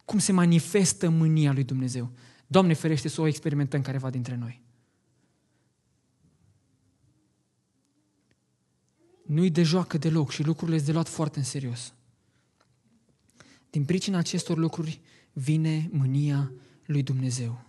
Cum 0.06 0.20
se 0.20 0.32
manifestă 0.32 1.10
mânia 1.10 1.54
lui 1.54 1.64
Dumnezeu. 1.64 2.12
Doamne 2.48 2.74
ferește 2.74 3.08
să 3.08 3.22
o 3.22 3.28
experimentăm 3.28 3.82
careva 3.82 4.10
dintre 4.10 4.36
noi. 4.36 4.63
Nu-i 9.24 9.50
de 9.50 9.64
joacă 9.64 9.98
deloc 9.98 10.32
și 10.32 10.44
lucrurile 10.44 10.76
sunt 10.78 10.88
de 10.88 10.94
luat 10.94 11.08
foarte 11.08 11.40
în 11.40 11.46
serios. 11.46 11.94
Din 13.70 13.86
pricina 13.86 14.18
acestor 14.18 14.58
lucruri 14.58 15.02
vine 15.34 15.90
mânia 15.92 16.52
lui 16.86 17.04
Dumnezeu. 17.04 17.62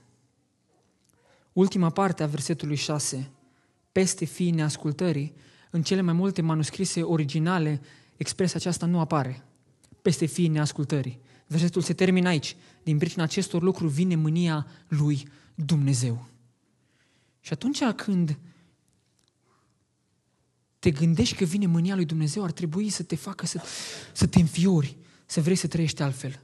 Ultima 1.52 1.90
parte 1.90 2.22
a 2.22 2.26
versetului 2.26 2.76
6, 2.76 3.30
peste 3.92 4.24
fiii 4.24 4.50
neascultării, 4.50 5.34
în 5.70 5.82
cele 5.82 6.00
mai 6.00 6.12
multe 6.12 6.42
manuscrise 6.42 7.02
originale, 7.02 7.80
expresia 8.16 8.56
aceasta 8.58 8.86
nu 8.86 8.98
apare. 8.98 9.44
Peste 10.02 10.26
fiii 10.26 10.48
neascultării. 10.48 11.20
Versetul 11.46 11.82
se 11.82 11.92
termină 11.92 12.28
aici. 12.28 12.56
Din 12.82 12.98
pricina 12.98 13.22
acestor 13.22 13.62
lucruri 13.62 13.92
vine 13.92 14.14
mânia 14.14 14.66
lui 14.88 15.28
Dumnezeu. 15.54 16.26
Și 17.40 17.52
atunci 17.52 17.84
când 17.84 18.38
te 20.84 20.90
gândești 20.90 21.36
că 21.36 21.44
vine 21.44 21.66
mânia 21.66 21.94
lui 21.94 22.04
Dumnezeu, 22.04 22.44
ar 22.44 22.52
trebui 22.52 22.88
să 22.88 23.02
te 23.02 23.16
facă 23.16 23.46
să, 23.46 23.60
să 24.12 24.26
te 24.26 24.38
înfiori, 24.38 24.96
să 25.26 25.40
vrei 25.40 25.56
să 25.56 25.66
trăiești 25.66 26.02
altfel. 26.02 26.40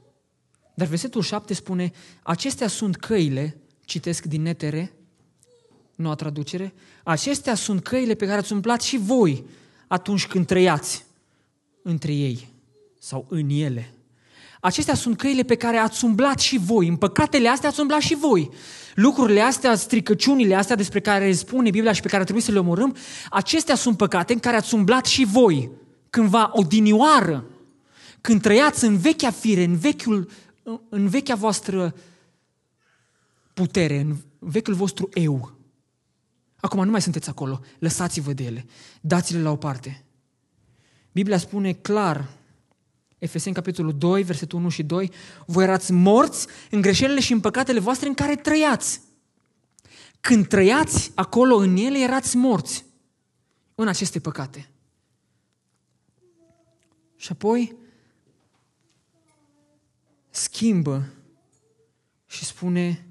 Dar 0.74 0.86
versetul 0.86 1.22
7 1.22 1.54
spune, 1.54 1.92
acestea 2.22 2.68
sunt 2.68 2.96
căile, 2.96 3.56
citesc 3.84 4.24
din 4.24 4.42
netere, 4.42 4.92
noua 5.96 6.14
traducere, 6.14 6.72
acestea 7.04 7.54
sunt 7.54 7.82
căile 7.82 8.14
pe 8.14 8.26
care 8.26 8.38
ați 8.38 8.52
umplat 8.52 8.82
și 8.82 8.98
voi 8.98 9.44
atunci 9.88 10.26
când 10.26 10.46
trăiați 10.46 11.04
între 11.82 12.12
ei 12.12 12.48
sau 12.98 13.26
în 13.28 13.48
ele. 13.48 13.94
Acestea 14.60 14.94
sunt 14.94 15.16
căile 15.16 15.42
pe 15.42 15.54
care 15.54 15.76
ați 15.76 16.04
umblat 16.04 16.38
și 16.38 16.58
voi. 16.58 16.88
În 16.88 16.96
păcatele 16.96 17.48
astea 17.48 17.68
ați 17.68 17.80
umblat 17.80 18.00
și 18.00 18.14
voi. 18.14 18.50
Lucrurile 18.94 19.40
astea, 19.40 19.74
stricăciunile 19.74 20.54
astea 20.54 20.76
despre 20.76 21.00
care 21.00 21.32
spune 21.32 21.70
Biblia 21.70 21.92
și 21.92 22.00
pe 22.00 22.08
care 22.08 22.22
trebuie 22.22 22.44
să 22.44 22.52
le 22.52 22.58
omorâm, 22.58 22.96
acestea 23.30 23.74
sunt 23.74 23.96
păcate 23.96 24.32
în 24.32 24.38
care 24.38 24.56
ați 24.56 24.74
umblat 24.74 25.06
și 25.06 25.24
voi. 25.24 25.70
Cândva 26.10 26.50
odinioară, 26.52 27.44
când 28.20 28.40
trăiați 28.40 28.84
în 28.84 28.96
vechea 28.96 29.30
fire, 29.30 29.64
în, 29.64 29.76
vechiul, 29.76 30.30
în 30.88 31.08
vechea 31.08 31.34
voastră 31.34 31.94
putere, 33.54 33.98
în 33.98 34.16
vechiul 34.38 34.74
vostru 34.74 35.08
eu. 35.12 35.58
Acum 36.60 36.84
nu 36.84 36.90
mai 36.90 37.02
sunteți 37.02 37.28
acolo, 37.28 37.60
lăsați-vă 37.78 38.32
de 38.32 38.44
ele, 38.44 38.66
dați-le 39.00 39.42
la 39.42 39.50
o 39.50 39.56
parte. 39.56 40.04
Biblia 41.12 41.38
spune 41.38 41.72
clar 41.72 42.28
Efeseni, 43.20 43.54
capitolul 43.54 43.98
2, 43.98 44.22
versetul 44.22 44.58
1 44.58 44.68
și 44.68 44.82
2, 44.82 45.12
voi 45.46 45.64
erați 45.64 45.92
morți 45.92 46.46
în 46.70 46.80
greșelile 46.80 47.20
și 47.20 47.32
în 47.32 47.40
păcatele 47.40 47.80
voastre 47.80 48.08
în 48.08 48.14
care 48.14 48.36
trăiați. 48.36 49.00
Când 50.20 50.46
trăiați 50.46 51.12
acolo 51.14 51.56
în 51.56 51.76
ele, 51.76 51.98
erați 51.98 52.36
morți 52.36 52.84
în 53.74 53.88
aceste 53.88 54.20
păcate. 54.20 54.70
Și 57.16 57.32
apoi 57.32 57.76
schimbă 60.30 61.08
și 62.26 62.44
spune 62.44 63.06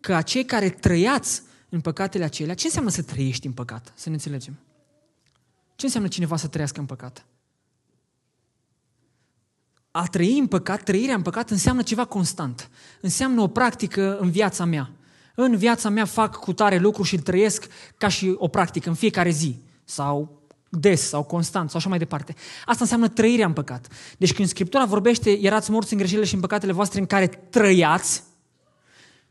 că 0.00 0.14
acei 0.14 0.44
care 0.44 0.70
trăiați 0.70 1.42
în 1.68 1.80
păcatele 1.80 2.24
acelea, 2.24 2.54
ce 2.54 2.66
înseamnă 2.66 2.90
să 2.90 3.02
trăiești 3.02 3.46
în 3.46 3.52
păcat? 3.52 3.92
Să 3.96 4.08
ne 4.08 4.14
înțelegem. 4.14 4.58
Ce 5.76 5.86
înseamnă 5.86 6.08
cineva 6.08 6.36
să 6.36 6.48
trăiască 6.48 6.80
în 6.80 6.86
păcat? 6.86 7.26
A 9.96 10.06
trăi 10.06 10.38
în 10.38 10.46
păcat, 10.46 10.82
trăirea 10.82 11.14
în 11.14 11.22
păcat 11.22 11.50
înseamnă 11.50 11.82
ceva 11.82 12.04
constant. 12.04 12.70
Înseamnă 13.00 13.40
o 13.40 13.48
practică 13.48 14.18
în 14.18 14.30
viața 14.30 14.64
mea. 14.64 14.90
În 15.34 15.56
viața 15.56 15.88
mea 15.88 16.04
fac 16.04 16.36
cu 16.36 16.52
tare 16.52 16.78
lucru 16.78 17.02
și 17.02 17.14
îl 17.14 17.20
trăiesc 17.20 17.66
ca 17.96 18.08
și 18.08 18.34
o 18.36 18.48
practică 18.48 18.88
în 18.88 18.94
fiecare 18.94 19.30
zi. 19.30 19.56
Sau 19.84 20.42
des 20.68 21.08
sau 21.08 21.22
constant 21.22 21.70
sau 21.70 21.78
așa 21.78 21.88
mai 21.88 21.98
departe. 21.98 22.34
Asta 22.60 22.82
înseamnă 22.82 23.08
trăirea 23.08 23.46
în 23.46 23.52
păcat. 23.52 23.86
Deci 24.18 24.32
când 24.32 24.48
Scriptura 24.48 24.84
vorbește, 24.84 25.30
erați 25.30 25.70
morți 25.70 25.92
în 25.92 25.98
greșelile 25.98 26.26
și 26.26 26.34
în 26.34 26.40
păcatele 26.40 26.72
voastre 26.72 27.00
în 27.00 27.06
care 27.06 27.26
trăiați 27.26 28.22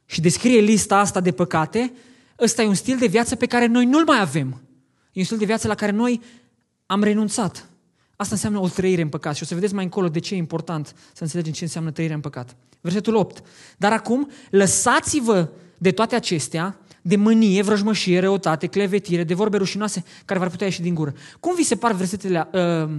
și 0.05 0.21
descrie 0.21 0.59
lista 0.59 0.97
asta 0.97 1.19
de 1.19 1.31
păcate, 1.31 1.93
ăsta 2.39 2.61
e 2.61 2.67
un 2.67 2.73
stil 2.73 2.97
de 2.97 3.07
viață 3.07 3.35
pe 3.35 3.45
care 3.45 3.65
noi 3.65 3.85
nu-l 3.85 4.03
mai 4.05 4.19
avem. 4.19 4.61
E 5.11 5.19
un 5.19 5.25
stil 5.25 5.37
de 5.37 5.45
viață 5.45 5.67
la 5.67 5.75
care 5.75 5.91
noi 5.91 6.21
am 6.85 7.03
renunțat. 7.03 7.67
Asta 8.15 8.33
înseamnă 8.33 8.59
o 8.59 8.67
trăire 8.67 9.01
în 9.01 9.09
păcat. 9.09 9.35
Și 9.35 9.43
o 9.43 9.45
să 9.45 9.53
vedeți 9.53 9.73
mai 9.73 9.83
încolo 9.83 10.09
de 10.09 10.19
ce 10.19 10.33
e 10.33 10.37
important 10.37 10.95
să 11.13 11.23
înțelegem 11.23 11.53
ce 11.53 11.63
înseamnă 11.63 11.91
trăirea 11.91 12.15
în 12.15 12.21
păcat. 12.21 12.55
Versetul 12.81 13.15
8. 13.15 13.43
Dar 13.77 13.91
acum, 13.91 14.29
lăsați-vă 14.49 15.49
de 15.77 15.91
toate 15.91 16.15
acestea, 16.15 16.77
de 17.01 17.15
mânie, 17.15 17.61
vrăjmășie, 17.61 18.19
răutate, 18.19 18.67
clevetire, 18.67 19.23
de 19.23 19.33
vorbe 19.33 19.57
rușinoase 19.57 20.03
care 20.25 20.39
v-ar 20.39 20.49
putea 20.49 20.65
ieși 20.65 20.81
din 20.81 20.93
gură. 20.93 21.13
Cum 21.39 21.55
vi 21.55 21.63
se 21.63 21.75
par 21.75 21.91
versetele, 21.91 22.49
uh, 22.53 22.95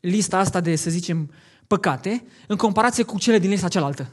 lista 0.00 0.38
asta 0.38 0.60
de, 0.60 0.76
să 0.76 0.90
zicem, 0.90 1.30
păcate, 1.66 2.24
în 2.46 2.56
comparație 2.56 3.04
cu 3.04 3.18
cele 3.18 3.38
din 3.38 3.50
lista 3.50 3.68
cealaltă? 3.68 4.08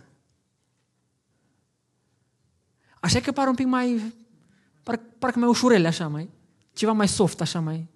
Așa 2.99 3.19
că 3.19 3.31
par 3.31 3.47
un 3.47 3.55
pic 3.55 3.65
mai, 3.65 4.13
par, 4.83 4.99
parcă 5.19 5.39
mai 5.39 5.47
ușurele, 5.47 5.87
așa, 5.87 6.07
mai, 6.07 6.29
ceva 6.73 6.91
mai 6.91 7.07
soft, 7.07 7.41
așa, 7.41 7.59
mai, 7.59 7.87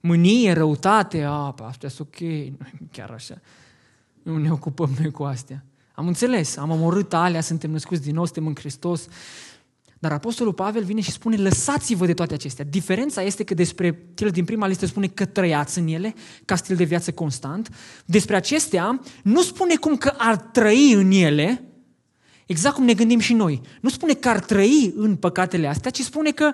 mânie, 0.00 0.52
răutate, 0.52 1.22
a, 1.22 1.54
astea 1.62 1.88
sunt 1.88 2.08
ok, 2.08 2.20
nu 2.80 2.86
chiar 2.92 3.10
așa. 3.10 3.40
Nu 4.22 4.36
ne 4.36 4.50
ocupăm 4.50 4.90
noi 5.00 5.10
cu 5.10 5.22
astea. 5.22 5.64
Am 5.94 6.06
înțeles, 6.06 6.56
am 6.56 6.70
omorât 6.70 7.12
alea, 7.12 7.40
suntem 7.40 7.70
născuți 7.70 8.02
din 8.02 8.14
nou, 8.14 8.24
suntem 8.24 8.46
în 8.46 8.54
Hristos. 8.54 9.08
Dar 9.98 10.12
Apostolul 10.12 10.52
Pavel 10.52 10.84
vine 10.84 11.00
și 11.00 11.10
spune, 11.10 11.36
lăsați-vă 11.36 12.06
de 12.06 12.14
toate 12.14 12.34
acestea. 12.34 12.64
Diferența 12.64 13.22
este 13.22 13.44
că 13.44 13.54
despre 13.54 14.06
cele 14.14 14.30
din 14.30 14.44
prima 14.44 14.66
listă 14.66 14.86
spune 14.86 15.06
că 15.06 15.24
trăiați 15.24 15.78
în 15.78 15.86
ele, 15.86 16.14
ca 16.44 16.56
stil 16.56 16.76
de 16.76 16.84
viață 16.84 17.12
constant. 17.12 17.68
Despre 18.04 18.36
acestea 18.36 19.00
nu 19.22 19.42
spune 19.42 19.74
cum 19.74 19.96
că 19.96 20.14
ar 20.16 20.36
trăi 20.36 20.92
în 20.92 21.10
ele, 21.10 21.64
exact 22.46 22.74
cum 22.74 22.84
ne 22.84 22.94
gândim 22.94 23.18
și 23.18 23.32
noi. 23.32 23.60
Nu 23.80 23.88
spune 23.88 24.12
că 24.12 24.28
ar 24.28 24.40
trăi 24.40 24.92
în 24.96 25.16
păcatele 25.16 25.66
astea, 25.66 25.90
ci 25.90 26.00
spune 26.00 26.30
că 26.30 26.52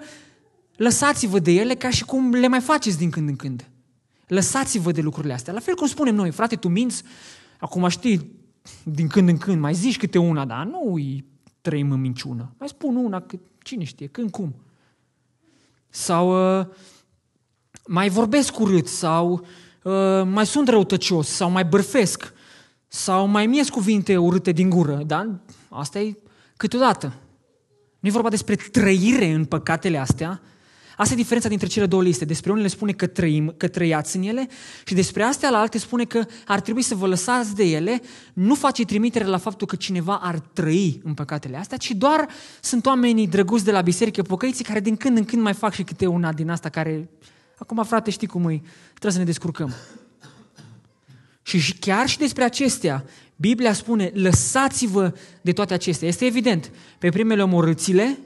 lăsați-vă 0.76 1.38
de 1.38 1.52
ele 1.52 1.74
ca 1.74 1.90
și 1.90 2.04
cum 2.04 2.30
le 2.30 2.48
mai 2.48 2.60
faceți 2.60 2.98
din 2.98 3.10
când 3.10 3.28
în 3.28 3.36
când. 3.36 3.68
Lăsați-vă 4.26 4.92
de 4.92 5.00
lucrurile 5.00 5.32
astea. 5.32 5.52
La 5.52 5.60
fel 5.60 5.74
cum 5.74 5.86
spunem 5.86 6.14
noi, 6.14 6.30
frate, 6.30 6.56
tu 6.56 6.68
minți, 6.68 7.02
acum 7.58 7.88
știi, 7.88 8.30
din 8.82 9.06
când 9.06 9.28
în 9.28 9.38
când, 9.38 9.60
mai 9.60 9.74
zici 9.74 9.98
câte 9.98 10.18
una, 10.18 10.44
dar 10.44 10.66
nu 10.66 10.92
îi 10.94 11.24
trăim 11.60 11.90
în 11.90 12.00
minciună. 12.00 12.54
Mai 12.58 12.68
spun 12.68 12.96
una, 12.96 13.20
că 13.20 13.38
cine 13.62 13.84
știe, 13.84 14.06
când, 14.06 14.30
cum. 14.30 14.54
Sau 15.88 16.58
uh, 16.58 16.66
mai 17.86 18.08
vorbesc 18.08 18.58
urât, 18.58 18.86
sau 18.86 19.46
uh, 19.82 20.22
mai 20.24 20.46
sunt 20.46 20.68
răutăcios, 20.68 21.28
sau 21.28 21.50
mai 21.50 21.64
bărfesc, 21.64 22.32
sau 22.88 23.26
mai 23.26 23.46
miesc 23.46 23.70
cuvinte 23.70 24.16
urâte 24.16 24.52
din 24.52 24.70
gură, 24.70 25.02
da? 25.06 25.40
Asta 25.68 25.98
e 25.98 26.16
câteodată. 26.56 27.12
Nu 28.00 28.08
e 28.08 28.12
vorba 28.12 28.28
despre 28.28 28.54
trăire 28.54 29.26
în 29.26 29.44
păcatele 29.44 29.98
astea, 29.98 30.40
Asta 30.96 31.12
e 31.12 31.16
diferența 31.16 31.48
dintre 31.48 31.66
cele 31.66 31.86
două 31.86 32.02
liste. 32.02 32.24
Despre 32.24 32.52
unele 32.52 32.68
spune 32.68 32.92
că, 32.92 33.06
trăim, 33.06 33.54
că 33.56 33.68
trăiați 33.68 34.16
în 34.16 34.22
ele 34.22 34.48
și 34.84 34.94
despre 34.94 35.22
astea 35.22 35.50
la 35.50 35.58
alte 35.58 35.78
spune 35.78 36.04
că 36.04 36.24
ar 36.46 36.60
trebui 36.60 36.82
să 36.82 36.94
vă 36.94 37.06
lăsați 37.06 37.54
de 37.54 37.64
ele. 37.64 38.00
Nu 38.32 38.54
face 38.54 38.84
trimitere 38.84 39.24
la 39.24 39.38
faptul 39.38 39.66
că 39.66 39.76
cineva 39.76 40.20
ar 40.22 40.38
trăi 40.38 41.00
în 41.04 41.14
păcatele 41.14 41.56
astea, 41.56 41.76
ci 41.76 41.90
doar 41.90 42.28
sunt 42.60 42.86
oamenii 42.86 43.28
drăguți 43.28 43.64
de 43.64 43.70
la 43.70 43.80
biserică, 43.80 44.22
pocăiții, 44.22 44.64
care 44.64 44.80
din 44.80 44.96
când 44.96 45.16
în 45.16 45.24
când 45.24 45.42
mai 45.42 45.54
fac 45.54 45.72
și 45.72 45.82
câte 45.82 46.06
una 46.06 46.32
din 46.32 46.50
asta 46.50 46.68
care... 46.68 47.08
Acum, 47.58 47.84
frate, 47.84 48.10
știi 48.10 48.26
cum 48.26 48.48
e? 48.48 48.62
Trebuie 48.88 49.12
să 49.12 49.18
ne 49.18 49.24
descurcăm. 49.24 49.74
Și 51.42 51.74
chiar 51.78 52.08
și 52.08 52.18
despre 52.18 52.44
acestea, 52.44 53.04
Biblia 53.36 53.72
spune, 53.72 54.10
lăsați-vă 54.14 55.14
de 55.40 55.52
toate 55.52 55.74
acestea. 55.74 56.08
Este 56.08 56.24
evident, 56.24 56.70
pe 56.98 57.08
primele 57.08 57.42
omorâțile, 57.42 58.18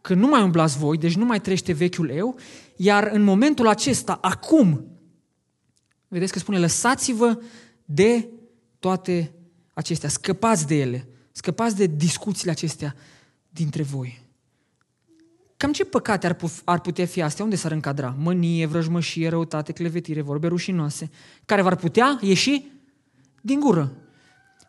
că 0.00 0.14
nu 0.14 0.28
mai 0.28 0.42
umblați 0.42 0.78
voi, 0.78 0.98
deci 0.98 1.16
nu 1.16 1.24
mai 1.24 1.40
trește 1.40 1.72
vechiul 1.72 2.10
eu, 2.10 2.38
iar 2.76 3.10
în 3.12 3.22
momentul 3.22 3.66
acesta, 3.66 4.18
acum, 4.22 4.86
vedeți 6.08 6.32
că 6.32 6.38
spune, 6.38 6.58
lăsați-vă 6.58 7.42
de 7.84 8.28
toate 8.78 9.32
acestea, 9.74 10.08
scăpați 10.08 10.66
de 10.66 10.74
ele, 10.74 11.08
scăpați 11.32 11.76
de 11.76 11.86
discuțiile 11.86 12.50
acestea 12.50 12.94
dintre 13.48 13.82
voi. 13.82 14.26
Cam 15.56 15.72
ce 15.72 15.84
păcate 15.84 16.26
ar, 16.26 16.36
ar 16.64 16.80
putea 16.80 17.06
fi 17.06 17.22
astea? 17.22 17.44
Unde 17.44 17.56
s-ar 17.56 17.72
încadra? 17.72 18.14
Mânie, 18.18 18.66
vrăjmășie, 18.66 19.28
răutate, 19.28 19.72
clevetire, 19.72 20.20
vorbe 20.20 20.46
rușinoase, 20.46 21.10
care 21.44 21.62
v-ar 21.62 21.76
putea 21.76 22.18
ieși 22.20 22.64
din 23.40 23.60
gură. 23.60 23.92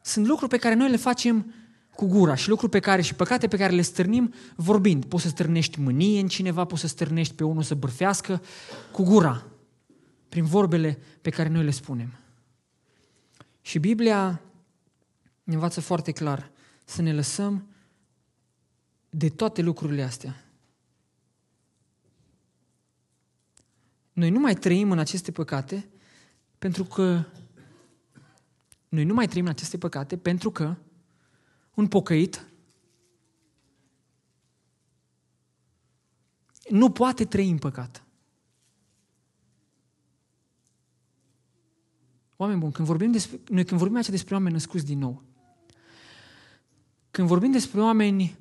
Sunt 0.04 0.28
lucruri 0.28 0.50
pe 0.50 0.58
care 0.58 0.76
noi 0.76 0.90
le 0.90 0.98
facem 0.98 1.54
cu 2.00 2.06
gura 2.06 2.36
și 2.36 2.50
lucruri 2.50 2.72
pe 2.72 2.80
care 2.80 3.02
și 3.02 3.16
păcate 3.16 3.48
pe 3.48 3.58
care 3.58 3.74
le 3.74 3.82
stârnim 3.82 4.34
vorbind. 4.56 5.06
Poți 5.06 5.24
să 5.24 5.30
stârnești 5.30 5.80
mânie 5.80 6.20
în 6.20 6.28
cineva, 6.28 6.66
poți 6.66 6.82
să 6.82 6.88
stârnești 6.88 7.34
pe 7.36 7.44
unul 7.44 7.64
să 7.64 7.76
bârfească 7.76 8.42
cu 8.92 9.04
gura, 9.04 9.48
prin 10.30 10.46
vorbele 10.46 11.00
pe 11.22 11.30
care 11.30 11.50
noi 11.50 11.64
le 11.64 11.72
spunem. 11.72 12.20
Și 13.62 13.80
Biblia 13.80 14.42
ne 15.44 15.54
învață 15.54 15.82
foarte 15.82 16.12
clar 16.12 16.52
să 16.86 17.02
ne 17.02 17.14
lăsăm 17.14 17.68
de 19.10 19.30
toate 19.30 19.62
lucrurile 19.62 20.04
astea. 20.04 20.44
Noi 24.14 24.30
nu 24.30 24.40
mai 24.40 24.56
trăim 24.56 24.92
în 24.92 25.00
aceste 25.00 25.32
păcate 25.32 25.90
pentru 26.60 26.84
că 26.84 27.24
noi 28.90 29.04
nu 29.04 29.14
mai 29.14 29.28
trăim 29.28 29.46
în 29.46 29.52
aceste 29.52 29.78
păcate 29.78 30.18
pentru 30.18 30.52
că 30.52 30.76
un 31.80 31.88
pocăit 31.88 32.48
nu 36.70 36.92
poate 36.92 37.26
trăi 37.26 37.50
în 37.50 37.58
păcat. 37.58 38.04
Oameni 42.36 42.60
buni, 42.60 42.72
când 42.72 42.88
vorbim 42.88 43.12
despre, 43.12 43.40
noi 43.48 43.66
când 43.66 43.80
vorbim 43.80 43.98
aici 43.98 44.10
despre 44.10 44.34
oameni 44.34 44.54
născuți 44.54 44.86
din 44.86 45.00
nou, 45.00 45.24
când 47.12 47.28
vorbim 47.28 47.52
despre 47.52 47.82
oameni 47.82 48.38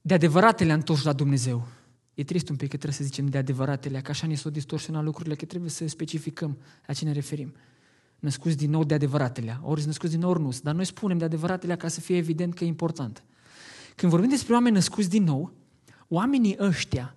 de 0.00 0.14
adevăratele 0.14 0.72
întorși 0.72 1.04
la 1.04 1.12
Dumnezeu, 1.12 1.66
e 2.14 2.24
trist 2.24 2.48
un 2.48 2.56
pic 2.56 2.68
că 2.68 2.76
trebuie 2.76 2.98
să 2.98 3.04
zicem 3.04 3.26
de 3.26 3.38
adevăratele, 3.38 4.00
că 4.00 4.10
așa 4.10 4.26
ne 4.26 4.34
s-au 4.34 4.50
distorsionat 4.50 5.04
lucrurile, 5.04 5.34
că 5.34 5.44
trebuie 5.44 5.70
să 5.70 5.86
specificăm 5.86 6.58
la 6.86 6.92
ce 6.92 7.04
ne 7.04 7.12
referim 7.12 7.54
născuți 8.18 8.56
din 8.56 8.70
nou 8.70 8.84
de 8.84 8.94
adevăratele. 8.94 9.60
Ori 9.62 9.86
născuți 9.86 10.12
din 10.12 10.20
nou, 10.20 10.30
ori 10.30 10.40
nu. 10.40 10.52
Dar 10.62 10.74
noi 10.74 10.84
spunem 10.84 11.18
de 11.18 11.24
adevăratele 11.24 11.76
ca 11.76 11.88
să 11.88 12.00
fie 12.00 12.16
evident 12.16 12.54
că 12.54 12.64
e 12.64 12.66
important. 12.66 13.22
Când 13.94 14.10
vorbim 14.10 14.30
despre 14.30 14.54
oameni 14.54 14.74
născuți 14.74 15.08
din 15.08 15.24
nou, 15.24 15.52
oamenii 16.08 16.56
ăștia, 16.58 17.14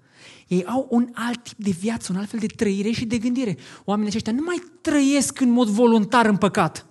ei 0.48 0.66
au 0.66 0.88
un 0.90 1.10
alt 1.14 1.44
tip 1.44 1.58
de 1.58 1.72
viață, 1.72 2.12
un 2.12 2.18
alt 2.18 2.30
fel 2.30 2.40
de 2.40 2.46
trăire 2.46 2.92
și 2.92 3.06
de 3.06 3.18
gândire. 3.18 3.58
Oamenii 3.84 4.10
aceștia 4.10 4.34
nu 4.34 4.44
mai 4.46 4.64
trăiesc 4.82 5.40
în 5.40 5.50
mod 5.50 5.68
voluntar 5.68 6.26
în 6.26 6.38
păcat. 6.38 6.86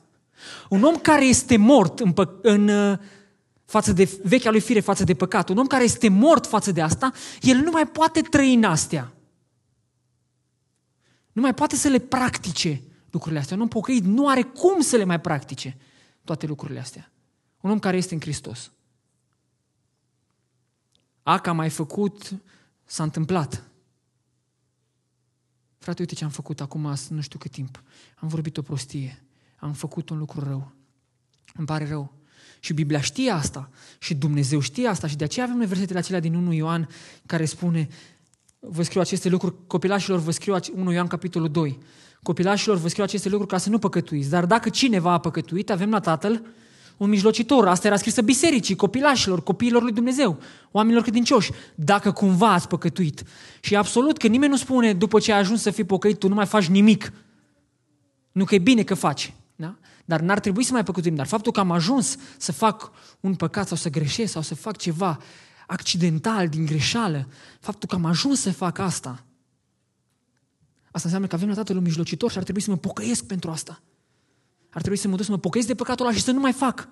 Un 0.68 0.82
om 0.82 0.96
care 0.96 1.24
este 1.24 1.56
mort 1.56 2.00
în, 2.00 2.12
pă- 2.12 2.40
în 2.42 2.68
uh, 2.68 2.98
față 3.64 3.92
de 3.92 4.18
vechea 4.22 4.50
lui 4.50 4.60
fire, 4.60 4.80
față 4.80 5.04
de 5.04 5.14
păcat, 5.14 5.48
un 5.48 5.58
om 5.58 5.66
care 5.66 5.84
este 5.84 6.08
mort 6.08 6.46
față 6.46 6.72
de 6.72 6.80
asta, 6.80 7.12
el 7.40 7.56
nu 7.56 7.70
mai 7.70 7.86
poate 7.86 8.20
trăi 8.20 8.54
în 8.54 8.64
astea. 8.64 9.12
Nu 11.32 11.42
mai 11.42 11.54
poate 11.54 11.76
să 11.76 11.88
le 11.88 11.98
practice 11.98 12.82
lucrurile 13.10 13.40
astea. 13.40 13.56
Un 13.56 13.62
om 13.62 13.68
pocăit 13.68 14.04
nu 14.04 14.28
are 14.28 14.42
cum 14.42 14.80
să 14.80 14.96
le 14.96 15.04
mai 15.04 15.20
practice 15.20 15.76
toate 16.24 16.46
lucrurile 16.46 16.80
astea. 16.80 17.12
Un 17.60 17.70
om 17.70 17.78
care 17.78 17.96
este 17.96 18.14
în 18.14 18.20
Hristos. 18.20 18.72
A, 21.22 21.38
că 21.38 21.48
am 21.48 21.56
mai 21.56 21.70
făcut, 21.70 22.34
s-a 22.84 23.02
întâmplat. 23.02 23.64
Frate, 25.78 26.00
uite 26.00 26.14
ce 26.14 26.24
am 26.24 26.30
făcut 26.30 26.60
acum, 26.60 26.94
nu 27.08 27.20
știu 27.20 27.38
cât 27.38 27.50
timp. 27.50 27.82
Am 28.16 28.28
vorbit 28.28 28.56
o 28.56 28.62
prostie. 28.62 29.24
Am 29.56 29.72
făcut 29.72 30.08
un 30.08 30.18
lucru 30.18 30.40
rău. 30.40 30.72
Îmi 31.54 31.66
pare 31.66 31.88
rău. 31.88 32.12
Și 32.60 32.72
Biblia 32.72 33.00
știe 33.00 33.30
asta. 33.30 33.70
Și 33.98 34.14
Dumnezeu 34.14 34.60
știe 34.60 34.88
asta. 34.88 35.06
Și 35.06 35.16
de 35.16 35.24
aceea 35.24 35.44
avem 35.44 35.56
noi 35.56 35.66
versetele 35.66 35.98
acelea 35.98 36.20
din 36.20 36.34
1 36.34 36.52
Ioan 36.52 36.88
care 37.26 37.44
spune 37.44 37.88
vă 38.58 38.82
scriu 38.82 39.00
aceste 39.00 39.28
lucruri 39.28 39.66
copilașilor, 39.66 40.18
vă 40.18 40.30
scriu 40.30 40.56
1 40.74 40.92
Ioan 40.92 41.06
capitolul 41.06 41.50
2. 41.50 41.78
Copilașilor, 42.22 42.76
vă 42.76 42.88
scriu 42.88 43.04
aceste 43.04 43.28
lucruri 43.28 43.50
ca 43.50 43.58
să 43.58 43.70
nu 43.70 43.78
păcătuiți. 43.78 44.30
Dar 44.30 44.46
dacă 44.46 44.68
cineva 44.68 45.12
a 45.12 45.18
păcătuit, 45.18 45.70
avem 45.70 45.90
la 45.90 46.00
Tatăl 46.00 46.42
un 46.96 47.08
mijlocitor. 47.08 47.68
Asta 47.68 47.86
era 47.86 47.96
scrisă 47.96 48.22
bisericii, 48.22 48.76
copilașilor, 48.76 49.42
copiilor 49.42 49.82
lui 49.82 49.92
Dumnezeu, 49.92 50.38
oamenilor 50.70 51.02
credincioși. 51.02 51.50
Dacă 51.74 52.12
cumva 52.12 52.52
ați 52.52 52.68
păcătuit. 52.68 53.22
Și 53.60 53.76
absolut 53.76 54.18
că 54.18 54.26
nimeni 54.26 54.50
nu 54.50 54.56
spune 54.56 54.94
după 54.94 55.18
ce 55.18 55.32
ai 55.32 55.38
ajuns 55.38 55.62
să 55.62 55.70
fii 55.70 55.84
pocăit, 55.84 56.18
tu 56.18 56.28
nu 56.28 56.34
mai 56.34 56.46
faci 56.46 56.66
nimic. 56.66 57.12
Nu 58.32 58.44
că 58.44 58.54
e 58.54 58.58
bine 58.58 58.82
că 58.82 58.94
faci. 58.94 59.34
Da? 59.56 59.76
Dar 60.04 60.20
n-ar 60.20 60.40
trebui 60.40 60.64
să 60.64 60.72
mai 60.72 60.84
păcătuim. 60.84 61.14
Dar 61.14 61.26
faptul 61.26 61.52
că 61.52 61.60
am 61.60 61.70
ajuns 61.70 62.16
să 62.36 62.52
fac 62.52 62.90
un 63.20 63.34
păcat 63.34 63.66
sau 63.66 63.76
să 63.76 63.90
greșesc 63.90 64.32
sau 64.32 64.42
să 64.42 64.54
fac 64.54 64.76
ceva 64.76 65.18
accidental, 65.66 66.48
din 66.48 66.66
greșeală, 66.66 67.28
faptul 67.60 67.88
că 67.88 67.94
am 67.94 68.04
ajuns 68.04 68.40
să 68.40 68.52
fac 68.52 68.78
asta, 68.78 69.24
Asta 70.90 71.02
înseamnă 71.02 71.26
că 71.26 71.34
avem 71.34 71.48
la 71.48 71.54
Tatăl 71.54 71.76
un 71.76 71.82
mijlocitor 71.82 72.30
și 72.30 72.36
ar 72.36 72.42
trebui 72.42 72.60
să 72.60 72.70
mă 72.70 72.76
pocăiesc 72.76 73.26
pentru 73.26 73.50
asta. 73.50 73.82
Ar 74.70 74.80
trebui 74.80 74.98
să 74.98 75.08
mă 75.08 75.16
duc 75.16 75.24
să 75.24 75.30
mă 75.30 75.38
pocăiesc 75.38 75.68
de 75.68 75.74
păcatul 75.74 76.06
ăla 76.06 76.14
și 76.14 76.22
să 76.22 76.30
nu 76.30 76.40
mai 76.40 76.52
fac. 76.52 76.88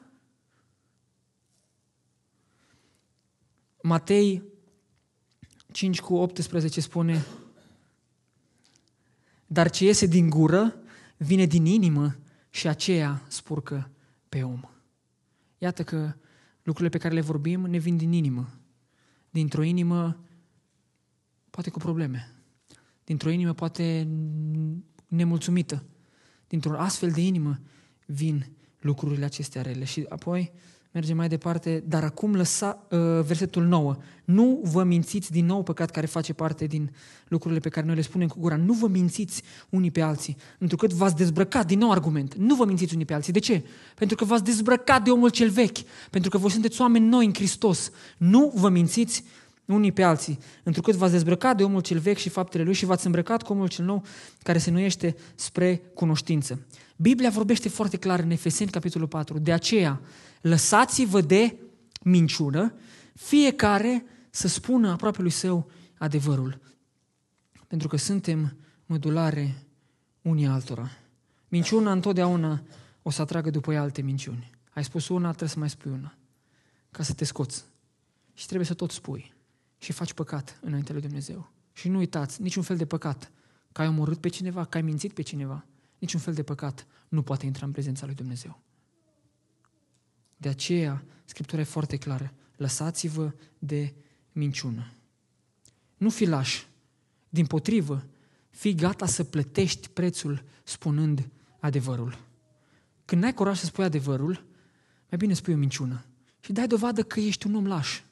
Matei 3.82 4.42
5 5.72 6.00
cu 6.00 6.14
18 6.14 6.80
spune 6.80 7.26
Dar 9.46 9.70
ce 9.70 9.84
iese 9.84 10.06
din 10.06 10.30
gură 10.30 10.74
vine 11.16 11.46
din 11.46 11.66
inimă 11.66 12.16
și 12.50 12.68
aceea 12.68 13.22
spurcă 13.28 13.90
pe 14.28 14.42
om. 14.42 14.60
Iată 15.58 15.84
că 15.84 16.14
lucrurile 16.62 16.88
pe 16.88 17.02
care 17.02 17.14
le 17.14 17.20
vorbim 17.20 17.60
ne 17.60 17.78
vin 17.78 17.96
din 17.96 18.12
inimă. 18.12 18.48
Dintr-o 19.30 19.62
inimă 19.62 20.24
poate 21.50 21.70
cu 21.70 21.78
probleme 21.78 22.37
dintr-o 23.08 23.30
inimă 23.30 23.52
poate 23.52 24.08
nemulțumită. 25.06 25.84
Dintr-o 26.48 26.78
astfel 26.78 27.10
de 27.10 27.20
inimă 27.20 27.60
vin 28.06 28.46
lucrurile 28.80 29.24
acestea 29.24 29.62
rele. 29.62 29.84
Și 29.84 30.06
apoi 30.08 30.52
mergem 30.92 31.16
mai 31.16 31.28
departe, 31.28 31.84
dar 31.86 32.04
acum 32.04 32.34
lăsa 32.34 32.86
uh, 32.90 32.98
versetul 32.98 33.64
9. 33.64 33.96
Nu 34.24 34.60
vă 34.62 34.84
mințiți 34.84 35.30
din 35.30 35.46
nou 35.46 35.62
păcat 35.62 35.90
care 35.90 36.06
face 36.06 36.32
parte 36.32 36.66
din 36.66 36.90
lucrurile 37.28 37.60
pe 37.60 37.68
care 37.68 37.86
noi 37.86 37.94
le 37.94 38.00
spunem 38.00 38.28
cu 38.28 38.38
gura. 38.38 38.56
Nu 38.56 38.72
vă 38.72 38.88
mințiți 38.88 39.42
unii 39.68 39.90
pe 39.90 40.00
alții, 40.00 40.36
întrucât 40.58 40.92
v-ați 40.92 41.16
dezbrăcat, 41.16 41.66
din 41.66 41.78
nou 41.78 41.90
argument, 41.90 42.34
nu 42.34 42.54
vă 42.54 42.64
mințiți 42.64 42.94
unii 42.94 43.06
pe 43.06 43.14
alții. 43.14 43.32
De 43.32 43.38
ce? 43.38 43.64
Pentru 43.94 44.16
că 44.16 44.24
v-ați 44.24 44.44
dezbrăcat 44.44 45.04
de 45.04 45.10
omul 45.10 45.30
cel 45.30 45.50
vechi, 45.50 45.78
pentru 46.10 46.30
că 46.30 46.38
voi 46.38 46.50
sunteți 46.50 46.80
oameni 46.80 47.06
noi 47.06 47.26
în 47.26 47.34
Hristos. 47.34 47.90
Nu 48.16 48.52
vă 48.54 48.68
mințiți 48.68 49.24
unii 49.74 49.92
pe 49.92 50.02
alții, 50.02 50.38
întrucât 50.62 50.94
v-ați 50.94 51.12
dezbrăcat 51.12 51.56
de 51.56 51.64
omul 51.64 51.80
cel 51.80 51.98
vechi 51.98 52.16
și 52.16 52.28
faptele 52.28 52.62
lui 52.62 52.74
și 52.74 52.84
v-ați 52.84 53.06
îmbrăcat 53.06 53.42
cu 53.42 53.52
omul 53.52 53.68
cel 53.68 53.84
nou 53.84 54.04
care 54.42 54.58
se 54.58 54.70
nuiește 54.70 55.16
spre 55.34 55.76
cunoștință. 55.76 56.66
Biblia 56.96 57.30
vorbește 57.30 57.68
foarte 57.68 57.96
clar 57.96 58.20
în 58.20 58.30
Efeseni, 58.30 58.70
capitolul 58.70 59.08
4. 59.08 59.38
De 59.38 59.52
aceea, 59.52 60.00
lăsați-vă 60.40 61.20
de 61.20 61.56
minciună, 62.02 62.74
fiecare 63.14 64.04
să 64.30 64.48
spună 64.48 64.90
aproape 64.90 65.22
lui 65.22 65.30
său 65.30 65.70
adevărul. 65.98 66.60
Pentru 67.66 67.88
că 67.88 67.96
suntem 67.96 68.56
mădulare 68.86 69.66
unii 70.22 70.46
altora. 70.46 70.90
Minciuna 71.48 71.92
întotdeauna 71.92 72.62
o 73.02 73.10
să 73.10 73.22
atragă 73.22 73.50
după 73.50 73.72
ea 73.72 73.80
alte 73.80 74.02
minciuni. 74.02 74.50
Ai 74.70 74.84
spus 74.84 75.08
una, 75.08 75.28
trebuie 75.28 75.48
să 75.48 75.58
mai 75.58 75.70
spui 75.70 75.90
una. 75.90 76.14
Ca 76.90 77.02
să 77.02 77.12
te 77.12 77.24
scoți. 77.24 77.64
Și 78.34 78.46
trebuie 78.46 78.66
să 78.66 78.74
tot 78.74 78.90
spui 78.90 79.36
și 79.78 79.92
faci 79.92 80.12
păcat 80.12 80.58
înainte 80.62 80.92
lui 80.92 81.00
Dumnezeu. 81.00 81.50
Și 81.72 81.88
nu 81.88 81.98
uitați, 81.98 82.42
niciun 82.42 82.62
fel 82.62 82.76
de 82.76 82.86
păcat, 82.86 83.32
că 83.72 83.80
ai 83.80 83.88
omorât 83.88 84.20
pe 84.20 84.28
cineva, 84.28 84.64
că 84.64 84.76
ai 84.76 84.82
mințit 84.82 85.12
pe 85.12 85.22
cineva, 85.22 85.66
niciun 85.98 86.20
fel 86.20 86.34
de 86.34 86.42
păcat 86.42 86.86
nu 87.08 87.22
poate 87.22 87.46
intra 87.46 87.66
în 87.66 87.72
prezența 87.72 88.06
lui 88.06 88.14
Dumnezeu. 88.14 88.62
De 90.36 90.48
aceea, 90.48 91.04
Scriptura 91.24 91.60
e 91.60 91.64
foarte 91.64 91.96
clară. 91.96 92.32
Lăsați-vă 92.56 93.32
de 93.58 93.94
minciună. 94.32 94.92
Nu 95.96 96.10
fi 96.10 96.24
laș. 96.24 96.64
Din 97.28 97.46
potrivă, 97.46 98.06
fii 98.50 98.74
gata 98.74 99.06
să 99.06 99.24
plătești 99.24 99.88
prețul 99.88 100.44
spunând 100.64 101.28
adevărul. 101.60 102.18
Când 103.04 103.22
n-ai 103.22 103.34
curaj 103.34 103.58
să 103.58 103.64
spui 103.64 103.84
adevărul, 103.84 104.46
mai 105.08 105.18
bine 105.18 105.32
spui 105.32 105.54
o 105.54 105.56
minciună. 105.56 106.04
Și 106.40 106.52
dai 106.52 106.66
dovadă 106.66 107.02
că 107.02 107.20
ești 107.20 107.46
un 107.46 107.54
om 107.54 107.66
laș 107.66 108.02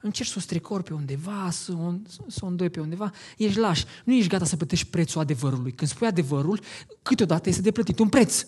încerci 0.00 0.28
să 0.28 0.34
o 0.38 0.40
strecori 0.40 0.82
pe 0.82 0.94
undeva, 0.94 1.50
să 1.50 1.72
o, 1.72 1.94
să 2.26 2.40
o 2.44 2.46
îndoi 2.46 2.70
pe 2.70 2.80
undeva, 2.80 3.10
ești 3.36 3.58
laș. 3.58 3.84
Nu 4.04 4.14
ești 4.14 4.28
gata 4.28 4.44
să 4.44 4.56
plătești 4.56 4.86
prețul 4.86 5.20
adevărului. 5.20 5.72
Când 5.72 5.90
spui 5.90 6.06
adevărul, 6.06 6.60
câteodată 7.02 7.48
este 7.48 7.60
de 7.60 7.70
plătit 7.70 7.98
un 7.98 8.08
preț. 8.08 8.46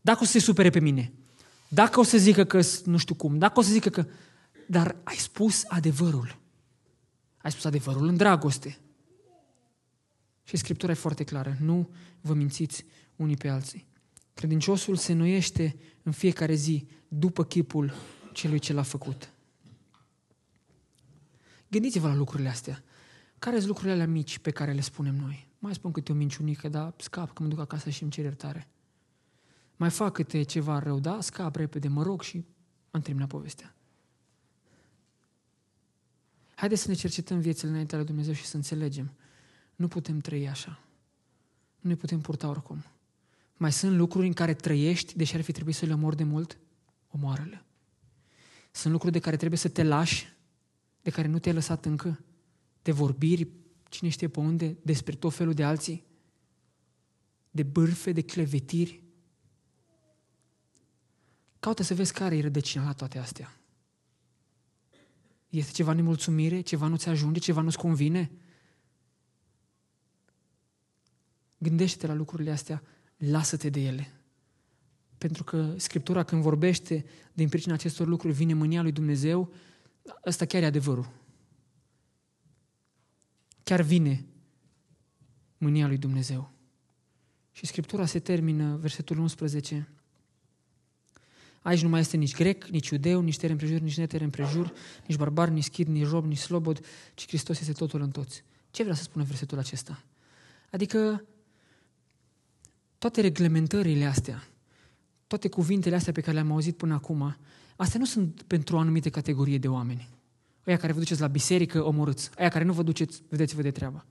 Dacă 0.00 0.18
o 0.22 0.24
să 0.24 0.30
se 0.30 0.38
supere 0.38 0.70
pe 0.70 0.80
mine, 0.80 1.12
dacă 1.68 2.00
o 2.00 2.02
să 2.02 2.18
zică 2.18 2.44
că 2.44 2.60
nu 2.84 2.96
știu 2.96 3.14
cum, 3.14 3.38
dacă 3.38 3.58
o 3.58 3.62
să 3.62 3.70
zică 3.70 3.88
că... 3.88 4.06
Dar 4.68 4.96
ai 5.04 5.16
spus 5.16 5.64
adevărul. 5.68 6.38
Ai 7.36 7.50
spus 7.50 7.64
adevărul 7.64 8.06
în 8.06 8.16
dragoste. 8.16 8.78
Și 10.44 10.56
Scriptura 10.56 10.92
e 10.92 10.94
foarte 10.94 11.24
clară. 11.24 11.56
Nu 11.60 11.90
vă 12.20 12.34
mințiți 12.34 12.84
unii 13.16 13.36
pe 13.36 13.48
alții. 13.48 13.86
Credinciosul 14.34 14.96
se 14.96 15.12
noiește 15.12 15.76
în 16.02 16.12
fiecare 16.12 16.54
zi 16.54 16.86
după 17.08 17.44
chipul 17.44 17.92
celui 18.32 18.58
ce 18.58 18.72
l-a 18.72 18.82
făcut. 18.82 19.32
Gândiți-vă 21.70 22.08
la 22.08 22.14
lucrurile 22.14 22.48
astea. 22.48 22.82
Care 23.38 23.56
sunt 23.56 23.68
lucrurile 23.68 23.94
alea 23.94 24.06
mici 24.06 24.38
pe 24.38 24.50
care 24.50 24.72
le 24.72 24.80
spunem 24.80 25.14
noi? 25.14 25.48
Mai 25.58 25.74
spun 25.74 25.92
câte 25.92 26.12
o 26.12 26.14
minciunică, 26.14 26.68
dar 26.68 26.94
scap 26.96 27.34
că 27.34 27.42
mă 27.42 27.48
duc 27.48 27.58
acasă 27.58 27.90
și 27.90 28.02
îmi 28.02 28.10
cer 28.10 28.24
iertare. 28.24 28.68
Mai 29.76 29.90
fac 29.90 30.12
câte 30.12 30.42
ceva 30.42 30.78
rău, 30.78 31.00
da? 31.00 31.20
Scap 31.20 31.56
repede, 31.56 31.88
mă 31.88 32.02
rog 32.02 32.22
și 32.22 32.44
am 32.90 33.00
terminat 33.00 33.28
povestea. 33.28 33.74
Haideți 36.54 36.82
să 36.82 36.88
ne 36.88 36.94
cercetăm 36.94 37.40
viețile 37.40 37.70
înaintea 37.70 37.98
lui 37.98 38.06
Dumnezeu 38.06 38.32
și 38.32 38.44
să 38.44 38.56
înțelegem. 38.56 39.12
Nu 39.76 39.88
putem 39.88 40.18
trăi 40.18 40.48
așa. 40.48 40.80
Nu 41.80 41.88
ne 41.88 41.96
putem 41.96 42.20
purta 42.20 42.48
oricum. 42.48 42.84
Mai 43.56 43.72
sunt 43.72 43.96
lucruri 43.96 44.26
în 44.26 44.32
care 44.32 44.54
trăiești, 44.54 45.16
deși 45.16 45.34
ar 45.34 45.40
fi 45.40 45.52
trebuit 45.52 45.74
să 45.74 45.86
le 45.86 45.92
omori 45.92 46.16
de 46.16 46.24
mult? 46.24 46.58
Omoară-le. 47.10 47.64
Sunt 48.70 48.92
lucruri 48.92 49.12
de 49.12 49.18
care 49.18 49.36
trebuie 49.36 49.58
să 49.58 49.68
te 49.68 49.82
lași, 49.82 50.36
de 51.02 51.10
care 51.10 51.28
nu 51.28 51.38
te-ai 51.38 51.54
lăsat 51.54 51.84
încă, 51.84 52.24
de 52.82 52.92
vorbiri, 52.92 53.48
cine 53.88 54.08
știe 54.08 54.28
pe 54.28 54.40
unde, 54.40 54.76
despre 54.82 55.14
tot 55.14 55.34
felul 55.34 55.54
de 55.54 55.64
alții, 55.64 56.04
de 57.50 57.62
bârfe, 57.62 58.12
de 58.12 58.20
clevetiri. 58.20 59.02
Caută 61.60 61.82
să 61.82 61.94
vezi 61.94 62.12
care 62.12 62.36
e 62.36 62.40
rădăcina 62.40 62.84
la 62.84 62.92
toate 62.92 63.18
astea. 63.18 63.60
Este 65.48 65.72
ceva 65.72 65.92
nemulțumire? 65.92 66.60
Ceva 66.60 66.86
nu-ți 66.86 67.08
ajunge? 67.08 67.40
Ceva 67.40 67.60
nu-ți 67.60 67.78
convine? 67.78 68.30
Gândește-te 71.58 72.06
la 72.06 72.14
lucrurile 72.14 72.50
astea, 72.50 72.82
lasă-te 73.16 73.70
de 73.70 73.80
ele. 73.80 74.12
Pentru 75.18 75.44
că 75.44 75.74
Scriptura 75.76 76.22
când 76.22 76.42
vorbește 76.42 77.04
din 77.32 77.48
pricina 77.48 77.74
acestor 77.74 78.06
lucruri 78.06 78.34
vine 78.34 78.54
mânia 78.54 78.82
lui 78.82 78.92
Dumnezeu, 78.92 79.52
ăsta 80.26 80.44
chiar 80.44 80.62
e 80.62 80.66
adevărul. 80.66 81.10
Chiar 83.62 83.82
vine 83.82 84.24
mânia 85.58 85.86
lui 85.86 85.98
Dumnezeu. 85.98 86.50
Și 87.52 87.66
Scriptura 87.66 88.06
se 88.06 88.18
termină, 88.18 88.76
versetul 88.76 89.18
11, 89.18 89.88
Aici 91.62 91.82
nu 91.82 91.88
mai 91.88 92.00
este 92.00 92.16
nici 92.16 92.34
grec, 92.34 92.64
nici 92.64 92.88
iudeu, 92.88 93.20
nici 93.20 93.36
tere 93.36 93.52
împrejur, 93.52 93.80
nici 93.80 93.96
netere 93.96 94.24
împrejur, 94.24 94.72
nici 95.06 95.18
barbar, 95.18 95.48
nici 95.48 95.64
schid, 95.64 95.88
nici 95.88 96.06
rob, 96.06 96.24
nici 96.24 96.38
slobod, 96.38 96.80
ci 97.14 97.26
Hristos 97.26 97.60
este 97.60 97.72
totul 97.72 98.00
în 98.00 98.10
toți. 98.10 98.44
Ce 98.70 98.82
vrea 98.82 98.94
să 98.94 99.02
spună 99.02 99.24
versetul 99.24 99.58
acesta? 99.58 100.04
Adică 100.70 101.24
toate 102.98 103.20
reglementările 103.20 104.04
astea, 104.04 104.48
toate 105.26 105.48
cuvintele 105.48 105.96
astea 105.96 106.12
pe 106.12 106.20
care 106.20 106.32
le-am 106.32 106.52
auzit 106.52 106.76
până 106.76 106.94
acum, 106.94 107.36
astea 107.82 107.98
nu 107.98 108.04
sunt 108.04 108.42
pentru 108.46 108.76
o 108.76 108.78
anumită 108.78 109.08
categorie 109.08 109.58
de 109.58 109.68
oameni. 109.68 110.08
Ăia 110.66 110.76
care 110.76 110.92
vă 110.92 110.98
duceți 110.98 111.20
la 111.20 111.26
biserică, 111.26 111.84
omorâți. 111.84 112.30
Ăia 112.38 112.48
care 112.48 112.64
nu 112.64 112.72
vă 112.72 112.82
duceți, 112.82 113.22
vedeți-vă 113.28 113.62
de 113.62 113.70
treabă. 113.70 114.04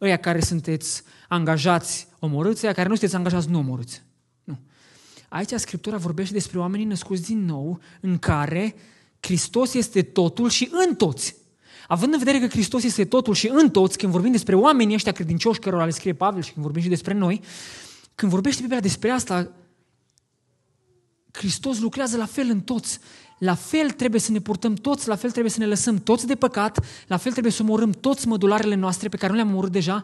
Ăia 0.00 0.16
care 0.16 0.40
sunteți 0.40 1.02
angajați, 1.28 2.08
omorâți. 2.18 2.64
Ăia 2.64 2.72
care 2.72 2.88
nu 2.88 2.94
sunteți 2.94 3.16
angajați, 3.16 3.50
nu 3.50 3.58
omorâți. 3.58 4.02
Nu. 4.44 4.58
Aici 5.28 5.52
Scriptura 5.52 5.96
vorbește 5.96 6.34
despre 6.34 6.58
oamenii 6.58 6.86
născuți 6.86 7.22
din 7.22 7.44
nou, 7.44 7.80
în 8.00 8.18
care 8.18 8.74
Hristos 9.20 9.74
este 9.74 10.02
totul 10.02 10.48
și 10.48 10.70
în 10.86 10.94
toți. 10.94 11.36
Având 11.88 12.12
în 12.12 12.18
vedere 12.18 12.38
că 12.38 12.46
Hristos 12.46 12.82
este 12.82 13.04
totul 13.04 13.34
și 13.34 13.50
în 13.52 13.70
toți, 13.70 13.98
când 13.98 14.12
vorbim 14.12 14.32
despre 14.32 14.54
oamenii 14.54 14.94
ăștia 14.94 15.12
credincioși 15.12 15.60
cărora 15.60 15.84
le 15.84 15.90
scrie 15.90 16.14
Pavel 16.14 16.42
și 16.42 16.52
când 16.52 16.64
vorbim 16.64 16.82
și 16.82 16.88
despre 16.88 17.14
noi, 17.14 17.40
când 18.14 18.32
vorbește 18.32 18.60
Biblia 18.60 18.80
despre 18.80 19.10
asta, 19.10 19.52
Hristos 21.32 21.80
lucrează 21.80 22.16
la 22.16 22.26
fel 22.26 22.48
în 22.50 22.60
toți. 22.60 22.98
La 23.38 23.54
fel 23.54 23.90
trebuie 23.90 24.20
să 24.20 24.32
ne 24.32 24.38
purtăm 24.38 24.74
toți, 24.74 25.08
la 25.08 25.14
fel 25.14 25.30
trebuie 25.30 25.52
să 25.52 25.58
ne 25.58 25.66
lăsăm 25.66 25.98
toți 25.98 26.26
de 26.26 26.34
păcat, 26.34 26.84
la 27.06 27.16
fel 27.16 27.32
trebuie 27.32 27.52
să 27.52 27.62
omorâm 27.62 27.90
toți 27.90 28.28
mădularele 28.28 28.74
noastre 28.74 29.08
pe 29.08 29.16
care 29.16 29.30
nu 29.30 29.38
le-am 29.38 29.50
omorât 29.50 29.72
deja, 29.72 30.02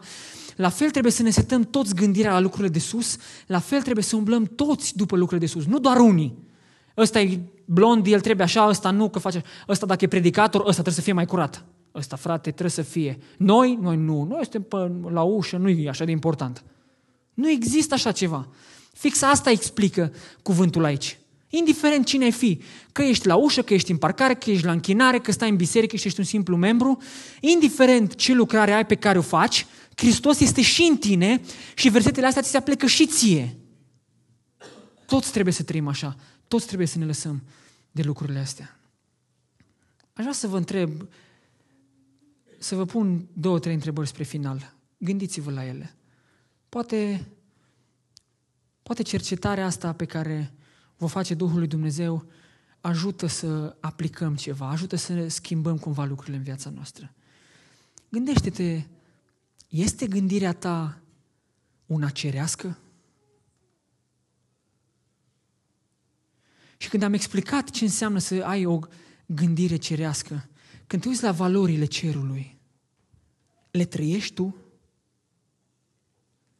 la 0.55 0.69
fel 0.69 0.89
trebuie 0.89 1.11
să 1.11 1.23
ne 1.23 1.29
setăm 1.29 1.63
toți 1.63 1.95
gândirea 1.95 2.31
la 2.31 2.39
lucrurile 2.39 2.73
de 2.73 2.79
sus, 2.79 3.17
la 3.47 3.59
fel 3.59 3.81
trebuie 3.81 4.03
să 4.03 4.15
umblăm 4.15 4.45
toți 4.45 4.95
după 4.95 5.15
lucrurile 5.15 5.45
de 5.45 5.51
sus, 5.51 5.65
nu 5.65 5.79
doar 5.79 5.97
unii. 5.97 6.37
Ăsta 6.97 7.21
e 7.21 7.39
blond, 7.65 8.07
el 8.07 8.21
trebuie 8.21 8.45
așa, 8.45 8.67
ăsta 8.67 8.91
nu, 8.91 9.09
că 9.09 9.19
face... 9.19 9.43
Ăsta 9.67 9.85
dacă 9.85 10.05
e 10.05 10.07
predicator, 10.07 10.59
ăsta 10.61 10.71
trebuie 10.71 10.93
să 10.93 11.01
fie 11.01 11.13
mai 11.13 11.25
curat. 11.25 11.65
Ăsta, 11.95 12.15
frate, 12.15 12.51
trebuie 12.51 12.69
să 12.69 12.81
fie. 12.81 13.17
Noi, 13.37 13.77
noi 13.81 13.97
nu. 13.97 14.23
Noi 14.23 14.39
suntem 14.41 14.61
pe, 14.61 15.09
la 15.11 15.21
ușă, 15.21 15.57
nu 15.57 15.69
e 15.69 15.89
așa 15.89 16.05
de 16.05 16.11
important. 16.11 16.63
Nu 17.33 17.49
există 17.49 17.93
așa 17.93 18.11
ceva. 18.11 18.47
Fix 18.97 19.21
asta 19.21 19.49
explică 19.49 20.13
cuvântul 20.41 20.83
aici. 20.83 21.19
Indiferent 21.49 22.05
cine 22.05 22.23
ai 22.23 22.31
fi, 22.31 22.61
că 22.91 23.01
ești 23.01 23.27
la 23.27 23.35
ușă, 23.35 23.61
că 23.61 23.73
ești 23.73 23.91
în 23.91 23.97
parcare, 23.97 24.33
că 24.33 24.49
ești 24.49 24.65
la 24.65 24.71
închinare, 24.71 25.19
că 25.19 25.31
stai 25.31 25.49
în 25.49 25.55
biserică, 25.55 25.95
că 25.95 26.01
ești 26.05 26.19
un 26.19 26.25
simplu 26.25 26.55
membru, 26.55 26.97
indiferent 27.39 28.15
ce 28.15 28.33
lucrare 28.33 28.71
ai 28.71 28.85
pe 28.85 28.95
care 28.95 29.17
o 29.17 29.21
faci, 29.21 29.65
Hristos 29.95 30.39
este 30.39 30.61
și 30.61 30.81
în 30.81 30.97
tine 30.97 31.41
și 31.75 31.89
versetele 31.89 32.25
astea 32.25 32.41
ți 32.41 32.49
se 32.49 32.57
aplecă 32.57 32.85
și 32.85 33.07
ție. 33.07 33.57
Toți 35.05 35.31
trebuie 35.31 35.53
să 35.53 35.63
trăim 35.63 35.87
așa. 35.87 36.15
Toți 36.47 36.65
trebuie 36.65 36.87
să 36.87 36.97
ne 36.97 37.05
lăsăm 37.05 37.43
de 37.91 38.01
lucrurile 38.01 38.39
astea. 38.39 38.79
Aș 40.13 40.23
vrea 40.23 40.33
să 40.33 40.47
vă 40.47 40.57
întreb, 40.57 41.07
să 42.57 42.75
vă 42.75 42.85
pun 42.85 43.27
două, 43.33 43.59
trei 43.59 43.73
întrebări 43.73 44.07
spre 44.07 44.23
final. 44.23 44.73
Gândiți-vă 44.97 45.51
la 45.51 45.65
ele. 45.65 45.95
Poate, 46.69 47.27
poate 48.87 49.01
cercetarea 49.03 49.65
asta 49.65 49.93
pe 49.93 50.05
care 50.05 50.53
vă 50.97 51.07
face 51.07 51.33
Duhul 51.33 51.57
lui 51.57 51.67
Dumnezeu 51.67 52.25
ajută 52.81 53.27
să 53.27 53.77
aplicăm 53.79 54.35
ceva, 54.35 54.69
ajută 54.69 54.95
să 54.95 55.27
schimbăm 55.27 55.77
cumva 55.77 56.05
lucrurile 56.05 56.37
în 56.37 56.43
viața 56.43 56.69
noastră. 56.69 57.13
Gândește-te 58.09 58.83
este 59.69 60.07
gândirea 60.07 60.53
ta 60.53 61.01
una 61.85 62.09
cerească? 62.09 62.77
Și 66.77 66.89
când 66.89 67.03
am 67.03 67.13
explicat 67.13 67.69
ce 67.69 67.83
înseamnă 67.83 68.19
să 68.19 68.43
ai 68.43 68.65
o 68.65 68.79
gândire 69.25 69.75
cerească, 69.75 70.49
când 70.87 71.01
te 71.01 71.07
uiți 71.07 71.23
la 71.23 71.31
valorile 71.31 71.85
cerului, 71.85 72.59
le 73.71 73.85
trăiești 73.85 74.33
tu? 74.33 74.55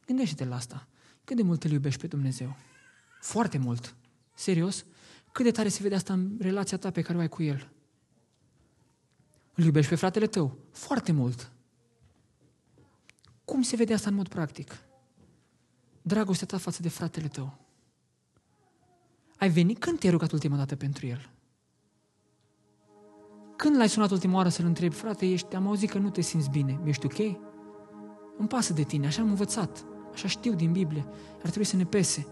Gândește-te 0.06 0.44
la 0.44 0.56
asta. 0.56 0.87
Cât 1.28 1.36
de 1.36 1.42
mult 1.42 1.64
îl 1.64 1.70
iubești 1.70 2.00
pe 2.00 2.06
Dumnezeu? 2.06 2.56
Foarte 3.20 3.58
mult. 3.58 3.94
Serios? 4.34 4.84
Cât 5.32 5.44
de 5.44 5.50
tare 5.50 5.68
se 5.68 5.82
vede 5.82 5.94
asta 5.94 6.12
în 6.12 6.36
relația 6.40 6.76
ta 6.76 6.90
pe 6.90 7.02
care 7.02 7.18
o 7.18 7.20
ai 7.20 7.28
cu 7.28 7.42
El? 7.42 7.70
Îl 9.54 9.64
iubești 9.64 9.90
pe 9.90 9.96
fratele 9.96 10.26
tău? 10.26 10.58
Foarte 10.70 11.12
mult. 11.12 11.52
Cum 13.44 13.62
se 13.62 13.76
vede 13.76 13.94
asta 13.94 14.08
în 14.08 14.14
mod 14.14 14.28
practic? 14.28 14.78
Dragostea 16.02 16.46
ta 16.46 16.58
față 16.58 16.82
de 16.82 16.88
fratele 16.88 17.28
tău. 17.28 17.58
Ai 19.36 19.48
venit 19.48 19.78
când 19.78 19.98
te-ai 19.98 20.12
rugat 20.12 20.32
ultima 20.32 20.56
dată 20.56 20.76
pentru 20.76 21.06
el? 21.06 21.30
Când 23.56 23.76
l-ai 23.76 23.88
sunat 23.88 24.10
ultima 24.10 24.34
oară 24.34 24.48
să-l 24.48 24.66
întrebi, 24.66 24.94
frate, 24.94 25.26
ești, 25.26 25.54
am 25.54 25.66
auzit 25.66 25.90
că 25.90 25.98
nu 25.98 26.10
te 26.10 26.20
simți 26.20 26.50
bine, 26.50 26.80
ești 26.84 27.06
ok? 27.06 27.18
Îmi 28.38 28.48
pasă 28.48 28.72
de 28.72 28.82
tine, 28.82 29.06
așa 29.06 29.22
am 29.22 29.28
învățat, 29.28 29.86
așa 30.18 30.28
știu 30.28 30.52
din 30.52 30.72
Biblie, 30.72 31.04
ar 31.34 31.48
trebui 31.48 31.64
să 31.64 31.76
ne 31.76 31.84
pese 31.84 32.26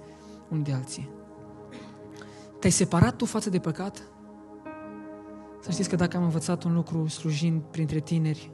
unii 0.49 0.64
de 0.64 0.72
alții. 0.72 1.11
Te-ai 2.59 2.72
separat 2.72 3.16
tu 3.16 3.24
față 3.24 3.51
de 3.51 3.59
păcat? 3.59 4.03
Să 5.61 5.70
știți 5.70 5.89
că 5.89 5.97
dacă 5.97 6.16
am 6.16 6.22
învățat 6.22 6.62
un 6.62 6.74
lucru 6.74 7.07
slujind 7.07 7.62
printre 7.62 7.99
tineri, 7.99 8.51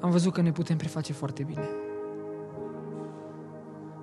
am 0.00 0.10
văzut 0.10 0.32
că 0.32 0.40
ne 0.40 0.52
putem 0.52 0.76
preface 0.76 1.12
foarte 1.12 1.42
bine. 1.42 1.68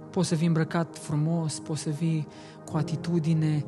Poți 0.10 0.28
să 0.28 0.36
fii 0.36 0.48
îmbrăcat 0.48 0.98
frumos, 0.98 1.60
poți 1.60 1.82
să 1.82 1.90
fii 1.90 2.28
cu 2.66 2.78
atitudine 2.78 3.66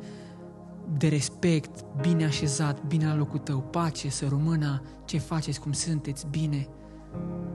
de 0.96 1.08
respect, 1.08 1.84
bine 2.00 2.24
așezat, 2.24 2.84
bine 2.86 3.06
la 3.06 3.16
locul 3.16 3.38
tău, 3.38 3.60
pace, 3.60 4.08
să 4.08 4.26
rămână, 4.28 4.82
ce 5.04 5.18
faceți, 5.18 5.60
cum 5.60 5.72
sunteți, 5.72 6.26
bine. 6.30 6.68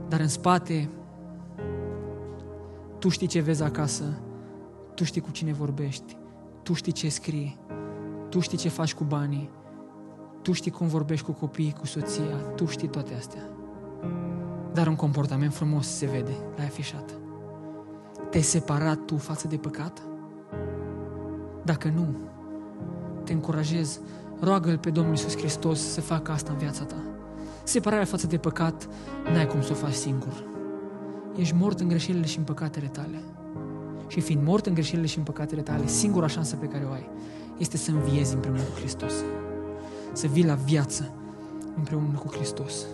Dar 0.08 0.20
în 0.20 0.28
spate, 0.28 0.90
tu 3.04 3.10
știi 3.10 3.28
ce 3.28 3.40
vezi 3.40 3.64
acasă, 3.64 4.04
tu 4.96 5.04
știi 5.04 5.22
cu 5.22 5.32
cine 5.32 5.54
vorbești, 5.54 6.18
tu 6.64 6.74
știi 6.74 6.92
ce 6.92 7.10
scrii, 7.10 7.60
tu 8.30 8.40
știi 8.40 8.58
ce 8.58 8.70
faci 8.70 8.94
cu 8.94 9.04
banii, 9.04 9.50
tu 10.42 10.52
știi 10.52 10.72
cum 10.72 10.88
vorbești 10.88 11.26
cu 11.26 11.32
copiii, 11.32 11.76
cu 11.80 11.86
soția, 11.86 12.36
tu 12.56 12.66
știi 12.66 12.88
toate 12.88 13.14
astea 13.14 13.50
dar 14.74 14.88
un 14.88 14.96
comportament 14.96 15.54
frumos 15.54 15.88
se 15.88 16.06
vede, 16.06 16.32
l-ai 16.56 16.66
afișat. 16.66 17.12
Te-ai 18.30 18.44
separat 18.44 19.06
tu 19.06 19.18
față 19.18 19.48
de 19.48 19.58
păcat? 19.58 20.02
Dacă 21.64 21.88
nu, 21.96 22.16
te 23.24 23.34
încurajez, 23.34 24.00
roagă-L 24.40 24.78
pe 24.78 24.90
Domnul 24.90 25.14
Iisus 25.14 25.38
Hristos 25.38 25.80
să 25.80 26.02
facă 26.02 26.32
asta 26.32 26.52
în 26.52 26.58
viața 26.58 26.84
ta. 26.84 27.04
Separarea 27.64 28.06
față 28.06 28.28
de 28.28 28.38
păcat, 28.38 28.90
n-ai 29.34 29.48
cum 29.48 29.62
să 29.62 29.72
o 29.72 29.76
faci 29.76 29.94
singur. 29.94 30.53
Ești 31.36 31.56
mort 31.56 31.80
în 31.80 31.88
greșelile 31.88 32.26
și 32.26 32.38
în 32.38 32.44
păcatele 32.44 32.88
tale. 32.88 33.24
și 34.08 34.22
fiind 34.22 34.44
mort 34.46 34.66
în 34.66 34.74
greșelile 34.74 35.08
și 35.08 35.18
în 35.18 35.24
păcatele 35.24 35.62
tale, 35.62 35.88
singura 35.88 36.28
șansă 36.28 36.56
pe 36.56 36.66
care 36.66 36.86
o 36.90 36.92
ai 36.92 37.10
este 37.58 37.78
să 37.78 37.92
înviezi 37.92 38.34
împreună 38.34 38.62
cu 38.62 38.80
Hristos. 38.80 39.14
Să 40.14 40.28
vii 40.28 40.46
la 40.46 40.54
viață 40.54 41.14
împreună 41.76 42.18
cu 42.18 42.28
Hristos. 42.36 42.86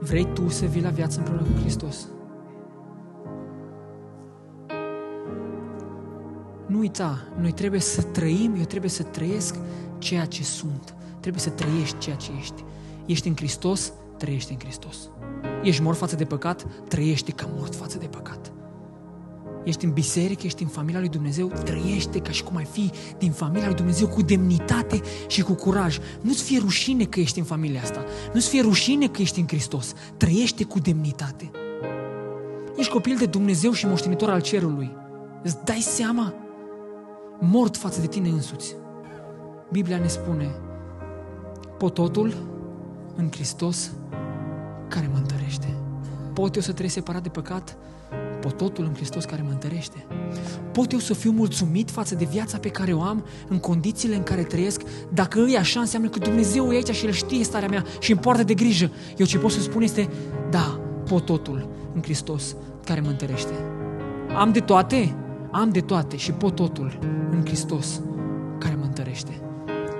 Vrei 0.00 0.28
tu 0.32 0.48
să 0.48 0.66
vii 0.66 0.82
la 0.82 0.88
viață 0.90 1.18
împreună 1.18 1.42
cu 1.42 1.60
Hristos? 1.60 2.08
Nu 6.66 6.78
uita, 6.78 7.18
noi 7.40 7.52
trebuie 7.52 7.80
să 7.80 8.02
trăim, 8.02 8.54
eu 8.58 8.64
trebuie 8.64 8.90
să 8.90 9.02
trăiesc 9.02 9.58
ceea 9.98 10.24
ce 10.24 10.44
sunt. 10.44 10.94
Trebuie 11.20 11.42
să 11.42 11.50
trăiești 11.50 11.98
ceea 11.98 12.16
ce 12.16 12.30
ești. 12.38 12.64
Ești 13.06 13.28
în 13.28 13.36
Hristos, 13.36 13.92
trăiește 14.20 14.52
în 14.52 14.58
Hristos. 14.58 14.96
Ești 15.62 15.82
mort 15.82 15.98
față 15.98 16.16
de 16.16 16.24
păcat, 16.24 16.66
trăiește 16.88 17.32
ca 17.32 17.48
mort 17.56 17.74
față 17.74 17.98
de 17.98 18.06
păcat. 18.06 18.52
Ești 19.64 19.84
în 19.84 19.92
biserică, 19.92 20.42
ești 20.44 20.62
în 20.62 20.68
familia 20.68 21.00
lui 21.00 21.08
Dumnezeu, 21.08 21.46
trăiește 21.46 22.18
ca 22.18 22.30
și 22.30 22.42
cum 22.42 22.56
ai 22.56 22.64
fi 22.64 22.90
din 23.18 23.30
familia 23.30 23.66
lui 23.66 23.76
Dumnezeu 23.76 24.08
cu 24.08 24.22
demnitate 24.22 25.00
și 25.26 25.42
cu 25.42 25.52
curaj. 25.52 25.98
Nu-ți 26.20 26.42
fie 26.42 26.58
rușine 26.58 27.04
că 27.04 27.20
ești 27.20 27.38
în 27.38 27.44
familia 27.44 27.80
asta. 27.80 28.04
Nu-ți 28.32 28.48
fie 28.48 28.60
rușine 28.60 29.06
că 29.06 29.20
ești 29.20 29.40
în 29.40 29.46
Hristos. 29.46 29.94
Trăiește 30.16 30.64
cu 30.64 30.78
demnitate. 30.78 31.50
Ești 32.76 32.92
copil 32.92 33.16
de 33.18 33.26
Dumnezeu 33.26 33.72
și 33.72 33.86
moștenitor 33.86 34.30
al 34.30 34.40
cerului. 34.40 34.96
Îți 35.42 35.64
dai 35.64 35.80
seama? 35.80 36.34
Mort 37.40 37.76
față 37.76 38.00
de 38.00 38.06
tine 38.06 38.28
însuți. 38.28 38.76
Biblia 39.72 39.98
ne 39.98 40.06
spune, 40.06 40.50
pototul 41.78 42.34
în 43.16 43.30
Hristos 43.30 43.90
care 44.90 45.08
mă 45.12 45.16
întărește. 45.16 45.74
Pot 46.32 46.54
eu 46.54 46.62
să 46.62 46.72
trăiesc 46.72 46.94
separat 46.94 47.22
de 47.22 47.28
păcat? 47.28 47.76
Pot 48.40 48.56
totul 48.56 48.84
în 48.84 48.94
Hristos 48.94 49.24
care 49.24 49.42
mă 49.42 49.50
întărește. 49.50 50.06
Pot 50.72 50.92
eu 50.92 50.98
să 50.98 51.14
fiu 51.14 51.30
mulțumit 51.30 51.90
față 51.90 52.14
de 52.14 52.24
viața 52.24 52.58
pe 52.58 52.68
care 52.68 52.92
o 52.92 53.02
am, 53.02 53.24
în 53.48 53.58
condițiile 53.58 54.16
în 54.16 54.22
care 54.22 54.42
trăiesc? 54.42 54.82
Dacă 55.12 55.38
e 55.48 55.58
așa, 55.58 55.80
înseamnă 55.80 56.08
că 56.08 56.18
Dumnezeu 56.18 56.72
e 56.72 56.74
aici 56.74 56.90
și 56.90 57.06
El 57.06 57.12
știe 57.12 57.44
starea 57.44 57.68
mea 57.68 57.84
și 58.00 58.10
îmi 58.10 58.20
poartă 58.20 58.42
de 58.42 58.54
grijă. 58.54 58.90
Eu 59.16 59.26
ce 59.26 59.38
pot 59.38 59.50
să 59.50 59.60
spun 59.60 59.82
este, 59.82 60.08
da, 60.50 60.80
pot 61.08 61.24
totul 61.24 61.68
în 61.94 62.02
Hristos 62.02 62.56
care 62.84 63.00
mă 63.00 63.08
întărește. 63.08 63.52
Am 64.36 64.52
de 64.52 64.60
toate? 64.60 65.14
Am 65.50 65.70
de 65.70 65.80
toate 65.80 66.16
și 66.16 66.32
pot 66.32 66.54
totul 66.54 66.98
în 67.30 67.44
Hristos 67.44 68.00
care 68.58 68.74
mă 68.74 68.84
întărește. 68.84 69.40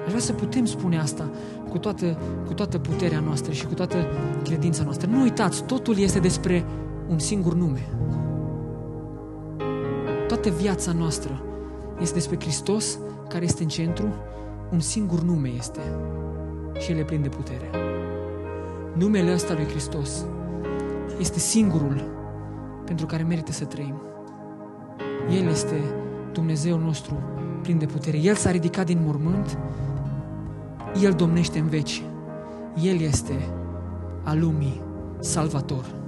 Aș 0.04 0.08
vrea 0.08 0.20
să 0.20 0.32
putem 0.32 0.64
spune 0.64 0.98
asta 0.98 1.30
cu 1.70 1.78
toată, 1.78 2.18
cu 2.46 2.54
toată 2.54 2.78
puterea 2.78 3.20
noastră 3.20 3.52
și 3.52 3.66
cu 3.66 3.74
toată 3.74 3.96
credința 4.44 4.82
noastră. 4.82 5.10
Nu 5.10 5.20
uitați, 5.20 5.64
totul 5.64 5.98
este 5.98 6.18
despre 6.18 6.64
un 7.08 7.18
singur 7.18 7.54
nume. 7.54 7.88
Toată 10.26 10.50
viața 10.50 10.92
noastră 10.92 11.42
este 12.00 12.14
despre 12.14 12.36
Hristos 12.40 12.98
care 13.28 13.44
este 13.44 13.62
în 13.62 13.68
centru, 13.68 14.06
un 14.72 14.80
singur 14.80 15.20
nume 15.20 15.48
este 15.48 15.80
și 16.78 16.90
El 16.90 16.98
e 16.98 17.04
plin 17.04 17.22
de 17.22 17.28
putere. 17.28 17.70
Numele 18.94 19.32
ăsta 19.32 19.54
lui 19.54 19.64
Hristos 19.64 20.24
este 21.18 21.38
singurul 21.38 22.04
pentru 22.84 23.06
care 23.06 23.22
merită 23.22 23.52
să 23.52 23.64
trăim. 23.64 24.02
El 25.40 25.48
este 25.48 25.80
Dumnezeu 26.32 26.78
nostru 26.78 27.14
plin 27.62 27.78
de 27.78 27.86
putere. 27.86 28.18
El 28.18 28.34
s-a 28.34 28.50
ridicat 28.50 28.86
din 28.86 28.98
mormânt, 29.04 29.58
El 30.98 31.12
domnește 31.12 31.58
în 31.58 31.68
veci. 31.68 32.02
El 32.84 33.00
este 33.00 33.48
a 34.24 34.34
lumii 34.34 34.82
Salvator. 35.20 35.99